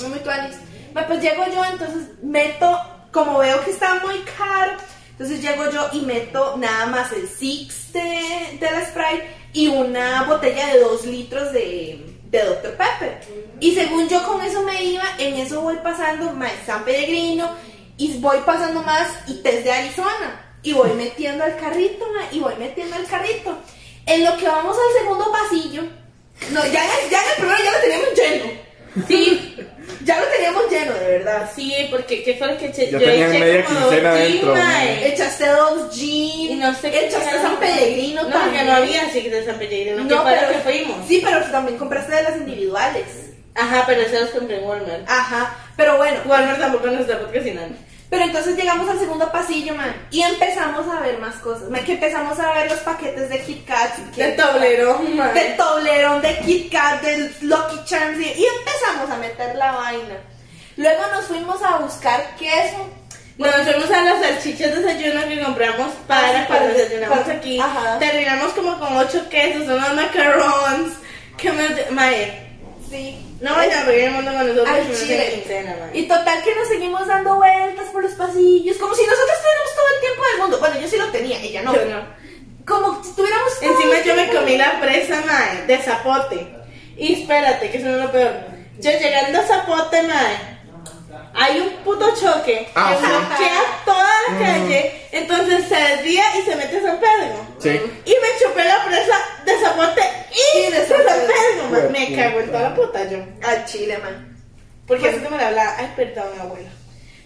No 0.00 0.08
muy 0.08 0.18
tuanis. 0.20 0.56
Pues 0.94 1.20
llego 1.20 1.44
yo, 1.54 1.62
entonces 1.66 2.08
meto, 2.22 2.80
como 3.12 3.40
veo 3.40 3.62
que 3.62 3.72
está 3.72 3.96
muy 3.96 4.20
caro, 4.38 4.72
entonces 5.10 5.42
llego 5.42 5.70
yo 5.70 5.86
y 5.92 6.00
meto 6.00 6.56
nada 6.56 6.86
más 6.86 7.12
el 7.12 7.28
Six 7.28 7.92
de, 7.92 8.58
de 8.58 8.70
la 8.70 8.80
Sprite 8.86 9.36
y 9.52 9.68
una 9.68 10.22
botella 10.22 10.68
de 10.68 10.80
2 10.80 11.04
litros 11.04 11.52
de, 11.52 12.06
de 12.24 12.42
Dr. 12.42 12.70
Pepper. 12.78 13.20
Y 13.60 13.74
según 13.74 14.08
yo 14.08 14.26
con 14.26 14.40
eso 14.40 14.62
me 14.62 14.82
iba, 14.82 15.04
en 15.18 15.34
eso 15.34 15.60
voy 15.60 15.76
pasando 15.82 16.32
mae, 16.32 16.54
San 16.64 16.86
Pellegrino 16.86 17.50
y 17.98 18.16
voy 18.16 18.38
pasando 18.46 18.82
más 18.82 19.08
y 19.26 19.34
test 19.42 19.62
de 19.64 19.72
Arizona. 19.72 20.46
Y 20.62 20.72
voy 20.72 20.90
metiendo 20.92 21.44
al 21.44 21.56
carrito, 21.56 22.04
y 22.32 22.38
voy 22.40 22.54
metiendo 22.58 22.96
al 22.96 23.06
carrito. 23.06 23.58
En 24.06 24.24
lo 24.24 24.36
que 24.36 24.46
vamos 24.46 24.76
al 24.76 25.00
segundo 25.00 25.30
pasillo, 25.32 25.82
no, 26.50 26.64
ya, 26.66 26.82
en- 26.84 27.10
ya 27.10 27.22
en 27.22 27.28
el 27.30 27.36
primero 27.36 27.58
ya 27.64 27.72
lo 27.72 27.78
teníamos 27.80 28.08
lleno. 28.14 28.60
Sí, 29.06 29.56
ya 30.04 30.20
lo 30.20 30.26
teníamos 30.26 30.70
lleno, 30.70 30.92
de 30.94 31.06
verdad. 31.18 31.50
Sí, 31.54 31.72
porque 31.90 32.22
¿qué 32.22 32.34
fue 32.34 32.48
lo 32.48 32.58
que 32.58 32.66
eché? 32.66 32.90
Ya 32.90 32.98
tenían 32.98 33.30
eché 33.30 33.38
media 33.38 33.64
como 33.64 33.80
quincena 33.80 34.10
dos 34.10 34.18
dentro. 34.20 34.56
Echaste 35.02 35.46
dos 35.46 35.96
jeans, 35.96 36.50
Y 36.50 36.54
no 36.56 36.74
sé 36.74 36.90
qué 36.90 37.06
echaste. 37.06 37.30
San 37.40 37.56
Pellegrino 37.60 38.22
No, 38.24 38.28
también. 38.30 38.50
porque 38.50 38.64
no 38.64 38.72
había 38.76 39.02
así 39.06 39.20
de 39.28 39.44
San 39.44 39.58
Pellegrino. 39.58 40.08
¿Qué 40.08 40.14
No, 40.14 40.24
pero 40.24 40.48
que 40.52 40.58
fuimos? 40.58 41.06
Sí, 41.08 41.20
pero 41.24 41.42
también 41.50 41.78
compraste 41.78 42.14
de 42.16 42.22
las 42.22 42.36
individuales. 42.36 43.04
Ajá, 43.54 43.84
pero 43.86 44.00
esos 44.02 44.20
los 44.22 44.30
compré 44.30 44.58
en 44.58 44.64
Walmart. 44.64 45.08
Ajá, 45.08 45.56
pero 45.76 45.96
bueno. 45.96 46.20
Walmart 46.26 46.58
tampoco 46.58 46.86
nos 46.88 47.02
está 47.02 47.20
patrocinando. 47.20 47.76
Pero 48.10 48.24
entonces 48.24 48.56
llegamos 48.56 48.90
al 48.90 48.98
segundo 48.98 49.30
pasillo, 49.30 49.72
man, 49.76 49.94
y 50.10 50.20
empezamos 50.22 50.84
a 50.92 50.98
ver 51.00 51.18
más 51.20 51.36
cosas. 51.36 51.70
Man, 51.70 51.84
que 51.84 51.92
empezamos 51.92 52.38
a 52.40 52.52
ver 52.54 52.68
los 52.68 52.80
paquetes 52.80 53.28
de 53.28 53.40
Kit 53.42 53.64
Kat. 53.64 53.96
De 54.16 54.32
Toblerón, 54.32 55.16
mae. 55.16 55.32
De 55.32 55.50
Toblerón, 55.56 56.20
de 56.20 56.38
Kit 56.40 56.72
Kat, 56.72 57.00
del 57.02 57.32
Lucky 57.42 57.84
Charms, 57.84 58.18
y, 58.18 58.44
empezamos 58.58 59.08
a 59.10 59.16
meter 59.16 59.54
la 59.54 59.70
vaina. 59.72 60.16
Luego 60.76 61.02
nos 61.14 61.26
fuimos 61.26 61.62
a 61.62 61.76
buscar 61.78 62.34
queso. 62.36 62.88
Nos 63.38 63.54
fuimos 63.62 63.90
a 63.90 64.02
las 64.02 64.20
salchichas 64.20 64.74
de 64.74 64.82
desayuno 64.82 65.28
que 65.28 65.40
compramos 65.42 65.92
para 66.08 66.40
Ah, 66.42 66.46
para- 66.48 66.66
desayunamos 66.68 67.18
para- 67.20 67.34
aquí. 67.34 67.60
ajá. 67.60 67.98
Terminamos 68.00 68.52
como 68.54 68.78
con 68.80 68.96
ocho 68.96 69.28
quesos, 69.30 69.62
unos 69.68 69.94
macarons. 69.94 70.94
Que 71.38 71.52
me... 71.52 71.68
Mae, 71.90 72.49
Sí. 72.90 73.36
no 73.40 73.54
vayan 73.54 73.82
a 73.82 73.86
pedir 73.86 74.04
el 74.04 74.10
mundo 74.10 74.32
con 74.32 74.40
nosotros 74.48 74.68
Al 74.68 74.94
chile. 74.96 75.32
quincena. 75.34 75.76
Y 75.92 76.02
total 76.08 76.42
que 76.42 76.54
nos 76.56 76.66
seguimos 76.68 77.06
dando 77.06 77.36
vueltas 77.36 77.86
por 77.92 78.02
los 78.02 78.12
pasillos, 78.12 78.76
como 78.78 78.94
si 78.94 79.02
nosotros 79.06 79.36
tuviéramos 79.40 79.74
todo 79.76 79.86
el 79.94 80.00
tiempo 80.00 80.22
del 80.32 80.38
mundo. 80.40 80.58
Bueno, 80.58 80.80
yo 80.80 80.88
sí 80.88 80.96
lo 80.96 81.06
tenía, 81.10 81.40
ella 81.40 81.62
no. 81.62 81.72
Yo 81.74 81.84
no. 81.84 82.04
Como 82.66 83.02
si 83.04 83.12
tuviéramos 83.14 83.58
todo 83.60 83.70
Encima 83.72 83.98
el 83.98 84.04
yo 84.04 84.14
me 84.16 84.28
comí 84.28 84.56
la 84.56 84.80
presa, 84.80 85.22
mae, 85.26 85.66
de 85.66 85.78
zapote. 85.78 86.46
Y 86.96 87.22
espérate, 87.22 87.70
que 87.70 87.78
eso 87.78 87.86
no 87.86 87.94
es 87.98 88.04
lo 88.04 88.12
peor. 88.12 88.32
Yo 88.80 88.90
llegando 88.90 89.38
a 89.40 89.46
zapote, 89.46 90.02
mae, 90.02 90.58
hay 91.34 91.60
un 91.60 91.68
puto 91.84 92.06
choque 92.20 92.68
Ah, 92.74 92.92
que 92.98 93.06
sí. 93.06 93.12
bloquea 93.12 93.62
toda 93.84 94.08
la 94.28 94.38
calle, 94.38 95.00
entonces 95.12 95.64
se 95.68 95.76
desvía 95.76 96.24
y 96.38 96.42
se 96.42 96.56
mete 96.56 96.78
a 96.78 96.82
San 96.82 96.98
Pedro. 96.98 97.49
Sí. 97.60 97.68
Y 98.06 98.10
me 98.10 98.28
chupé 98.40 98.64
la 98.64 98.84
presa 98.84 99.18
de 99.44 99.52
zapote 99.60 100.02
y, 100.32 100.58
Y 100.58 100.70
de 100.72 100.80
mae. 101.70 101.88
Me 101.90 102.16
cago 102.16 102.40
en 102.40 102.46
toda 102.46 102.62
la 102.62 102.74
puta 102.74 103.04
yo. 103.08 103.18
Al 103.46 103.64
chile, 103.66 103.98
man. 103.98 104.36
Porque 104.86 105.08
así 105.08 105.18
que 105.20 105.28
me 105.28 105.36
la 105.36 105.48
hablaba, 105.48 105.74
ay, 105.78 105.92
perdón, 105.94 106.28
abuela. 106.40 106.70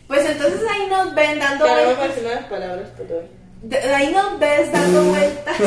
Pues 0.07 0.27
entonces 0.29 0.61
ahí 0.71 0.87
nos 0.89 1.15
ven 1.15 1.39
dando 1.39 1.65
me 1.67 1.95
vueltas. 1.95 2.23
las 2.23 2.45
palabras, 2.45 2.89
perdón. 2.97 3.29
De- 3.63 3.95
ahí 3.95 4.13
nos 4.13 4.39
ves 4.39 4.71
dando 4.73 5.03
vueltas. 5.05 5.57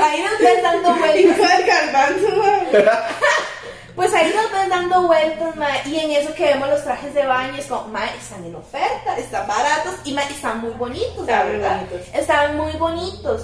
ahí 0.00 0.22
nos 0.22 0.38
ves 0.38 0.62
dando 0.62 0.96
Y 0.96 0.98
vueltas. 1.26 1.36
con 1.38 1.50
el 1.50 1.66
garbanzo. 1.66 2.28
Pues 3.96 4.12
ahí 4.12 4.30
nos 4.36 4.52
ves 4.52 4.68
dando 4.68 5.02
vueltas, 5.06 5.56
ma, 5.56 5.68
y 5.86 5.98
en 5.98 6.10
eso 6.10 6.34
que 6.34 6.44
vemos 6.44 6.68
los 6.68 6.84
trajes 6.84 7.14
de 7.14 7.24
baño, 7.26 7.54
es 7.56 7.64
como, 7.66 7.88
ma, 7.88 8.04
están 8.06 8.44
en 8.44 8.54
oferta, 8.54 9.16
están 9.16 9.48
baratos 9.48 9.94
y 10.04 10.12
ma, 10.12 10.22
están 10.24 10.60
muy 10.60 10.70
bonitos, 10.72 11.26
la 11.26 11.40
Están 11.42 11.52
verdad. 11.52 11.76
bonitos. 11.80 12.14
Estaban 12.14 12.56
muy 12.58 12.72
bonitos. 12.72 13.42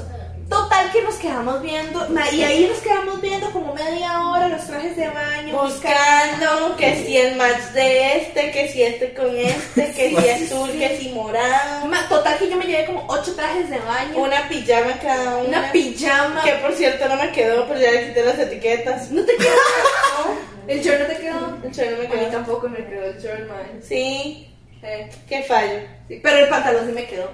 Total 0.53 0.93
que 0.93 1.03
nos 1.03 1.15
quedamos 1.15 1.63
viendo, 1.63 2.07
y 2.31 2.43
ahí 2.43 2.67
nos 2.69 2.79
quedamos 2.81 3.21
viendo 3.23 3.51
como 3.53 3.73
media 3.75 4.21
hora 4.29 4.49
los 4.49 4.67
trajes 4.67 4.95
de 4.97 5.09
baño. 5.09 5.63
Buscando 5.63 6.77
que 6.77 6.95
si 7.05 7.17
el 7.17 7.37
match 7.37 7.73
de 7.73 8.19
este, 8.19 8.51
que 8.51 8.69
si 8.69 8.83
este 8.83 9.15
con 9.15 9.35
este, 9.35 9.93
que 9.93 10.11
si 10.11 10.29
azul, 10.29 10.71
que 10.73 10.99
si 10.99 11.09
morado. 11.11 11.91
Total 12.09 12.37
que 12.39 12.51
yo 12.51 12.57
me 12.57 12.67
llevé 12.67 12.85
como 12.85 13.07
ocho 13.09 13.35
trajes 13.35 13.71
de 13.71 13.79
baño. 13.79 14.19
Una 14.19 14.47
pijama 14.49 14.99
cada 15.01 15.39
una. 15.39 15.49
Una 15.61 15.73
pijama. 15.73 16.43
Que 16.43 16.53
por 16.57 16.75
cierto 16.75 17.09
no 17.09 17.17
me 17.17 17.33
quedó, 17.33 17.67
pero 17.67 17.81
ya 17.81 17.91
le 17.91 18.09
quité 18.09 18.23
las 18.25 18.39
etiquetas. 18.39 19.11
¿No 19.11 19.25
te 19.25 19.35
quedó? 19.37 19.49
¿El 20.69 20.83
short 20.83 21.01
no 21.01 21.07
te 21.07 21.17
quedó? 21.17 21.59
El 21.65 21.73
chorro 21.75 21.97
me 21.97 22.07
A 22.07 22.09
mí 22.09 22.15
quedó. 22.21 22.27
tampoco 22.31 22.69
me 22.69 22.85
quedó 22.85 23.05
el 23.07 23.19
short, 23.19 23.49
ma. 23.49 23.55
Sí, 23.81 24.49
Eh, 24.83 25.09
qué 25.29 25.43
fallo. 25.45 25.79
sí, 26.09 26.21
pero 26.23 26.37
el 26.39 26.49
pantalón 26.49 26.87
sí 26.87 26.93
me 26.93 27.07
quedó. 27.07 27.31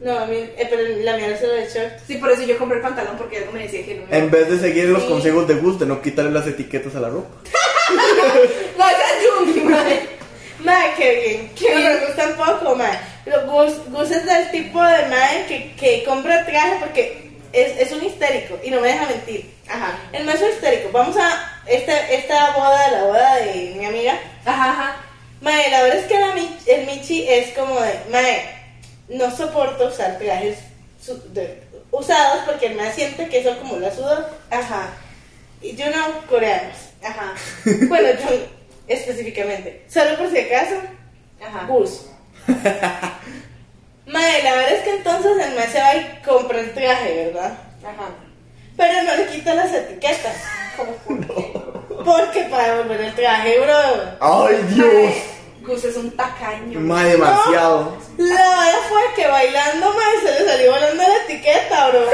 No, 0.00 0.16
a 0.16 0.26
mí, 0.26 0.36
eh, 0.36 0.66
pero 0.70 0.82
la 1.02 1.16
mía 1.16 1.26
lo 1.28 1.48
de 1.54 1.66
short. 1.68 1.92
Sí, 2.06 2.16
por 2.18 2.30
eso 2.30 2.42
yo 2.44 2.56
compré 2.56 2.76
el 2.76 2.82
pantalón 2.82 3.16
porque 3.18 3.38
algo 3.38 3.50
me 3.52 3.64
decía 3.64 3.84
que 3.84 3.96
no 3.96 4.06
me 4.06 4.16
En 4.16 4.30
vez 4.30 4.48
de 4.48 4.58
seguir 4.58 4.84
los 4.90 5.02
Sí. 5.02 5.08
consejos 5.08 5.48
de 5.48 5.54
Gus 5.54 5.78
de 5.80 5.86
no 5.86 6.00
quitarle 6.00 6.30
las 6.30 6.46
etiquetas 6.46 6.94
a 6.94 7.00
la 7.00 7.08
ropa. 7.08 7.28
No, 8.78 8.84
esa 8.88 9.16
es 9.16 9.54
Yumi, 9.54 9.60
madre. 9.62 10.00
Mae, 10.60 10.92
qué 10.96 11.14
bien. 11.26 11.50
Qué 11.56 11.74
no 11.74 11.80
me 11.80 12.06
gusta 12.06 12.26
un 12.28 12.34
poco, 12.34 12.74
mae. 12.76 12.98
Pero 13.24 13.46
Gus, 13.46 13.72
Gus 13.90 14.10
es 14.10 14.24
del 14.26 14.50
tipo 14.50 14.80
de 14.82 15.06
mae 15.06 15.46
que, 15.46 15.74
que 15.74 16.04
compra 16.04 16.44
traje 16.44 16.76
porque 16.80 17.30
es, 17.52 17.78
es 17.80 17.92
un 17.92 18.04
histérico 18.04 18.58
y 18.62 18.70
no 18.70 18.80
me 18.80 18.88
deja 18.88 19.06
mentir. 19.06 19.50
Ajá. 19.68 19.98
El 20.12 20.24
maestro 20.24 20.48
histérico. 20.50 20.90
Vamos 20.92 21.16
a 21.16 21.60
esta, 21.66 22.08
esta 22.10 22.50
boda, 22.52 22.90
la 22.90 23.04
boda 23.04 23.36
de 23.36 23.74
mi 23.76 23.84
amiga. 23.84 24.18
Ajá, 24.44 24.70
ajá. 24.70 24.96
Mae, 25.40 25.70
la 25.70 25.82
verdad 25.82 25.98
es 26.00 26.06
que 26.06 26.18
la 26.18 26.34
Mi- 26.34 26.56
el 26.66 26.86
Michi 26.86 27.28
es 27.28 27.54
como 27.56 27.80
de, 27.80 27.94
mae, 28.10 28.57
no 29.08 29.30
soporto 29.34 29.88
usar 29.88 30.18
trajes 30.18 30.58
su- 31.02 31.32
de- 31.32 31.62
usados 31.90 32.42
porque 32.46 32.66
el 32.66 32.74
mae 32.76 32.92
siente 32.92 33.28
que 33.28 33.40
eso 33.40 33.52
acumula 33.52 33.90
sudor. 33.94 34.28
Ajá. 34.50 34.88
Y 35.62 35.74
yo 35.76 35.86
no, 35.90 36.26
coreanos. 36.28 36.76
Ajá. 37.02 37.32
Bueno, 37.88 38.08
yo 38.20 38.36
específicamente. 38.86 39.84
Solo 39.88 40.16
por 40.16 40.30
si 40.30 40.38
acaso, 40.38 40.76
Ajá. 41.44 41.66
Gus. 41.66 42.06
Mae, 44.06 44.42
la 44.42 44.54
verdad 44.54 44.72
es 44.72 44.82
que 44.84 44.90
entonces 44.96 45.32
el 45.46 45.54
mae 45.54 45.68
se 45.68 45.78
va 45.80 45.94
y 45.94 46.22
compra 46.24 46.60
el 46.60 46.72
traje, 46.72 47.26
¿verdad? 47.26 47.58
Ajá. 47.84 48.08
Pero 48.76 49.02
no 49.02 49.16
le 49.16 49.26
quita 49.26 49.54
las 49.54 49.72
etiquetas. 49.72 50.36
¿Cómo 50.76 50.92
por 50.92 51.26
qué? 51.26 51.52
Porque 52.04 52.42
para 52.44 52.74
devolver 52.76 53.00
el 53.02 53.14
traje, 53.14 53.58
bro. 53.60 54.16
¡Ay, 54.20 54.56
Dios! 54.70 55.12
Gus 55.68 55.84
es 55.84 55.96
un 55.96 56.10
tacaño. 56.16 56.80
Más 56.80 57.04
demasiado. 57.04 57.96
La 58.16 58.34
verdad 58.34 58.78
fue 58.88 59.00
que 59.16 59.28
bailando, 59.28 59.92
mae, 59.94 60.20
se 60.22 60.40
le 60.40 60.50
salió 60.50 60.72
volando 60.72 61.02
la 61.02 61.16
etiqueta, 61.24 61.88
bro. 61.90 62.04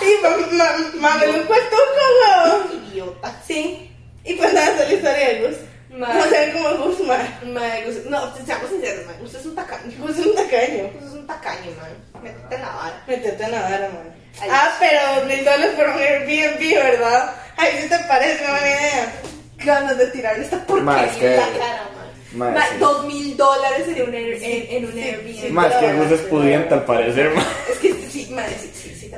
Y 0.00 0.22
ma- 0.22 0.36
ma- 0.52 0.90
ma- 1.10 1.16
me 1.18 1.26
lo 1.26 1.46
cuento 1.46 1.76
weón. 1.96 2.84
Idiota. 2.92 3.34
Sí. 3.46 3.90
Y 4.24 4.34
pues 4.34 4.52
nada, 4.52 4.66
esa 4.72 4.82
es 4.84 4.88
la 4.88 4.94
historia 4.94 5.28
de 5.28 5.40
Gus. 5.46 5.56
No 5.90 6.24
sé 6.24 6.52
cómo 6.52 6.84
Gus, 6.84 7.00
mae. 7.06 7.28
Mae, 7.52 7.84
Gus, 7.86 8.04
no, 8.06 8.34
seamos 8.44 8.70
sinceros, 8.70 9.06
mae. 9.06 9.16
Gus 9.18 9.34
es 9.34 9.46
un 9.46 9.54
tacaño. 9.54 9.92
Gus 9.98 10.18
es 10.18 10.26
un 10.26 10.34
tacaño. 10.34 10.90
Gus 10.94 11.04
es 11.08 11.12
un 11.12 11.26
tacaño, 11.26 11.70
mae. 11.80 12.22
Métete 12.22 12.54
en 12.54 12.62
la 12.62 12.68
vara. 12.68 13.02
Metete 13.06 13.44
en 13.44 13.50
la 13.50 13.60
vara, 13.62 13.88
man. 13.88 14.14
Ay. 14.40 14.48
Ah, 14.52 14.70
pero 14.78 15.00
dos 15.16 15.24
mil 15.26 15.44
dólares 15.44 15.70
por 15.76 15.86
un 15.88 15.98
Airbnb, 15.98 16.74
¿verdad? 16.74 17.34
Ay, 17.56 17.78
si 17.80 17.88
te 17.88 17.98
parece 18.00 18.42
una 18.44 18.50
buena 18.52 18.66
idea. 18.68 19.12
Ganas 19.58 19.96
de 19.96 20.06
tirarle 20.08 20.44
esta 20.44 20.58
porquería 20.66 21.02
en 21.02 21.36
la 21.36 21.58
cara, 21.58 21.88
sí. 22.70 22.76
dos 22.78 23.04
mil 23.06 23.36
dólares 23.36 23.86
sería 23.86 24.04
un 24.04 24.14
Air- 24.14 24.42
en, 24.42 24.76
en 24.76 24.84
un 24.86 24.92
Sí, 24.92 25.00
Airbnb. 25.02 25.40
sí. 25.40 25.48
Más 25.50 25.74
que 25.76 25.92
Gus 25.94 26.10
es 26.12 26.20
pudiente 26.22 26.74
al 26.74 26.84
parecer, 26.84 27.30
ma. 27.34 27.42
Es 27.70 27.78
que 27.78 27.92
sí, 27.94 28.08
sí, 28.26 28.32
madre, 28.32 28.56
sí, 28.60 28.70
sí, 28.74 28.88
sí. 28.94 28.94
Sí, 29.00 29.08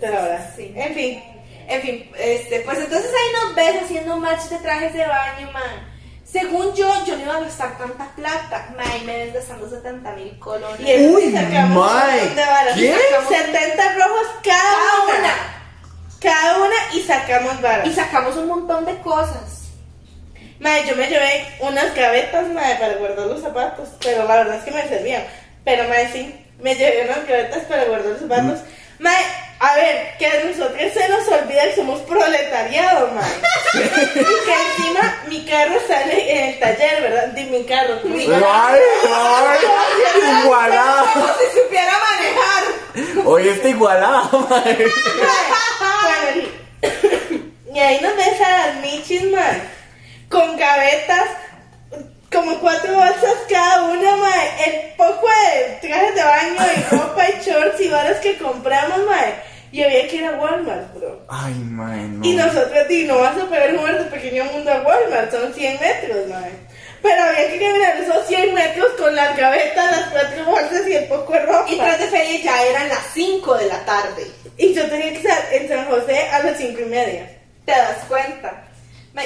te. 0.00 0.54
Sí. 0.56 0.72
En 0.76 0.94
fin. 0.94 1.22
En 1.68 1.80
fin, 1.80 2.10
este, 2.18 2.60
pues 2.60 2.76
entonces 2.78 3.06
ahí 3.10 3.32
nos 3.46 3.54
ves 3.54 3.82
haciendo 3.84 4.16
match 4.18 4.42
de 4.50 4.58
trajes 4.58 4.92
de 4.92 5.06
baño, 5.06 5.50
man. 5.52 5.88
Según 6.24 6.74
yo, 6.74 6.92
yo 7.06 7.16
no 7.16 7.22
iba 7.22 7.36
a 7.36 7.40
gastar 7.40 7.78
tanta 7.78 8.08
plata. 8.16 8.74
Man, 8.76 9.06
me 9.06 9.16
ves 9.24 9.34
gastando 9.34 9.68
70 9.70 10.12
mil 10.12 10.38
colones. 10.38 10.80
Y 10.80 11.06
Uy, 11.06 11.22
sí 11.22 11.32
sacamos. 11.32 11.92
¿qué? 12.74 12.94
Sacamos 13.10 13.28
70 13.28 13.94
rojos 13.94 14.26
cada, 14.42 14.60
Cada 14.60 15.04
una. 15.04 15.18
una. 15.18 15.34
Cada 16.20 16.58
una 16.58 16.74
y 16.94 17.00
sacamos 17.02 17.60
varas. 17.60 17.86
Y 17.86 17.92
sacamos 17.94 18.36
un 18.36 18.48
montón 18.48 18.84
de 18.84 18.98
cosas. 19.00 19.61
Madre, 20.62 20.84
yo 20.88 20.94
me 20.94 21.08
llevé 21.08 21.44
unas 21.58 21.92
gavetas, 21.92 22.46
madre, 22.50 22.76
para 22.76 22.94
guardar 22.94 23.26
los 23.26 23.42
zapatos, 23.42 23.88
pero 24.00 24.28
la 24.28 24.36
verdad 24.36 24.58
es 24.58 24.64
que 24.64 24.70
me 24.70 24.88
servían. 24.88 25.24
Pero, 25.64 25.88
madre, 25.88 26.08
sí, 26.12 26.46
me 26.60 26.76
llevé 26.76 27.04
unas 27.04 27.26
gavetas 27.26 27.64
para 27.64 27.84
guardar 27.86 28.12
los 28.12 28.20
zapatos. 28.20 28.60
Madre, 29.00 29.24
a 29.58 29.74
ver, 29.74 30.16
que 30.18 30.26
a 30.28 30.44
nosotros 30.44 30.80
se 30.94 31.08
nos 31.08 31.26
olvida 31.26 31.64
que 31.64 31.74
somos 31.74 32.00
proletariado, 32.02 33.08
madre. 33.08 33.34
y 33.74 34.18
que 34.20 34.82
encima 34.82 35.22
mi 35.26 35.44
carro 35.44 35.80
sale 35.88 36.32
en 36.32 36.50
el 36.50 36.60
taller, 36.60 37.02
¿verdad? 37.02 37.26
De 37.26 37.44
mi 37.44 37.64
carro. 37.64 37.98
Mi 38.04 38.24
carro. 38.24 38.46
Ay, 38.48 38.80
ay, 39.08 40.42
igualada. 40.44 41.04
Como 41.12 41.26
si 41.26 41.60
supiera 41.60 41.92
manejar. 41.98 43.26
Hoy 43.26 43.48
está 43.48 43.68
igualada, 43.68 44.30
madre. 44.48 44.86
Bueno, 45.80 46.48
y 47.74 47.78
ahí 47.80 48.00
nos 48.00 48.14
ves 48.16 48.40
a 48.40 48.50
las 48.50 48.76
michis, 48.76 49.24
man, 49.24 49.62
con 50.32 50.56
gavetas, 50.56 51.28
como 52.32 52.58
cuatro 52.58 52.94
bolsas 52.94 53.36
cada 53.50 53.82
una, 53.84 54.16
man, 54.16 54.32
el 54.66 54.94
poco 54.96 55.28
de 55.28 55.86
trajes 55.86 56.14
de 56.14 56.24
baño 56.24 56.72
y 56.74 56.82
ropa 56.96 57.28
y 57.28 57.44
shorts 57.44 57.80
y 57.82 57.88
varas 57.88 58.16
que 58.16 58.38
compramos, 58.38 58.98
man, 59.06 59.34
y 59.70 59.82
había 59.82 60.08
que 60.08 60.16
ir 60.16 60.24
a 60.24 60.32
Walmart, 60.32 60.94
bro. 60.94 61.20
Ay, 61.28 61.54
madre, 61.54 62.08
no. 62.08 62.26
Y 62.26 62.34
nosotros, 62.34 62.88
di, 62.88 63.04
no 63.04 63.18
vas 63.18 63.36
a 63.36 63.44
poder 63.44 63.76
jugar 63.76 63.98
de 63.98 64.04
pequeño 64.10 64.44
mundo 64.46 64.72
a 64.72 64.80
Walmart, 64.80 65.30
son 65.30 65.52
100 65.52 65.80
metros, 65.80 66.28
man. 66.28 66.50
Pero 67.02 67.22
había 67.24 67.50
que 67.50 67.58
caminar 67.58 67.96
esos 67.98 68.26
100 68.26 68.54
metros 68.54 68.92
con 68.98 69.14
las 69.14 69.36
gavetas, 69.36 69.90
las 69.90 70.10
cuatro 70.10 70.44
bolsas 70.46 70.88
y 70.88 70.94
el 70.94 71.04
poco 71.08 71.32
de 71.32 71.40
ropa. 71.40 71.66
Y 71.68 71.76
tras 71.76 71.98
de 71.98 72.06
feria 72.06 72.40
ya 72.42 72.62
eran 72.64 72.88
las 72.88 73.06
5 73.12 73.58
de 73.58 73.66
la 73.66 73.84
tarde. 73.84 74.26
Y 74.56 74.72
yo 74.72 74.88
tenía 74.88 75.10
que 75.10 75.16
estar 75.16 75.52
en 75.52 75.68
San 75.68 75.84
José 75.86 76.28
a 76.30 76.44
las 76.44 76.56
5 76.58 76.80
y 76.80 76.84
media. 76.84 77.28
¿Te 77.66 77.72
das 77.72 78.04
cuenta? 78.08 78.71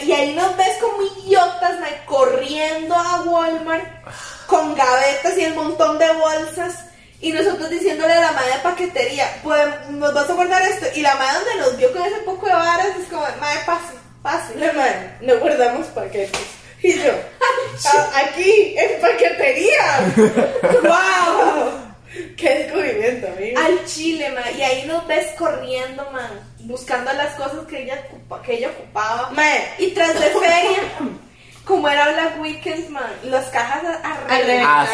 Y 0.03 0.13
ahí 0.13 0.35
nos 0.35 0.57
ves 0.57 0.77
como 0.81 1.03
idiotas, 1.03 1.79
ma, 1.81 1.87
corriendo 2.07 2.95
a 2.95 3.23
Walmart 3.23 3.85
con 4.47 4.75
gavetas 4.75 5.39
y 5.39 5.45
el 5.45 5.55
montón 5.55 5.99
de 5.99 6.11
bolsas. 6.13 6.85
Y 7.21 7.33
nosotros 7.33 7.71
diciéndole 7.71 8.13
a 8.13 8.21
la 8.21 8.33
madre 8.33 8.53
de 8.53 8.59
paquetería, 8.59 9.41
pues, 9.43 9.63
¿nos 9.91 10.13
vas 10.13 10.29
a 10.29 10.35
guardar 10.35 10.63
esto? 10.63 10.87
Y 10.95 11.01
la 11.03 11.15
madre 11.15 11.39
donde 11.39 11.61
nos 11.63 11.77
vio 11.79 11.93
con 11.93 12.03
ese 12.05 12.17
poco 12.19 12.47
de 12.47 12.53
varas 12.53 12.89
es 13.01 13.07
como, 13.09 13.23
madre, 13.41 13.61
pase, 13.65 13.95
pase. 14.23 14.55
La 14.59 14.73
madre, 14.73 15.11
no 15.23 15.39
guardamos 15.39 15.87
paquetes. 15.89 16.41
Y 16.83 16.99
yo, 17.03 17.13
"Ah, 17.87 18.11
aquí, 18.27 18.75
en 18.77 19.01
paquetería. 19.01 20.13
¡Wow! 20.83 21.71
¡Qué 22.37 22.49
descubrimiento, 22.51 23.29
amigo! 23.29 23.61
Al 23.61 23.85
chile, 23.87 24.31
ma. 24.31 24.51
Y 24.51 24.63
ahí 24.63 24.87
nos 24.87 25.07
ves 25.07 25.29
corriendo, 25.39 26.09
man. 26.13 26.41
Buscando 26.67 27.13
las 27.13 27.35
cosas 27.35 27.67
que 27.69 27.83
ella, 27.85 28.03
ocupa- 28.11 28.43
que 28.43 28.55
ella 28.59 28.69
ocupaba. 28.71 29.31
Mae, 29.31 29.75
Y 29.79 29.91
tras 29.93 30.15
de 30.15 30.27
feria, 30.31 30.83
como 31.65 31.89
era 31.89 32.09
Black 32.13 32.41
Weekend, 32.41 32.89
man, 32.91 33.11
las 33.25 33.47
cajas 33.47 33.83
a, 33.85 34.13
a 34.13 34.17
reventar, 34.27 34.67
Ah, 34.67 34.87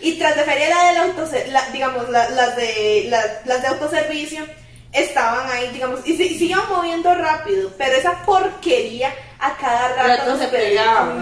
sí. 0.00 0.06
Y 0.08 0.18
tras 0.18 0.36
de 0.36 0.44
feria 0.44 0.68
la 0.70 0.84
del 0.88 0.96
autoser, 0.98 1.48
la, 1.48 1.68
digamos, 1.70 2.08
la- 2.08 2.28
las 2.30 2.56
de 2.56 3.06
la- 3.08 3.40
las 3.44 3.62
de 3.62 3.68
autoservicio 3.68 4.46
estaban 4.92 5.50
ahí, 5.50 5.68
digamos, 5.72 6.00
y 6.06 6.16
se, 6.16 6.24
y 6.24 6.38
se 6.38 6.44
iban 6.46 6.68
moviendo 6.68 7.14
rápido, 7.14 7.70
pero 7.78 7.96
esa 7.96 8.22
porquería 8.24 9.12
a 9.38 9.56
cada 9.56 9.88
rato, 9.94 10.08
Rato 10.08 10.38
se 10.38 10.48
pegaba. 10.48 11.14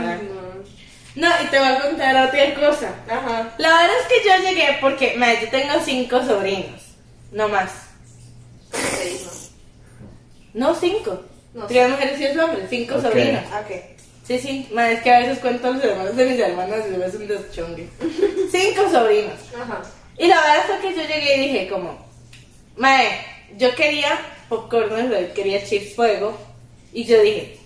No, 1.15 1.29
y 1.43 1.47
te 1.47 1.59
voy 1.59 1.69
a 1.69 1.81
contar 1.81 2.29
otra 2.29 2.55
cosa. 2.55 2.91
Ajá. 3.11 3.49
La 3.59 3.69
verdad 3.69 3.97
es 4.03 4.07
que 4.07 4.29
yo 4.29 4.37
llegué 4.49 4.79
porque, 4.81 5.15
mae, 5.17 5.41
yo 5.41 5.49
tengo 5.51 5.75
cinco 5.85 6.23
sobrinos. 6.25 6.81
No 7.33 7.49
más. 7.49 7.71
Seis, 8.73 9.23
¿no? 10.59 10.75
Cinco. 10.75 11.23
No, 11.55 11.67
Tres 11.67 11.89
mujeres 11.89 12.21
y 12.21 12.27
dos 12.35 12.45
hombres. 12.45 12.67
Cinco 12.69 12.97
Ok. 12.97 13.03
sobrinos. 13.03 13.45
Ah, 13.53 13.63
Ok. 13.65 13.77
Sí, 14.27 14.39
sí. 14.39 14.69
Mae, 14.73 14.93
es 14.95 15.03
que 15.03 15.11
a 15.11 15.21
veces 15.21 15.39
cuento 15.39 15.69
a 15.69 15.71
los 15.71 15.83
hermanos 15.83 16.15
de 16.15 16.27
mis 16.27 16.39
hermanas 16.39 16.81
y 16.91 17.03
es 17.03 17.15
un 17.15 17.27
deschongue. 17.27 17.89
cinco 18.53 18.91
sobrinos. 18.91 19.35
Ajá. 19.59 19.83
Y 20.19 20.27
la 20.27 20.37
verdad 20.41 20.65
fue 20.67 20.79
que 20.81 20.97
yo 20.97 21.03
llegué 21.03 21.37
y 21.37 21.41
dije 21.49 21.69
como, 21.69 21.97
Mae, 22.77 23.09
yo 23.57 23.75
quería 23.75 24.19
popcorn, 24.49 25.11
quería 25.35 25.65
chips 25.65 25.95
fuego. 25.95 26.37
Y 26.93 27.05
yo 27.05 27.21
dije, 27.23 27.59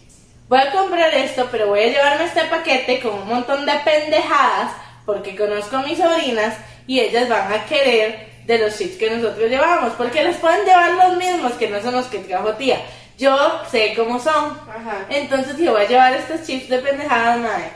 voy 0.49 0.61
a 0.61 0.71
comprar 0.71 1.13
esto, 1.15 1.49
pero 1.51 1.67
voy 1.69 1.81
a 1.81 1.87
llevarme 1.89 2.25
este 2.27 2.45
paquete 2.45 3.01
con 3.01 3.15
un 3.15 3.27
montón 3.29 3.67
de 3.67 3.73
pendejadas, 3.85 4.73
porque 5.07 5.35
conozco 5.35 5.77
a 5.79 5.83
mis 5.83 5.99
sobrinas 5.99 6.55
y 6.87 7.01
ellas 7.01 7.29
van 7.29 7.53
a 7.53 7.65
querer 7.67 8.32
de 8.47 8.59
los 8.59 8.77
chips 8.77 8.97
que 8.97 9.11
nosotros 9.11 9.49
llevamos, 9.49 9.93
porque 9.95 10.23
les 10.25 10.37
pueden 10.37 10.65
llevar 10.65 10.93
los 10.93 11.17
mismos 11.17 11.53
que 11.53 11.69
no 11.69 11.81
son 11.81 11.95
los 11.95 12.07
que 12.07 12.19
trajo 12.19 12.55
tía. 12.55 12.81
Yo 13.19 13.63
sé 13.71 13.95
cómo 13.97 14.19
son. 14.19 14.59
Ajá. 14.69 15.07
Entonces 15.11 15.57
yo 15.59 15.73
voy 15.73 15.83
a 15.83 15.89
llevar 15.89 16.15
estos 16.15 16.47
chips 16.47 16.69
de 16.69 16.79
pendejadas, 16.79 17.39
mae. 17.39 17.71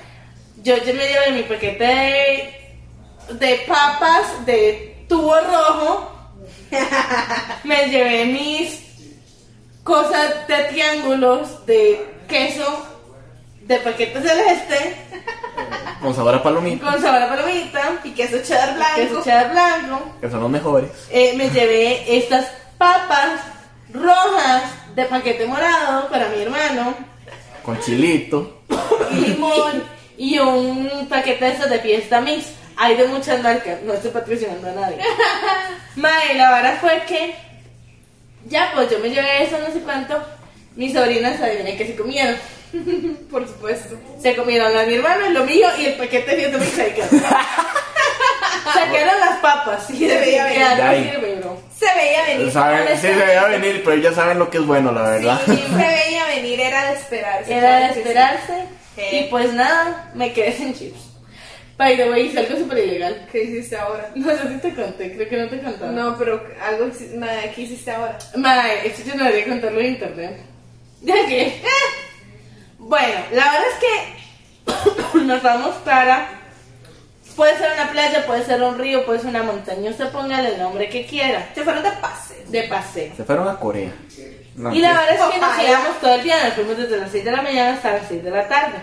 Yo, 0.62 0.76
yo 0.78 0.94
me 0.94 1.06
llevé 1.06 1.32
mi 1.32 1.42
paquete 1.42 1.84
de, 1.84 3.34
de 3.34 3.56
papas 3.68 4.44
de 4.44 5.04
tubo 5.08 5.36
rojo. 5.40 6.12
me 7.64 7.88
llevé 7.88 8.24
mis 8.24 8.80
cosas 9.84 10.48
de 10.48 10.64
triángulos 10.64 11.64
de 11.64 12.04
queso 12.28 12.86
de 13.60 13.78
paquete 13.78 14.20
celeste 14.20 14.96
Con 16.02 16.14
sabor 16.14 16.34
a 16.34 16.42
palomita, 16.42 16.84
con 16.90 17.00
sabor 17.02 17.22
a 17.22 17.28
palomita, 17.28 17.80
Y 18.04 18.10
queso 18.10 18.38
cheddar 18.42 18.74
blanco. 18.76 18.96
queso 18.96 19.24
cheddar 19.24 19.50
blanco. 19.50 20.02
que 20.20 20.30
son 20.30 20.40
los 20.40 20.50
mejores. 20.50 20.90
Eh, 21.10 21.34
me 21.36 21.48
llevé 21.50 22.16
estas 22.16 22.46
papas 22.78 23.40
rojas 23.92 24.62
de 24.94 25.04
paquete 25.06 25.46
morado 25.46 26.08
para 26.08 26.28
mi 26.28 26.42
hermano. 26.42 26.94
Con 27.62 27.80
chilito. 27.80 28.62
y 29.10 29.14
limón 29.16 29.82
y 30.18 30.38
un 30.38 31.06
paquete 31.08 31.44
de 31.44 31.50
esos 31.52 31.70
de 31.70 31.78
fiesta 31.80 32.20
mix. 32.20 32.46
Hay 32.76 32.94
de 32.94 33.08
muchas 33.08 33.42
marcas, 33.42 33.80
no 33.82 33.94
estoy 33.94 34.10
patrocinando 34.10 34.68
a 34.68 34.72
nadie. 34.72 34.98
Mae, 35.96 36.34
la 36.36 36.52
verdad 36.52 36.78
fue 36.80 37.02
que 37.08 37.34
ya 38.48 38.70
pues 38.74 38.90
yo 38.90 38.98
me 38.98 39.08
llevé 39.08 39.44
eso, 39.44 39.56
no 39.58 39.72
sé 39.72 39.80
cuánto. 39.80 40.22
Mis 40.76 40.92
sobrinas 40.92 41.40
adivinen 41.40 41.76
que 41.78 41.86
se 41.86 41.96
comieron. 41.96 42.36
Por 43.30 43.46
supuesto. 43.46 43.96
Se 44.20 44.34
comieron 44.36 44.72
la 44.74 44.80
de 44.82 44.86
mi 44.88 44.94
hermano, 44.94 45.28
lo 45.30 45.44
mío 45.44 45.68
y 45.78 45.86
el 45.86 45.94
paquete 45.94 46.36
de 46.36 46.44
ahí 46.46 46.92
quedó. 46.94 47.08
Sacaron 48.74 49.20
las 49.20 49.38
papas 49.40 49.88
y 49.90 49.98
Se 50.08 50.18
veía 50.18 50.44
venir. 50.44 51.12
sirve, 51.12 51.34
bro. 51.36 51.60
Se 51.78 51.86
veía 51.94 52.24
venir. 52.26 52.52
Saben- 52.52 52.88
sí, 52.96 53.00
se 53.00 53.14
veía 53.14 53.44
venir, 53.44 53.82
pero 53.84 53.96
ya 53.96 54.12
saben 54.12 54.38
lo 54.38 54.50
que 54.50 54.58
es 54.58 54.66
bueno, 54.66 54.92
la 54.92 55.02
verdad. 55.02 55.40
Sí, 55.46 55.56
se 55.56 55.76
veía 55.76 56.24
venir, 56.26 56.60
era 56.60 56.90
de 56.90 56.98
esperarse. 56.98 57.54
Era 57.54 57.78
de 57.78 57.86
esperarse. 58.00 58.64
Sí. 58.96 59.02
Y 59.16 59.22
pues 59.30 59.52
nada, 59.52 60.10
me 60.14 60.32
quedé 60.32 60.52
sin 60.52 60.74
chips. 60.74 61.00
By 61.76 61.94
the 61.96 62.10
way, 62.10 62.26
hice 62.26 62.38
algo 62.40 62.56
súper 62.58 62.78
ilegal. 62.78 63.28
¿Qué 63.30 63.44
hiciste 63.44 63.76
ahora? 63.76 64.10
No 64.14 64.30
sé 64.30 64.48
si 64.48 64.58
te 64.58 64.74
conté, 64.74 65.14
creo 65.14 65.28
que 65.28 65.36
no 65.36 65.48
te 65.48 65.60
conté. 65.60 65.86
No, 65.86 66.16
pero 66.18 66.42
algo, 66.66 66.90
¿qué 67.54 67.60
hiciste 67.62 67.90
ahora? 67.92 68.18
Mae, 68.36 68.86
esto 68.88 69.02
yo 69.06 69.14
no 69.14 69.24
debería 69.24 69.48
contarlo 69.48 69.80
en 69.80 69.86
internet. 69.86 70.40
Ya 71.02 71.14
que. 71.28 71.62
Bueno, 72.88 73.20
la 73.32 73.44
verdad 73.50 73.66
es 73.72 75.12
que 75.12 75.18
nos 75.24 75.42
vamos 75.42 75.74
para. 75.84 76.28
Puede 77.34 77.58
ser 77.58 77.72
una 77.72 77.90
playa, 77.90 78.24
puede 78.24 78.44
ser 78.44 78.62
un 78.62 78.78
río, 78.78 79.04
puede 79.04 79.18
ser 79.18 79.30
una 79.30 79.42
montaña. 79.42 79.90
Usted 79.90 80.08
póngale 80.10 80.54
el 80.54 80.58
nombre 80.58 80.88
que 80.88 81.04
quiera. 81.04 81.50
Se 81.54 81.64
fueron 81.64 81.82
de 81.82 81.90
pase. 81.92 82.44
De 82.46 82.62
paseo. 82.62 83.12
Se 83.14 83.24
fueron 83.24 83.48
a 83.48 83.58
Corea. 83.58 83.92
No, 84.54 84.72
Y 84.72 84.78
la 84.78 84.92
verdad 84.92 85.14
es 85.14 85.34
que 85.34 85.40
nos 85.40 85.56
quedamos 85.56 86.00
todo 86.00 86.14
el 86.14 86.22
día. 86.22 86.44
Nos 86.44 86.54
fuimos 86.54 86.78
desde 86.78 86.96
las 86.96 87.10
6 87.10 87.24
de 87.24 87.30
la 87.30 87.42
mañana 87.42 87.74
hasta 87.74 87.92
las 87.92 88.08
6 88.08 88.24
de 88.24 88.30
la 88.30 88.48
tarde. 88.48 88.78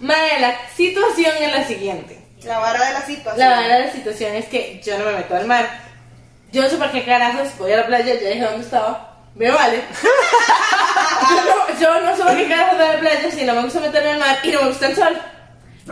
Mae, 0.00 0.40
la 0.40 0.54
situación 0.74 1.32
es 1.40 1.52
la 1.52 1.64
siguiente. 1.66 2.24
La 2.44 2.60
vara 2.60 2.86
de 2.86 2.92
la 2.92 3.02
situación. 3.02 3.38
La 3.38 3.60
verdad 3.60 3.78
de 3.78 3.86
la 3.86 3.92
situación 3.92 4.34
es 4.34 4.46
que 4.46 4.80
yo 4.82 4.98
no 4.98 5.04
me 5.04 5.12
meto 5.12 5.36
al 5.36 5.46
mar. 5.46 5.68
Yo 6.52 6.62
no 6.62 6.68
sé 6.68 6.76
para 6.76 6.92
qué 6.92 7.04
carajos 7.04 7.48
voy 7.58 7.72
a 7.72 7.78
la 7.78 7.86
playa, 7.86 8.14
ya 8.14 8.28
dije 8.28 8.44
dónde 8.44 8.64
estaba. 8.64 9.14
Me 9.34 9.50
vale. 9.50 9.82
yo, 11.30 11.44
no, 11.44 11.63
yo 11.80 12.00
no 12.00 12.16
sé 12.16 12.22
para 12.22 12.36
qué 12.36 12.54
a 12.54 12.74
la 12.74 12.98
playa 13.00 13.30
si 13.30 13.44
no 13.44 13.54
me 13.54 13.62
gusta 13.62 13.80
meterme 13.80 14.10
al 14.10 14.18
mar 14.18 14.38
y 14.42 14.50
no 14.50 14.62
me 14.62 14.68
gusta 14.68 14.86
el 14.86 14.96
sol. 14.96 15.20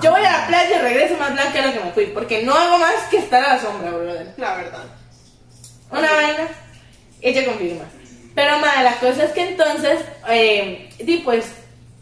Yo 0.00 0.10
voy 0.10 0.24
a 0.24 0.32
la 0.32 0.46
playa 0.46 0.78
y 0.78 0.80
regreso 0.80 1.16
más 1.16 1.32
blanca 1.32 1.60
de 1.60 1.66
lo 1.68 1.72
que 1.72 1.80
me 1.80 1.92
fui, 1.92 2.06
porque 2.06 2.42
no 2.42 2.54
hago 2.54 2.78
más 2.78 2.94
que 3.10 3.18
estar 3.18 3.44
a 3.44 3.54
la 3.54 3.60
sombra, 3.60 3.90
brother. 3.90 4.34
La 4.36 4.56
verdad. 4.56 4.84
Una 5.90 6.12
vaina, 6.12 6.48
ella 7.20 7.44
confirma. 7.44 7.84
Pero 8.34 8.58
madre, 8.58 8.84
la 8.84 8.96
cosa 8.96 9.24
es 9.24 9.32
que 9.32 9.48
entonces, 9.50 10.00
eh, 10.28 10.90
di 10.98 11.18
pues, 11.18 11.44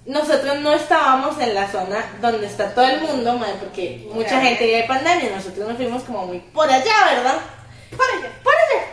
nosotros 0.07 0.61
no 0.61 0.72
estábamos 0.72 1.39
en 1.41 1.55
la 1.55 1.68
zona 1.68 2.05
donde 2.20 2.47
está 2.47 2.72
todo 2.72 2.87
el 2.87 3.01
mundo, 3.01 3.37
madre, 3.37 3.55
porque 3.61 4.09
mucha 4.12 4.41
gente 4.41 4.70
ya 4.70 4.78
de 4.78 4.85
pandemia, 4.85 5.31
nosotros 5.35 5.68
nos 5.68 5.76
fuimos 5.76 6.05
como 6.05 6.26
muy 6.26 6.39
por 6.39 6.70
allá, 6.70 6.95
¿verdad? 7.12 7.39
Para 7.97 8.12
allá. 8.12 8.33
Por 8.45 8.53
allá. 8.53 8.87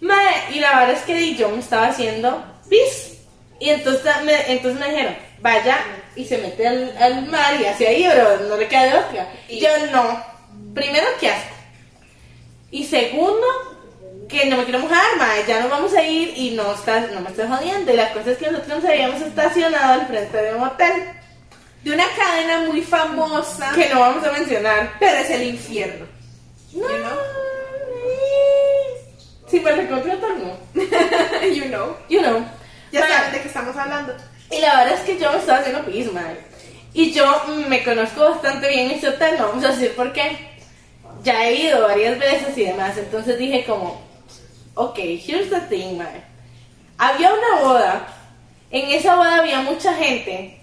Mae, 0.00 0.56
y 0.56 0.60
la 0.60 0.78
verdad 0.78 0.94
es 0.94 1.02
que 1.02 1.34
yo 1.34 1.48
me 1.48 1.58
estaba 1.58 1.88
haciendo 1.88 2.44
bis. 2.66 3.17
Y 3.60 3.70
entonces 3.70 4.04
me, 4.24 4.52
entonces 4.52 4.80
me 4.80 4.90
dijeron, 4.90 5.16
vaya 5.40 5.78
y 6.14 6.24
se 6.24 6.38
mete 6.38 6.66
al, 6.66 6.96
al 6.98 7.26
mar 7.26 7.60
y 7.60 7.66
hacia 7.66 7.88
ahí, 7.88 8.06
pero 8.08 8.38
no 8.48 8.56
le 8.56 8.68
queda 8.68 8.84
de 8.84 8.94
otra. 8.94 9.32
Y 9.48 9.60
yo 9.60 9.68
no. 9.92 10.22
Primero, 10.74 11.06
que 11.18 11.28
asco. 11.28 11.54
Y 12.70 12.84
segundo, 12.84 13.46
que 14.28 14.46
no 14.46 14.58
me 14.58 14.64
quiero 14.64 14.80
mojar, 14.80 15.16
mae, 15.16 15.44
ya 15.46 15.60
nos 15.60 15.70
vamos 15.70 15.94
a 15.94 16.02
ir 16.02 16.32
y 16.36 16.50
no, 16.50 16.72
estás, 16.72 17.10
no 17.12 17.20
me 17.20 17.30
estás 17.30 17.48
jodiendo. 17.48 17.92
Y 17.92 17.96
la 17.96 18.12
cosa 18.12 18.30
es 18.30 18.38
que 18.38 18.50
nosotros 18.50 18.82
nos 18.82 18.90
habíamos 18.90 19.22
estacionado 19.22 20.00
al 20.00 20.06
frente 20.06 20.36
de 20.36 20.54
un 20.54 20.62
hotel, 20.62 20.92
De 21.82 21.92
una 21.92 22.04
cadena 22.16 22.60
muy 22.68 22.82
famosa, 22.82 23.72
que 23.74 23.88
no 23.88 24.00
vamos 24.00 24.24
a 24.24 24.32
mencionar. 24.32 24.92
pero 25.00 25.16
es 25.18 25.30
el 25.30 25.44
infierno. 25.44 26.06
No. 26.72 26.80
You 26.80 26.98
know? 26.98 27.18
Si 29.48 29.60
me 29.60 29.72
recontratan, 29.72 30.42
no. 30.42 30.58
you 31.54 31.64
know. 31.64 31.96
You 32.08 32.20
know. 32.20 32.44
Ya 32.92 33.00
Mae, 33.00 33.08
saben 33.10 33.32
de 33.32 33.40
qué 33.42 33.48
estamos 33.48 33.76
hablando. 33.76 34.14
Y 34.50 34.60
la 34.60 34.78
verdad 34.78 34.94
es 34.94 35.00
que 35.00 35.18
yo 35.18 35.30
me 35.32 35.38
estaba 35.38 35.58
haciendo 35.58 35.84
pis, 35.84 36.12
madre. 36.12 36.38
Y 36.94 37.12
yo 37.12 37.44
me 37.68 37.84
conozco 37.84 38.30
bastante 38.30 38.68
bien 38.68 38.90
este 38.90 39.08
hotel, 39.08 39.36
no 39.38 39.48
vamos 39.48 39.64
a 39.64 39.68
decir 39.68 39.94
por 39.94 40.12
qué. 40.12 40.36
Ya 41.22 41.44
he 41.46 41.54
ido 41.54 41.82
varias 41.82 42.18
veces 42.18 42.56
y 42.56 42.64
demás, 42.64 42.96
entonces 42.96 43.38
dije 43.38 43.64
como, 43.64 44.00
ok, 44.74 44.98
here's 44.98 45.50
the 45.50 45.60
thing, 45.68 45.98
madre. 45.98 46.22
Había 46.96 47.32
una 47.32 47.62
boda, 47.62 48.06
en 48.70 48.90
esa 48.90 49.16
boda 49.16 49.38
había 49.38 49.60
mucha 49.60 49.94
gente 49.94 50.58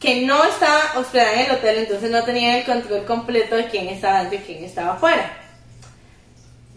que 0.00 0.22
no 0.22 0.42
estaba 0.44 0.98
hospedada 0.98 1.34
en 1.34 1.46
el 1.46 1.50
hotel, 1.52 1.78
entonces 1.78 2.10
no 2.10 2.24
tenían 2.24 2.56
el 2.56 2.64
control 2.64 3.04
completo 3.04 3.56
de 3.56 3.66
quién 3.68 3.88
estaba 3.88 4.20
dentro 4.20 4.38
y 4.38 4.42
quién 4.42 4.64
estaba 4.64 4.94
afuera. 4.94 5.39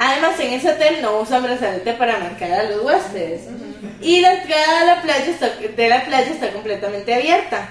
Además, 0.06 0.38
en 0.38 0.52
ese 0.52 0.70
hotel 0.70 1.02
no 1.02 1.22
usan 1.22 1.44
brazalete 1.44 1.94
para 1.94 2.20
marcar 2.20 2.52
a 2.52 2.64
los 2.64 2.84
huéspedes. 2.84 3.44
Y 4.02 4.20
la 4.20 4.34
entrada 4.34 4.82
de 4.82 4.86
la 4.86 5.02
playa 5.02 5.26
está, 5.28 5.50
de 5.50 5.88
la 5.88 6.04
playa 6.04 6.30
está 6.30 6.52
completamente 6.52 7.14
abierta. 7.14 7.70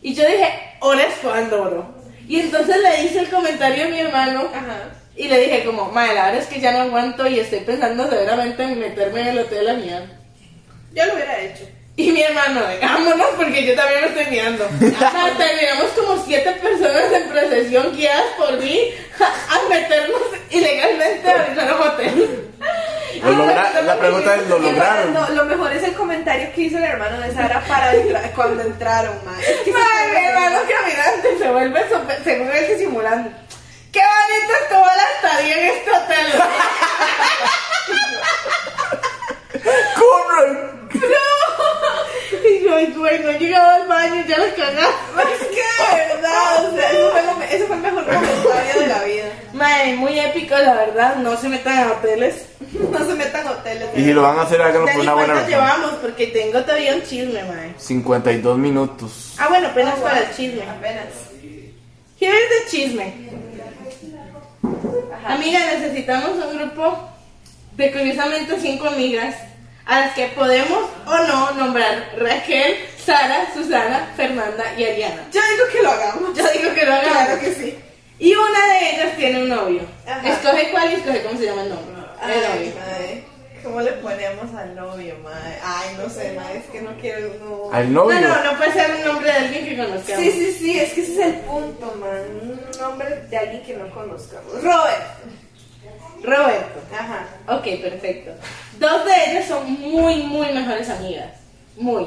Y 0.00 0.14
yo 0.14 0.26
dije, 0.26 0.48
ahora 0.80 1.02
es 1.02 1.16
cuando. 1.20 1.94
Y 2.26 2.40
entonces 2.40 2.76
le 2.82 3.04
hice 3.04 3.18
el 3.18 3.28
comentario 3.28 3.84
a 3.84 3.88
mi 3.88 3.98
hermano 3.98 4.48
Ajá. 4.54 4.94
y 5.14 5.28
le 5.28 5.40
dije 5.40 5.64
como, 5.66 5.90
madre, 5.90 6.14
la 6.14 6.24
verdad 6.24 6.40
es 6.40 6.48
que 6.48 6.60
ya 6.60 6.72
no 6.72 6.80
aguanto 6.80 7.26
y 7.26 7.38
estoy 7.38 7.60
pensando 7.60 8.08
severamente 8.08 8.62
en 8.62 8.80
meterme 8.80 9.20
en 9.20 9.26
el 9.26 9.38
hotel 9.40 9.68
a 9.68 9.74
miar. 9.74 10.04
Yo 10.94 11.04
lo 11.04 11.14
hubiera 11.16 11.38
hecho. 11.38 11.68
Y 11.96 12.10
mi 12.10 12.22
hermano, 12.22 12.60
vámonos 12.82 13.28
porque 13.36 13.64
yo 13.64 13.74
también 13.76 14.00
me 14.00 14.06
estoy 14.08 14.26
mirando. 14.26 14.64
terminamos 15.38 15.86
como 15.96 16.24
siete 16.24 16.50
personas 16.52 17.12
en 17.12 17.28
procesión 17.28 17.92
guiadas 17.96 18.24
por 18.36 18.52
mí 18.58 18.90
a 19.20 19.68
meternos 19.68 20.20
ilegalmente 20.50 21.30
a 21.30 21.46
un 21.76 21.82
hotel. 21.82 22.50
Lo 23.22 23.30
logra- 23.32 23.80
la 23.82 23.96
pregunta 23.96 24.34
es, 24.34 24.48
¿lo 24.48 24.58
lograron? 24.58 25.14
No, 25.14 25.28
lo 25.30 25.44
mejor 25.44 25.72
es 25.72 25.84
el 25.84 25.94
comentario 25.94 26.50
que 26.52 26.62
hizo 26.62 26.78
el 26.78 26.84
hermano 26.84 27.20
de 27.20 27.32
Sara 27.32 27.62
para 27.68 27.94
entrar, 27.94 28.32
cuando 28.32 28.62
entraron, 28.64 29.24
man. 29.24 29.36
Es 29.40 29.46
que 29.60 29.72
se 29.72 29.78
Madre, 29.78 30.18
mi 30.20 30.26
hermano 30.26 30.58
caminante 30.68 31.38
se 31.38 31.50
vuelve 31.50 31.88
super- 31.88 32.24
según 32.24 32.50
él 32.50 32.66
disimulando. 32.76 33.30
Qué 33.92 34.00
bonito 34.00 34.52
estuvo 34.62 34.84
la 34.84 35.06
estadía 35.30 35.56
en 35.60 35.64
este 35.76 35.90
hotel. 35.92 36.42
¡Corre! 39.94 40.74
y 42.60 42.64
yo, 42.64 42.74
ay, 42.74 42.92
güey, 42.96 43.18
no 43.20 43.30
he 43.30 43.38
llegado 43.38 43.70
al 43.82 43.88
baño, 43.88 44.24
ya 44.28 44.38
la 44.38 44.54
cagaste. 44.54 45.34
Es 45.34 45.48
que 45.48 45.94
de 45.96 46.14
verdad, 46.14 46.66
o 46.72 46.76
sea, 46.76 46.90
eso 46.90 47.10
fue, 47.10 47.22
lo 47.22 47.42
eso 47.42 47.66
fue 47.66 47.76
el 47.76 47.82
mejor 47.82 48.04
comentario 48.04 48.80
de 48.80 48.86
la 48.86 49.04
vida. 49.04 49.24
Madre, 49.52 49.94
muy 49.96 50.18
épico, 50.18 50.56
la 50.56 50.74
verdad. 50.74 51.16
No 51.16 51.36
se 51.36 51.48
metan 51.48 51.78
en 51.80 51.90
hoteles. 51.92 52.46
No 52.74 52.98
se 53.06 53.14
metan 53.14 53.42
en 53.42 53.48
hoteles. 53.48 53.88
Y 53.94 54.04
si 54.04 54.12
lo 54.12 54.22
van 54.22 54.36
a 54.38 54.42
hacer, 54.42 54.60
háganlo 54.60 54.86
De 54.86 54.92
por 54.94 55.02
una 55.02 55.14
buena 55.14 55.34
cuánto 55.34 55.50
razón. 55.50 55.50
llevamos, 55.68 55.90
porque 56.00 56.26
tengo 56.28 56.60
todavía 56.62 56.94
un 56.96 57.02
chisme, 57.04 57.44
madre. 57.44 57.74
52 57.78 58.58
minutos. 58.58 59.34
Ah, 59.38 59.46
bueno, 59.48 59.68
apenas 59.68 59.94
Oh, 59.98 60.02
para 60.02 60.18
el 60.20 60.34
chisme. 60.34 60.62
Apenas. 60.62 61.04
Here's 62.20 62.48
the 62.48 62.70
chisme. 62.70 63.14
Amiga, 65.26 65.58
necesitamos 65.78 66.30
un 66.44 66.58
grupo 66.58 66.98
de 67.76 67.92
curiosamente 67.92 68.56
cinco 68.60 68.88
amigas 68.88 69.34
a 69.86 70.00
las 70.00 70.14
que 70.14 70.28
podemos 70.28 70.88
o 71.06 71.18
no 71.18 71.50
nombrar 71.52 72.10
Raquel, 72.18 72.76
Sara, 73.04 73.46
Susana, 73.54 74.08
Fernanda 74.16 74.64
y 74.78 74.84
Ariana. 74.84 75.24
Yo 75.32 75.40
digo 75.52 75.64
que 75.72 75.82
lo 75.82 75.90
hagamos. 75.90 76.34
Yo 76.36 76.44
digo 76.52 76.74
que 76.74 76.86
lo 76.86 76.94
hagamos. 76.94 77.12
Claro 77.12 77.40
que 77.40 77.54
sí. 77.54 77.78
Y 78.18 78.34
una 78.34 78.66
de 78.68 78.90
ellas 78.90 79.16
tiene 79.16 79.42
un 79.42 79.48
novio. 79.48 79.82
Ajá. 80.06 80.26
Escoge 80.28 80.70
cuál 80.70 80.90
y 80.92 80.94
escoge 80.94 81.22
cómo 81.22 81.38
se 81.38 81.46
llama 81.46 81.62
el 81.62 81.68
nombre. 81.70 81.94
El 82.22 82.30
Ay, 82.30 82.40
novio. 82.58 82.72
mae. 82.80 83.24
¿Cómo 83.62 83.80
le 83.80 83.92
ponemos 83.92 84.54
al 84.54 84.74
novio, 84.74 85.16
mae? 85.24 85.58
Ay, 85.64 85.96
no 85.98 86.08
sé, 86.10 86.32
mae, 86.38 86.58
es 86.58 86.64
que 86.66 86.82
no 86.82 86.94
quiero. 87.00 87.28
No. 87.42 87.70
Al 87.72 87.92
No, 87.92 88.04
novio. 88.04 88.20
no, 88.20 88.44
no 88.44 88.56
puede 88.58 88.72
ser 88.74 88.94
un 88.94 89.04
nombre 89.06 89.32
de 89.32 89.38
alguien 89.38 89.64
que 89.64 89.76
conozcamos. 89.76 90.22
Sí, 90.22 90.30
sí, 90.32 90.52
sí, 90.58 90.78
es 90.80 90.92
que 90.92 91.00
ese 91.02 91.12
es 91.14 91.18
el 91.26 91.34
punto, 91.40 91.94
man. 91.98 92.20
Un 92.42 92.60
nombre 92.80 93.08
de 93.28 93.36
alguien 93.38 93.62
que 93.64 93.74
no 93.74 93.88
conozcamos. 93.90 94.52
Robert. 94.62 95.02
Roberto. 96.24 96.80
Ajá. 96.92 97.26
Ok, 97.48 97.80
perfecto. 97.80 98.32
Dos 98.78 99.04
de 99.04 99.30
ellas 99.30 99.48
son 99.48 99.70
muy, 99.80 100.22
muy 100.22 100.52
mejores 100.52 100.88
amigas. 100.90 101.30
Muy. 101.76 102.04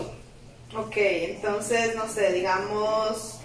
Ok, 0.76 0.96
entonces, 0.96 1.96
no 1.96 2.08
sé, 2.08 2.34
digamos. 2.34 3.40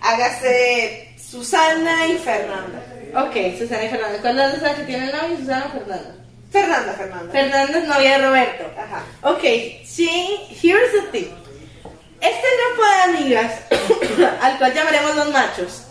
Hágase 0.00 1.14
Susana 1.18 2.06
y 2.06 2.18
Fernanda. 2.18 2.82
Ok, 3.14 3.58
Susana 3.58 3.84
y 3.84 3.88
Fernanda. 3.88 4.18
¿Cuál 4.20 4.38
es 4.40 4.62
la 4.62 4.74
que 4.74 4.82
tiene 4.84 5.06
novio? 5.12 5.36
¿Susana 5.38 5.66
o 5.66 5.78
Fernanda? 5.78 6.14
Fernanda, 6.50 6.92
Fernanda. 6.94 7.32
Fernanda 7.32 7.78
es 7.78 7.88
novia 7.88 8.18
de 8.18 8.26
Roberto. 8.26 8.64
Ajá. 8.76 9.04
Ok, 9.22 9.42
sí, 9.84 10.40
here's 10.62 10.92
the 10.92 11.18
thing. 11.18 11.30
Este 12.20 12.46
grupo 12.58 12.82
de 12.82 13.18
amigas, 13.18 13.52
al 14.42 14.58
cual 14.58 14.74
llamaremos 14.74 15.16
los 15.16 15.30
machos, 15.32 15.82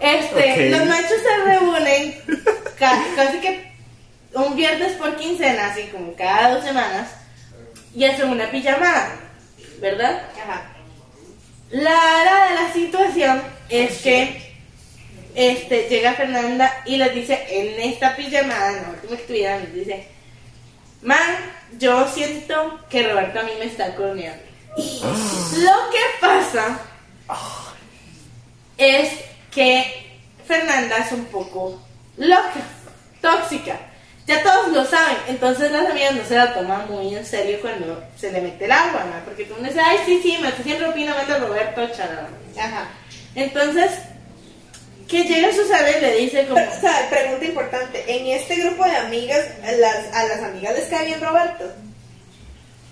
este, 0.00 0.52
Ok. 0.52 0.78
los 0.78 0.86
machos 0.88 1.20
se 1.22 1.44
reúnen 1.44 2.20
ca- 2.78 3.04
casi 3.16 3.38
que 3.38 3.72
un 4.34 4.54
viernes 4.56 4.92
por 4.92 5.16
quincena, 5.16 5.68
así 5.70 5.84
como 5.84 6.14
cada 6.14 6.54
dos 6.54 6.64
semanas, 6.64 7.08
y 7.94 8.04
hacen 8.04 8.28
una 8.28 8.50
pijamada, 8.50 9.18
¿verdad? 9.80 10.22
Ajá. 10.42 10.72
La 11.70 11.90
hora 11.90 12.48
de 12.48 12.54
la 12.54 12.72
situación 12.72 13.42
es 13.68 13.98
que 14.02 14.54
este, 15.34 15.88
llega 15.88 16.14
Fernanda 16.14 16.82
y 16.86 16.96
les 16.96 17.14
dice 17.14 17.46
en 17.50 17.90
esta 17.90 18.14
pijamada, 18.16 18.72
en 18.76 18.82
la 18.82 18.88
última 18.90 19.14
actividad, 19.16 19.60
les 19.60 19.74
dice, 19.74 20.08
man, 21.02 21.36
yo 21.78 22.06
siento 22.08 22.80
que 22.90 23.08
Roberto 23.08 23.40
a 23.40 23.42
mí 23.42 23.52
me 23.58 23.64
está 23.66 23.94
corneando. 23.96 24.42
Lo 24.76 25.90
que 25.90 26.00
pasa 26.20 26.78
es 28.78 29.10
que 29.56 29.86
Fernanda 30.46 30.98
es 30.98 31.12
un 31.12 31.24
poco 31.24 31.80
loca, 32.18 32.60
tóxica. 33.22 33.78
Ya 34.26 34.42
todos 34.42 34.68
lo 34.68 34.84
saben, 34.84 35.16
entonces 35.28 35.72
las 35.72 35.88
amigas 35.88 36.14
no 36.14 36.24
se 36.24 36.36
la 36.36 36.52
toman 36.52 36.90
muy 36.90 37.14
en 37.14 37.24
serio 37.24 37.58
cuando 37.62 38.04
se 38.18 38.30
le 38.32 38.42
mete 38.42 38.66
el 38.66 38.72
agua, 38.72 39.04
¿no? 39.04 39.24
Porque 39.24 39.44
tú 39.44 39.54
me 39.58 39.68
dices, 39.68 39.82
ay, 39.82 39.98
sí, 40.04 40.20
sí, 40.22 40.36
me 40.42 40.52
siempre 40.62 40.88
opina 40.88 41.14
mal 41.14 41.26
de 41.26 41.38
Roberto, 41.38 41.88
charala. 41.96 42.28
Ajá. 42.58 42.88
Entonces, 43.34 43.92
que 45.08 45.24
llega 45.24 45.52
Susana 45.52 45.90
y 45.90 46.00
le 46.02 46.16
dice 46.16 46.42
como, 46.46 46.56
Pero, 46.56 46.72
o 46.72 46.80
sea, 46.80 47.08
pregunta 47.08 47.44
importante. 47.46 48.04
En 48.08 48.26
este 48.26 48.56
grupo 48.56 48.84
de 48.84 48.96
amigas, 48.96 49.46
las, 49.78 50.14
a 50.14 50.24
las 50.24 50.42
amigas 50.42 50.74
les 50.74 50.88
cae 50.88 51.06
bien 51.06 51.20
Roberto. 51.20 51.72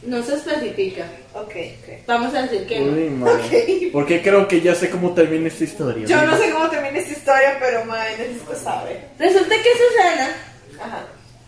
No 0.06 0.22
se 0.22 0.34
especifica. 0.34 1.04
Ok, 1.32 1.50
ok. 1.50 2.06
Vamos 2.06 2.34
a 2.34 2.42
decir 2.42 2.66
que 2.66 2.80
no. 2.80 2.92
Uy, 2.92 3.10
madre. 3.10 3.42
Ok. 3.86 3.92
Porque 3.92 4.22
creo 4.22 4.46
que 4.48 4.60
ya 4.60 4.74
sé 4.74 4.90
cómo 4.90 5.12
termina 5.14 5.48
esta 5.48 5.64
historia. 5.64 6.06
Yo 6.06 6.22
no 6.24 6.36
sé 6.36 6.50
cómo 6.50 6.68
termina 6.68 6.98
esta 6.98 7.12
historia, 7.12 7.56
pero 7.60 7.84
madre, 7.84 8.16
necesito 8.18 8.54
saber. 8.56 9.08
Resulta 9.18 9.54
que 9.56 9.70
Susana 9.72 10.36
Ajá. 10.80 11.04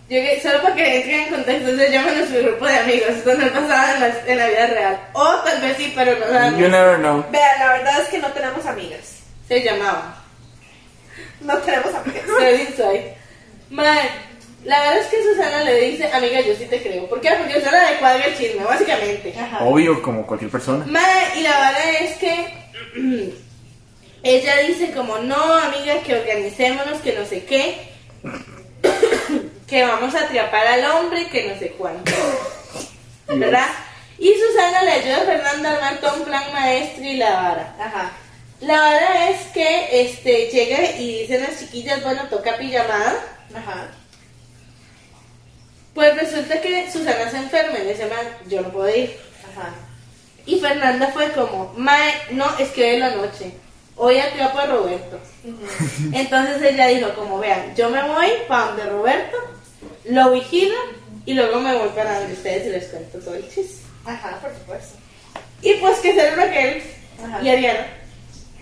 Llegué, 0.09 0.41
solo 0.41 0.63
para 0.63 0.77
que 0.77 0.97
entren 0.99 1.21
en 1.23 1.31
contexto, 1.31 1.77
se 1.77 1.91
llama 1.91 2.13
nuestro 2.13 2.41
grupo 2.41 2.65
de 2.67 2.77
amigos. 2.77 3.09
Esto 3.09 3.35
no 3.35 3.49
pasaba 3.49 3.95
en 3.95 4.01
la, 4.01 4.09
en 4.27 4.39
la 4.39 4.47
vida 4.49 4.67
real. 4.69 5.01
O 5.15 5.35
tal 5.45 5.61
vez 5.61 5.77
sí, 5.77 5.93
pero 5.97 6.17
no 6.17 6.27
sabemos. 6.27 6.61
You 6.61 6.69
never 6.69 6.97
know. 6.99 7.25
Vean, 7.33 7.59
la 7.59 7.73
verdad 7.73 8.03
es 8.03 8.09
que 8.09 8.19
no 8.19 8.29
tenemos 8.29 8.65
amigas. 8.67 9.17
Se 9.49 9.63
llamaba. 9.65 10.23
No 11.41 11.59
tenemos 11.59 11.93
amigas. 11.93 12.23
Dead 12.39 12.61
Inside. 12.61 13.17
Mae, 13.71 14.09
la 14.67 14.81
verdad 14.81 14.99
es 14.99 15.07
que 15.07 15.23
Susana 15.23 15.63
le 15.63 15.81
dice, 15.81 16.11
amiga, 16.13 16.41
yo 16.41 16.55
sí 16.57 16.67
te 16.67 16.83
creo. 16.83 17.07
¿Por 17.09 17.21
qué? 17.21 17.31
Porque 17.39 17.55
Susana 17.55 17.89
le 17.89 17.99
cuadra 17.99 18.25
el 18.25 18.37
chisme, 18.37 18.65
básicamente. 18.65 19.33
Ajá. 19.39 19.65
Obvio, 19.65 20.03
como 20.03 20.27
cualquier 20.27 20.51
persona. 20.51 20.85
Mae, 20.87 21.39
y 21.39 21.43
la 21.43 21.51
verdad 21.51 21.95
es 22.01 22.17
que 22.17 22.47
ella 24.25 24.57
dice 24.67 24.91
como, 24.91 25.19
no, 25.19 25.37
amiga, 25.37 26.03
que 26.03 26.17
organicémonos, 26.17 27.01
que 27.01 27.13
no 27.13 27.25
sé 27.25 27.45
qué. 27.45 27.79
que 29.69 29.85
vamos 29.85 30.13
a 30.17 30.25
atrapar 30.25 30.67
al 30.67 30.85
hombre, 30.87 31.29
que 31.29 31.47
no 31.49 31.57
sé 31.61 31.71
cuánto. 31.79 32.11
¿Verdad? 33.29 33.69
Y 34.19 34.33
Susana 34.35 34.83
le 34.83 34.91
ayuda 34.91 35.19
a 35.19 35.27
Fernanda 35.27 35.71
a 35.71 35.75
armar 35.75 36.01
todo 36.01 36.17
un 36.17 36.25
plan 36.25 36.53
maestro 36.53 37.05
y 37.05 37.17
la 37.19 37.31
vara. 37.31 37.77
Ajá. 37.79 38.13
La 38.61 38.81
vara 38.81 39.31
es 39.31 39.47
que 39.53 40.01
este 40.01 40.49
llega 40.49 40.91
y 40.99 41.21
dicen 41.21 41.43
las 41.43 41.61
chiquillas, 41.61 42.03
bueno, 42.03 42.23
toca 42.29 42.57
pijamada. 42.57 43.15
Ajá. 43.55 43.93
Pues 45.97 46.15
resulta 46.15 46.61
que 46.61 46.91
Susana 46.93 47.31
se 47.31 47.39
enferma 47.39 47.79
y 47.79 47.85
le 47.85 47.93
dice, 47.95 48.05
"Mae, 48.07 48.29
yo 48.51 48.61
no 48.61 48.69
puedo 48.71 48.95
ir. 48.95 49.17
Ajá. 49.51 49.71
Y 50.45 50.61
Fernanda 50.61 51.09
fue 51.09 51.33
como, 51.33 51.73
Mae, 51.75 52.13
no, 52.33 52.45
es 52.59 52.69
que 52.69 52.83
hoy 52.85 52.95
es 52.97 53.01
la 53.01 53.17
noche. 53.17 53.53
Hoy 53.97 54.19
atrapa 54.19 54.65
a 54.65 54.67
Roberto. 54.67 55.19
Entonces 56.13 56.63
ella 56.63 56.89
dijo, 56.89 57.15
como 57.15 57.39
vean, 57.39 57.75
yo 57.75 57.89
me 57.89 58.03
voy 58.07 58.27
para 58.47 58.67
donde 58.67 58.85
Roberto, 58.91 59.39
lo 60.05 60.33
vigilo 60.33 60.77
y 61.25 61.33
luego 61.33 61.61
me 61.61 61.75
voy 61.75 61.89
para 61.89 62.19
donde 62.21 62.35
ustedes 62.35 62.67
y 62.67 62.71
les 62.71 62.85
cuento 62.89 63.19
todo 63.19 63.35
el 63.35 63.49
chiste. 63.49 63.83
Ajá, 64.05 64.39
por 64.43 64.53
supuesto. 64.53 64.99
Y 65.63 65.73
pues 65.77 65.97
que 66.01 66.15
se 66.15 66.31
Raquel 66.33 66.83
Ajá. 67.25 67.41
y 67.43 67.49
Ariana 67.49 67.87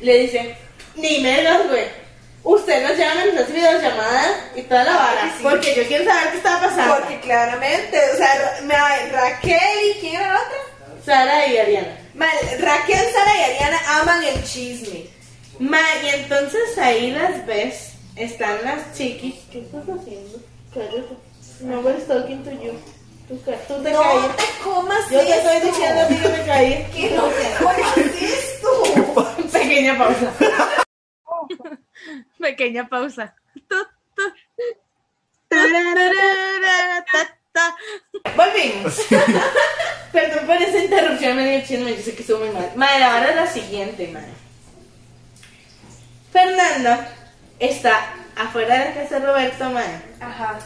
le 0.01 0.19
dicen, 0.19 0.55
ni 0.95 1.19
menos, 1.19 1.67
güey. 1.69 2.04
Usted 2.45 2.87
nos 2.87 2.97
llama, 2.99 3.25
nos 3.25 3.43
hace 3.45 3.53
videollamada 3.53 4.51
y 4.55 4.63
toda 4.63 4.85
la 4.85 4.97
vara. 4.97 5.35
Sí. 5.37 5.43
Porque 5.43 5.75
yo 5.75 5.87
quiero 5.87 6.05
saber 6.05 6.31
qué 6.31 6.37
está 6.37 6.61
pasando. 6.61 6.97
Porque 6.97 7.21
claramente, 7.21 7.99
o 8.13 8.17
sea, 8.19 8.61
Ra- 8.69 9.07
Raquel 9.13 9.59
y 9.97 10.01
¿quién 10.01 10.17
era 10.17 10.29
la 10.35 10.41
otra? 10.41 10.59
Sara 11.05 11.47
y 11.47 11.57
Ariana. 11.59 11.99
Ma- 12.15 12.27
Raquel, 12.59 12.99
Sara 13.13 13.39
y 13.39 13.43
Ariana 13.55 13.81
aman 14.01 14.23
el 14.25 14.45
chisme. 14.45 15.07
Ma, 15.59 15.81
y 16.03 16.09
entonces 16.21 16.77
ahí 16.79 17.13
las 17.13 17.47
ves, 17.47 17.93
están 18.17 18.59
las 18.65 18.93
chiquis. 18.95 19.37
¿Qué 19.51 19.61
estás 19.61 19.83
haciendo? 19.83 20.39
Cállate. 20.75 21.17
No 21.61 21.81
we're 21.81 21.99
talking 22.03 22.43
to 22.45 22.51
you. 22.51 22.73
Tú, 23.29 23.37
tú 23.39 23.83
te 23.83 23.91
No 23.91 24.03
callas. 24.03 24.37
te 24.37 24.45
comas 24.63 25.11
Yo 25.11 25.21
te 25.21 25.31
estoy 25.39 25.57
esto. 25.57 25.67
diciendo 25.69 26.01
a 26.03 26.09
ti 26.09 26.17
que 26.17 26.29
me 26.29 26.45
calles. 26.45 26.91
que 26.95 27.11
no 27.13 27.23
te 27.25 27.65
comas 27.65 27.97
esto. 28.21 29.49
Pequeña 29.53 29.97
pausa. 29.97 30.31
Pequeña 32.39 32.89
pausa. 32.89 33.35
Volvimos. 38.37 39.01
Perdón 40.13 40.47
por 40.47 40.57
esa 40.57 40.79
interrupción 40.79 41.39
el 41.39 41.67
chisme, 41.67 41.97
yo 41.97 42.03
sé 42.03 42.15
que 42.15 42.23
estuvo 42.23 42.41
muy 42.41 42.51
mal. 42.51 42.71
Madre, 42.75 43.05
ahora 43.05 43.31
es 43.31 43.37
la 43.37 43.47
siguiente, 43.47 44.09
madre. 44.09 44.33
Fernanda 46.33 47.09
está 47.61 48.15
afuera 48.37 48.79
de 48.79 48.85
la 48.87 48.95
casa 48.95 49.21
de 49.21 49.27
Roberto, 49.27 49.71
madre. 49.71 50.01
Ajá. 50.21 50.59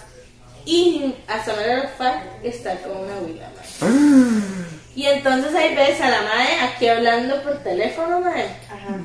Y 0.64 1.14
a 1.26 1.44
Samara 1.44 1.82
Alfar 1.82 2.22
está 2.42 2.76
con 2.82 2.96
una 2.96 3.16
huila, 3.16 3.50
madre. 3.50 3.68
Y 4.94 5.06
entonces 5.06 5.54
ahí 5.54 5.76
ves 5.76 6.00
a 6.00 6.08
la 6.10 6.22
madre 6.22 6.60
aquí 6.60 6.88
hablando 6.88 7.40
por 7.44 7.62
teléfono, 7.62 8.18
madre. 8.18 8.48
Ajá. 8.68 8.98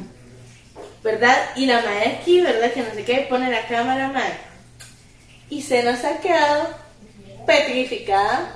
¿Verdad? 1.04 1.38
Y 1.56 1.66
la 1.66 1.82
madre 1.82 2.18
aquí, 2.20 2.42
¿verdad? 2.42 2.72
Que 2.72 2.82
no 2.82 2.94
sé 2.94 3.04
qué, 3.04 3.28
pone 3.30 3.50
la 3.52 3.68
cámara 3.68 4.08
madre. 4.08 4.38
Y 5.50 5.62
se 5.62 5.84
nos 5.84 6.04
ha 6.04 6.20
quedado 6.20 6.70
petrificada. 7.46 8.56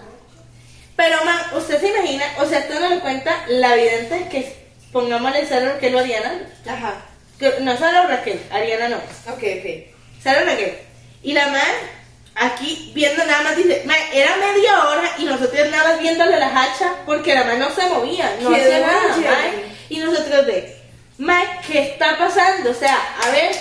Pero, 0.95 1.23
man, 1.25 1.37
usted 1.55 1.79
se 1.79 1.89
imagina, 1.89 2.25
o 2.39 2.45
sea, 2.45 2.67
teniendo 2.67 3.01
cuenta 3.01 3.43
la 3.49 3.75
vidente 3.75 4.27
que, 4.31 4.55
pongámosle 4.91 5.45
Sara 5.45 5.73
Raquel 5.73 5.95
o 5.95 5.99
Ariana, 5.99 6.39
Ajá. 6.67 6.95
que, 7.37 7.53
no 7.59 7.77
Sara 7.77 8.07
Raquel, 8.07 8.41
Ariana 8.49 8.89
no, 8.89 8.95
Ok, 9.31 9.43
ok. 9.59 10.23
Sara 10.23 10.43
Raquel. 10.43 10.75
Y 11.21 11.33
la 11.33 11.47
madre 11.47 11.97
aquí 12.33 12.91
viendo 12.95 13.23
nada 13.25 13.43
más, 13.43 13.57
dice, 13.57 13.83
"Ma, 13.85 13.93
era 14.13 14.35
media 14.37 14.87
hora 14.87 15.11
y 15.19 15.25
nosotros 15.25 15.69
nada 15.69 15.83
más 15.91 15.99
viéndole 15.99 16.39
la 16.39 16.47
hacha 16.47 16.93
porque 17.05 17.35
la 17.35 17.43
madre 17.43 17.59
no 17.59 17.69
se 17.69 17.85
movía, 17.89 18.35
no 18.41 18.49
hacía 18.55 18.79
nada. 18.79 19.51
Y 19.89 19.97
nosotros 19.99 20.45
de, 20.47 20.76
ma, 21.17 21.39
¿qué 21.65 21.91
está 21.91 22.17
pasando? 22.17 22.71
O 22.71 22.73
sea, 22.73 22.97
a 23.23 23.29
ver, 23.31 23.55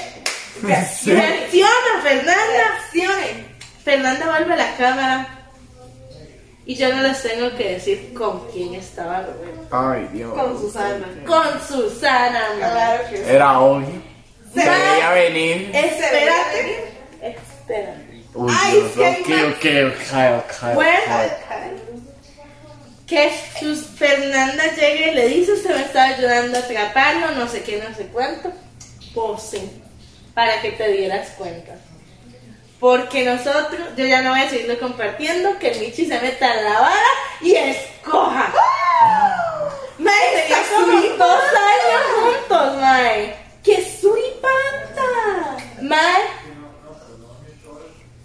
reacciona, 0.63 2.01
Fernanda. 2.03 2.35
Reaccionen. 2.53 3.57
Fernanda 3.85 4.27
vuelve 4.27 4.55
a 4.55 4.57
la 4.57 4.77
cámara 4.77 5.37
y 6.65 6.75
yo 6.75 6.93
no 6.93 7.03
les 7.03 7.23
tengo 7.23 7.57
que 7.57 7.75
decir 7.75 8.13
con 8.13 8.51
quién 8.51 8.75
estaba 8.75 9.23
Roberto. 9.23 9.69
Ay, 9.71 10.09
Dios. 10.13 10.35
Con 10.35 10.59
Susana. 10.61 11.07
Con 11.25 11.63
Susana. 11.69 12.43
Claro 12.59 13.05
que 13.09 13.17
sí. 13.19 13.23
Era 13.25 13.61
obvio. 13.61 14.03
Se 14.53 14.69
veía 14.69 15.11
venir. 15.13 15.71
Espérate. 15.73 16.93
Espérate. 17.23 18.25
Uy, 18.35 18.53
Ay, 18.53 18.73
Dios, 18.73 19.17
ok, 19.21 19.29
ok, 19.55 19.67
ok, 19.93 20.65
ok. 20.65 20.75
Bueno. 20.75 21.01
Que 23.07 23.33
sus 23.61 23.87
Fernanda 23.87 24.65
llega 24.75 25.13
y 25.13 25.15
le 25.15 25.29
dice, 25.29 25.53
usted 25.53 25.75
me 25.75 25.83
está 25.83 26.05
ayudando 26.05 26.59
a 26.59 26.61
atraparlo, 26.61 27.31
no 27.33 27.49
sé 27.49 27.63
qué, 27.63 27.83
no 27.89 27.95
sé 27.95 28.09
cuánto. 28.09 28.53
Sí, 29.39 29.83
para 30.35 30.61
que 30.61 30.73
te 30.73 30.93
dieras 30.93 31.31
cuenta. 31.39 31.77
Porque 32.79 33.25
nosotros, 33.25 33.81
yo 33.97 34.05
ya 34.05 34.21
no 34.21 34.31
voy 34.31 34.41
a 34.41 34.51
seguirlo 34.51 34.79
compartiendo, 34.79 35.59
que 35.59 35.71
el 35.71 35.81
Michi 35.81 36.05
se 36.07 36.21
meta 36.21 36.53
en 36.53 36.65
la 36.65 36.81
vara 36.81 37.09
y 37.41 37.55
escoja. 37.55 38.53
Mae, 39.99 40.13
tenía 40.35 40.59
como 40.75 41.01
dos 41.17 41.43
años 41.43 42.03
juntos, 42.21 42.77
Mae. 42.83 43.35
¡Qué 43.65 43.83
suripanta! 44.01 45.57
Mae, 45.81 46.23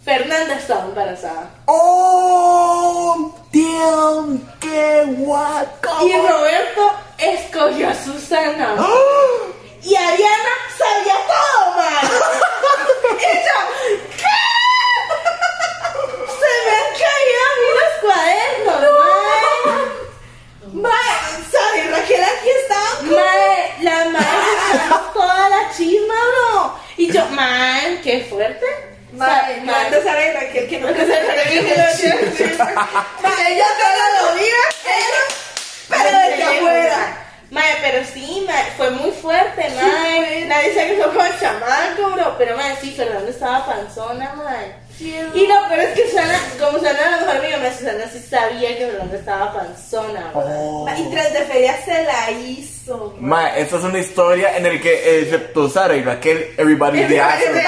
Fernanda 0.04 0.56
estaba 0.56 0.86
embarazada. 0.86 1.50
¡Oh! 1.66 3.36
¡Damn! 3.54 4.42
¡Qué 4.60 5.04
guaco! 5.18 6.08
Y 6.08 6.14
Roberto 6.14 6.92
escogió 7.18 7.90
a 7.90 7.94
Susana. 7.96 8.76
Y 9.84 9.96
Ariana 9.96 10.54
sabía 10.78 11.16
todo, 11.26 11.76
man. 11.76 12.06
y 13.18 13.34
yo, 13.48 13.58
¿qué? 14.16 14.40
Se 16.40 16.52
me 16.66 16.72
han 16.78 16.92
caído 17.02 17.42
a 17.48 17.52
mí 17.58 17.68
los 17.80 17.94
cuadernos, 18.04 18.82
man. 19.66 20.84
Mae, 20.84 21.16
¿sabes? 21.52 21.86
Raquel 21.90 22.24
aquí 22.24 22.50
está. 22.62 22.82
Mae, 23.10 23.60
la 23.82 23.98
madre 24.12 24.52
sacó 24.88 24.98
toda 25.20 25.50
la 25.50 25.62
chisma, 25.76 26.14
bro. 26.14 26.74
Y 26.98 27.12
yo, 27.12 27.26
man, 27.30 28.00
qué 28.04 28.14
fuerte. 28.30 28.66
Mae, 29.14 29.56
Sa- 29.56 29.64
manda 29.66 29.98
Sara 30.04 30.26
y 30.28 30.32
Raquel 30.32 30.51
que 30.68 30.68
que 30.68 30.80
no 30.80 30.88
quiere 30.94 31.88
decir. 31.88 32.58
Mae, 32.58 33.54
ella 33.54 33.66
solo 33.80 34.06
lo 34.18 34.36
diga, 34.36 34.64
pero, 34.84 35.20
pero 35.90 36.20
desde 36.20 36.44
afuera. 36.44 37.18
Mae, 37.52 37.76
pero 37.82 38.06
sí, 38.14 38.46
mae, 38.48 38.72
fue 38.78 38.90
muy 38.92 39.12
fuerte, 39.12 39.70
mae. 39.76 40.46
Nadie 40.46 40.74
se 40.74 40.88
quedó 40.88 41.14
con 41.14 41.26
el 41.26 41.40
chamaco, 41.40 42.12
bro. 42.14 42.36
Pero, 42.38 42.56
mae, 42.56 42.78
sí, 42.80 42.94
Fernando 42.96 43.30
estaba 43.30 43.66
panzona, 43.66 44.34
mae. 44.36 44.82
Y 45.02 45.48
lo 45.48 45.68
peor 45.68 45.80
es 45.80 45.94
que 45.96 46.10
Susana, 46.10 46.40
como 46.60 46.78
Susana 46.78 47.00
era 47.00 47.12
la 47.12 47.18
mejor 47.18 47.36
amiga, 47.38 47.58
mae, 47.58 47.78
Susana 47.78 48.06
sí 48.12 48.20
sabía 48.30 48.78
que 48.78 48.86
Fernando 48.88 49.16
estaba 49.16 49.54
panzona, 49.54 50.32
mae. 50.34 50.46
Oh. 50.46 50.88
Y 50.98 51.12
tras 51.12 51.34
de 51.34 51.42
feria 51.42 51.78
se 51.84 52.04
la 52.04 52.32
hizo. 52.32 53.16
Ma, 53.20 53.50
esta 53.58 53.78
es 53.78 53.84
una 53.84 54.00
historia 54.00 54.56
en 54.56 54.64
la 54.64 54.82
que, 54.82 55.20
excepto 55.20 55.70
Sara 55.70 55.96
y 55.96 56.04
Raquel, 56.04 56.54
everybody 56.58 57.04
the 57.06 57.20
asshole. 57.20 57.62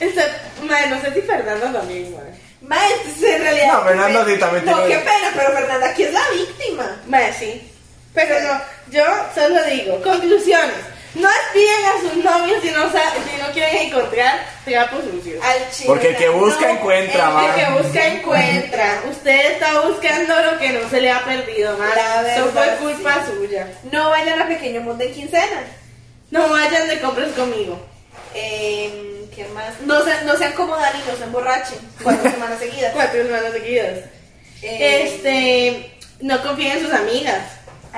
Este, 0.00 0.22
mae, 0.68 0.88
no 0.88 1.00
sé 1.00 1.12
si 1.14 1.22
Fernando 1.22 1.66
también, 1.78 2.14
mae. 2.14 2.32
Mae, 2.60 2.92
entonces 2.94 3.34
en 3.36 3.42
realidad. 3.42 3.72
No, 3.72 3.82
Fernanda 3.84 4.24
sí 4.26 4.36
también 4.38 4.64
No, 4.64 4.76
tiene- 4.82 4.88
qué 4.88 4.98
pena, 4.98 5.32
pero 5.36 5.52
Fernanda 5.52 5.88
aquí 5.90 6.02
es 6.04 6.12
la 6.12 6.22
víctima. 6.32 6.96
Mae, 7.06 7.32
sí. 7.32 7.72
Pero 8.14 8.40
no, 8.40 8.60
yo 8.90 9.04
solo 9.34 9.64
digo, 9.64 10.02
conclusiones. 10.02 10.76
No 11.14 11.28
espíen 11.28 11.84
a 11.86 12.00
sus 12.00 12.22
novios 12.24 12.60
si 12.62 12.70
no, 12.70 12.92
sa- 12.92 13.12
si 13.12 13.40
no 13.42 13.50
quieren 13.52 13.86
encontrar 13.88 14.44
trapos 14.64 15.00
sucios. 15.04 15.42
Al 15.42 15.70
chile. 15.70 15.86
Porque 15.86 16.08
el 16.10 16.16
que 16.16 16.28
busca 16.28 16.66
No, 16.66 16.72
encuentra, 16.74 17.32
El 17.46 17.54
que 17.54 17.82
busca 17.82 18.06
encuentra. 18.08 19.02
Usted 19.10 19.52
está 19.52 19.80
buscando 19.80 20.34
lo 20.42 20.58
que 20.58 20.68
no 20.70 20.88
se 20.90 21.00
le 21.00 21.10
ha 21.10 21.24
perdido. 21.24 21.76
La 21.78 22.34
Eso 22.36 22.46
fue 22.50 22.60
verdad, 22.60 22.78
culpa 22.78 23.24
suya. 23.26 23.68
No 23.90 24.10
vayan 24.10 24.40
a 24.42 24.48
Pequeño 24.48 24.82
Mundo 24.82 25.02
en 25.02 25.14
quincena. 25.14 25.62
No 26.30 26.48
vayan 26.50 26.86
de 26.88 27.00
compras 27.00 27.30
conmigo. 27.30 27.80
Eh, 28.34 29.17
¿Qué 29.34 29.46
más? 29.48 29.80
No, 29.82 30.02
se, 30.04 30.24
no 30.24 30.36
sean 30.36 30.52
como 30.52 30.76
Dani, 30.76 31.00
no 31.08 31.16
se 31.16 31.24
emborrachen. 31.24 31.78
Cuatro 32.02 32.30
semanas 32.30 32.58
seguidas. 32.58 32.92
Cuatro 32.94 33.22
semanas 33.22 33.52
seguidas. 33.52 33.98
Eh, 34.62 35.02
Este, 35.04 35.98
no 36.20 36.42
confíen 36.42 36.78
en 36.78 36.84
sus 36.84 36.92
amigas. 36.92 37.42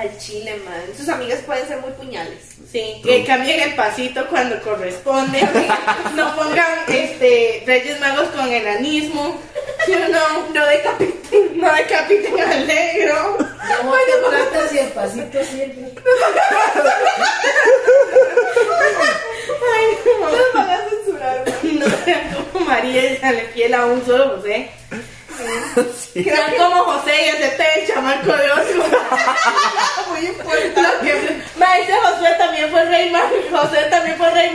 Al 0.01 0.17
chile, 0.17 0.59
man. 0.65 0.81
Sus 0.97 1.07
amigas 1.09 1.41
pueden 1.45 1.67
ser 1.67 1.77
muy 1.77 1.91
puñales. 1.91 2.39
Sí, 2.71 2.99
que 3.03 3.23
cambien 3.23 3.59
el 3.61 3.75
pasito 3.75 4.25
cuando 4.29 4.59
corresponde. 4.63 5.39
no 6.15 6.35
pongan 6.35 6.79
este 6.87 7.61
Reyes 7.67 7.99
Magos 7.99 8.29
con 8.29 8.51
enanismo. 8.51 9.37
¿Sí 9.85 9.93
o 9.93 10.07
no? 10.09 10.47
No 10.55 10.65
decapiten. 10.65 11.59
No 11.61 11.71
decapiten 11.71 12.39
al 12.41 12.65
negro. 12.65 13.37
¿Cómo 13.37 13.93
te 13.93 14.29
tratas 14.29 14.73
y 14.73 14.77
el 14.79 14.87
pasito 14.87 15.43
sirve? 15.43 15.91
Ay, 19.75 19.85
no. 20.19 20.29
Nos 20.31 20.53
van 20.53 20.69
a 20.71 20.79
censurar. 20.89 21.43
No 21.63 21.85
sean 22.05 22.21
como 22.51 22.65
María 22.65 23.11
y 23.13 23.17
sale 23.17 23.41
fiel 23.53 23.73
a 23.75 23.85
un 23.85 24.03
solo 24.03 24.37
José. 24.37 24.71
Sí. 26.13 26.23
Sean 26.23 26.55
como 26.57 26.83
José 26.83 27.25
y 27.25 27.29
acepten 27.29 27.67
el 27.79 27.87
chamaco 27.87 28.27
de 28.33 28.51
otro. 28.51 28.83
Muy 30.11 30.25
importante. 30.27 30.81
Lo 30.81 30.99
que- 31.01 31.41
Ma, 31.55 31.77
ese 31.79 31.93
Josué 31.93 32.29
también 32.37 32.69
fue 32.69 32.83
rey 32.85 33.09
mago. 33.09 33.35
José 33.51 33.83
también 33.89 34.17
fue 34.17 34.29
rey 34.31 34.51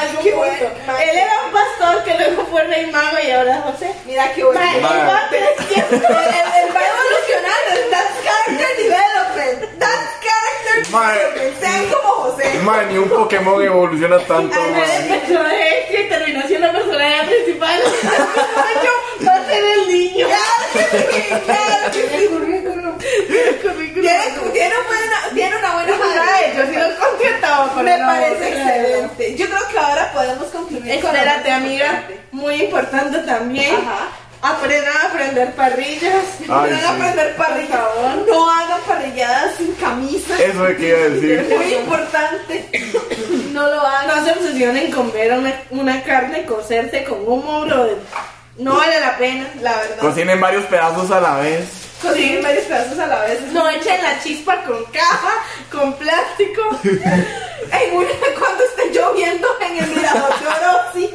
algún 0.00 0.22
qué 0.22 0.32
bueno. 0.34 0.66
Él 1.00 1.16
era 1.16 1.32
un 1.46 1.52
pastor 1.52 2.04
que 2.04 2.14
luego 2.14 2.44
fue 2.46 2.64
rey 2.64 2.86
mago 2.90 3.16
y 3.26 3.30
ahora 3.30 3.62
José. 3.62 3.92
Mira 4.06 4.32
qué 4.32 4.44
bueno. 4.44 4.60
Ma. 4.80 4.88
va 4.88 5.28
evolucionando. 5.30 6.06
That's 7.90 8.14
character 8.24 8.72
development. 8.82 9.78
That's 9.78 10.10
character 10.24 10.76
Ma. 10.92 11.12
development. 11.12 11.54
Sean 11.60 11.84
como 11.86 12.08
José. 12.08 12.44
Man, 12.62 12.88
ni 12.88 12.96
un 12.98 13.08
Pokémon 13.08 13.62
evoluciona 13.62 14.18
tanto, 14.20 14.64
el 14.64 14.70
man. 14.72 14.80
personaje 15.08 15.86
que 15.90 16.04
terminó 16.04 16.42
siendo 16.46 16.70
personaje 16.72 17.24
principal. 17.26 17.82
Yo 18.84 18.92
va 19.26 19.34
a 19.34 19.36
ser 19.46 19.64
el 19.64 19.88
niño. 19.88 20.26
Claro 20.26 20.64
que 20.72 20.82
sí, 20.98 21.22
claro 21.44 21.90
que 21.92 22.02
sí. 22.08 22.28
Buena, 24.86 25.18
tiene 25.34 25.56
una 25.56 25.74
buena 25.74 25.93
Contrataba 27.00 27.74
para 27.74 27.82
Me 27.82 27.98
no, 27.98 28.06
parece 28.06 28.50
claro. 28.52 28.70
excelente. 28.80 29.36
Yo 29.36 29.46
creo 29.46 29.68
que 29.68 29.78
ahora 29.78 30.12
podemos 30.12 30.44
concluir 30.48 31.00
con 31.00 31.14
Espérate, 31.16 31.50
amiga. 31.50 31.86
importante. 31.86 32.20
Muy 32.32 32.54
importante 32.62 33.18
también. 33.20 33.74
Ajá. 33.76 34.08
Aprendan 34.42 34.94
a 34.94 35.06
aprender 35.06 35.52
parrillas. 35.54 36.24
Van 36.46 36.70
a 36.74 36.90
aprender 36.90 37.34
parrilla. 37.36 37.82
No 38.28 38.50
hagan 38.50 38.80
parrilladas 38.86 39.54
sin 39.56 39.72
camisa. 39.76 40.34
Eso 40.42 40.66
es 40.68 40.76
que 40.76 40.88
iba 40.88 40.98
a 40.98 41.02
decir. 41.02 41.54
Muy 41.56 41.74
importante. 41.74 42.68
No 43.52 43.66
lo 43.66 43.80
hagan. 43.80 44.06
No 44.18 44.24
se 44.24 44.32
obsesionen 44.32 44.90
con 44.92 45.10
ver 45.12 45.32
una, 45.32 45.54
una 45.70 46.02
carne 46.02 46.44
cocerse 46.44 47.04
con 47.04 47.20
humo, 47.26 47.62
brother. 47.62 47.96
No 48.58 48.76
vale 48.76 49.00
la 49.00 49.16
pena. 49.16 49.48
La 49.62 49.76
verdad. 49.76 49.98
Cocinen 50.00 50.38
varios 50.40 50.64
pedazos 50.64 51.10
a 51.10 51.20
la 51.22 51.36
vez. 51.38 51.64
Cocinen 52.02 52.42
varios 52.42 52.64
pedazos 52.64 52.98
a 52.98 53.06
la 53.06 53.20
vez. 53.24 53.40
No 53.52 53.68
echen 53.68 54.02
la 54.02 54.22
chispa 54.22 54.62
con 54.64 54.84
caja, 54.86 55.32
con 55.70 55.94
plástico. 55.94 56.62
En 57.64 57.96
una, 57.96 58.08
cuando 58.38 58.62
esté 58.62 58.90
lloviendo 58.92 59.48
en 59.60 59.78
el 59.82 59.90
mirador 59.90 60.34
de 60.38 60.46
Orosi. 60.46 61.14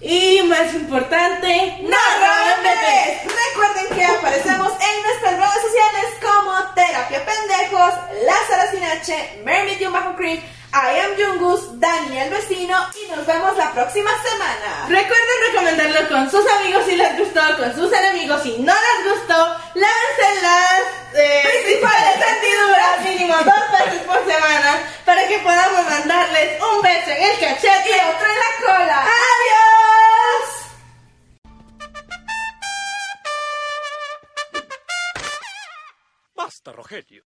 Y 0.00 0.42
más 0.44 0.72
importante, 0.74 1.78
¡No 1.82 1.96
roben 1.96 2.62
bebés! 2.62 3.22
Recuerden 3.24 3.96
que 3.96 4.04
aparecemos 4.04 4.72
en 4.72 5.02
nuestras 5.02 5.32
redes 5.32 5.62
sociales 5.64 6.04
como 6.22 6.74
Terapia 6.74 7.24
Pendejos, 7.24 7.94
Lázaro 8.24 8.70
Sin 8.70 8.84
H, 8.84 9.40
Mermaid 9.44 9.90
Bajo 9.90 10.16
Creek, 10.16 10.42
I 10.78 11.00
am 11.00 11.16
Jungus, 11.16 11.80
Daniel 11.80 12.28
Vecino 12.28 12.76
y 13.02 13.10
nos 13.10 13.24
vemos 13.24 13.56
la 13.56 13.72
próxima 13.72 14.10
semana. 14.22 14.86
Recuerden 14.86 15.38
recomendarlo 15.50 16.06
con 16.06 16.30
sus 16.30 16.46
amigos 16.52 16.84
si 16.84 16.96
les 16.96 17.18
gustó, 17.18 17.40
con 17.56 17.74
sus 17.74 17.90
enemigos 17.90 18.42
si 18.42 18.58
no 18.58 18.74
les 18.74 19.10
gustó. 19.10 19.56
Lávense 19.72 20.42
las 20.42 20.82
eh, 21.14 21.42
Principales 21.44 22.20
hendiduras. 22.28 23.00
mínimo 23.04 23.34
dos 23.36 23.72
veces 23.72 24.02
por 24.02 24.18
semana 24.30 24.82
para 25.06 25.26
que 25.26 25.38
podamos 25.38 25.82
mandarles 25.88 26.60
un 26.60 26.82
beso 26.82 27.10
en 27.10 27.22
el 27.22 27.38
cachete 27.40 27.88
Y 27.88 28.00
otro 28.10 28.28
en 28.28 28.38
la 28.38 28.52
cola. 28.66 29.00
¡Adiós! 29.00 30.46
Basta, 36.34 36.72
Rogelio. 36.72 37.22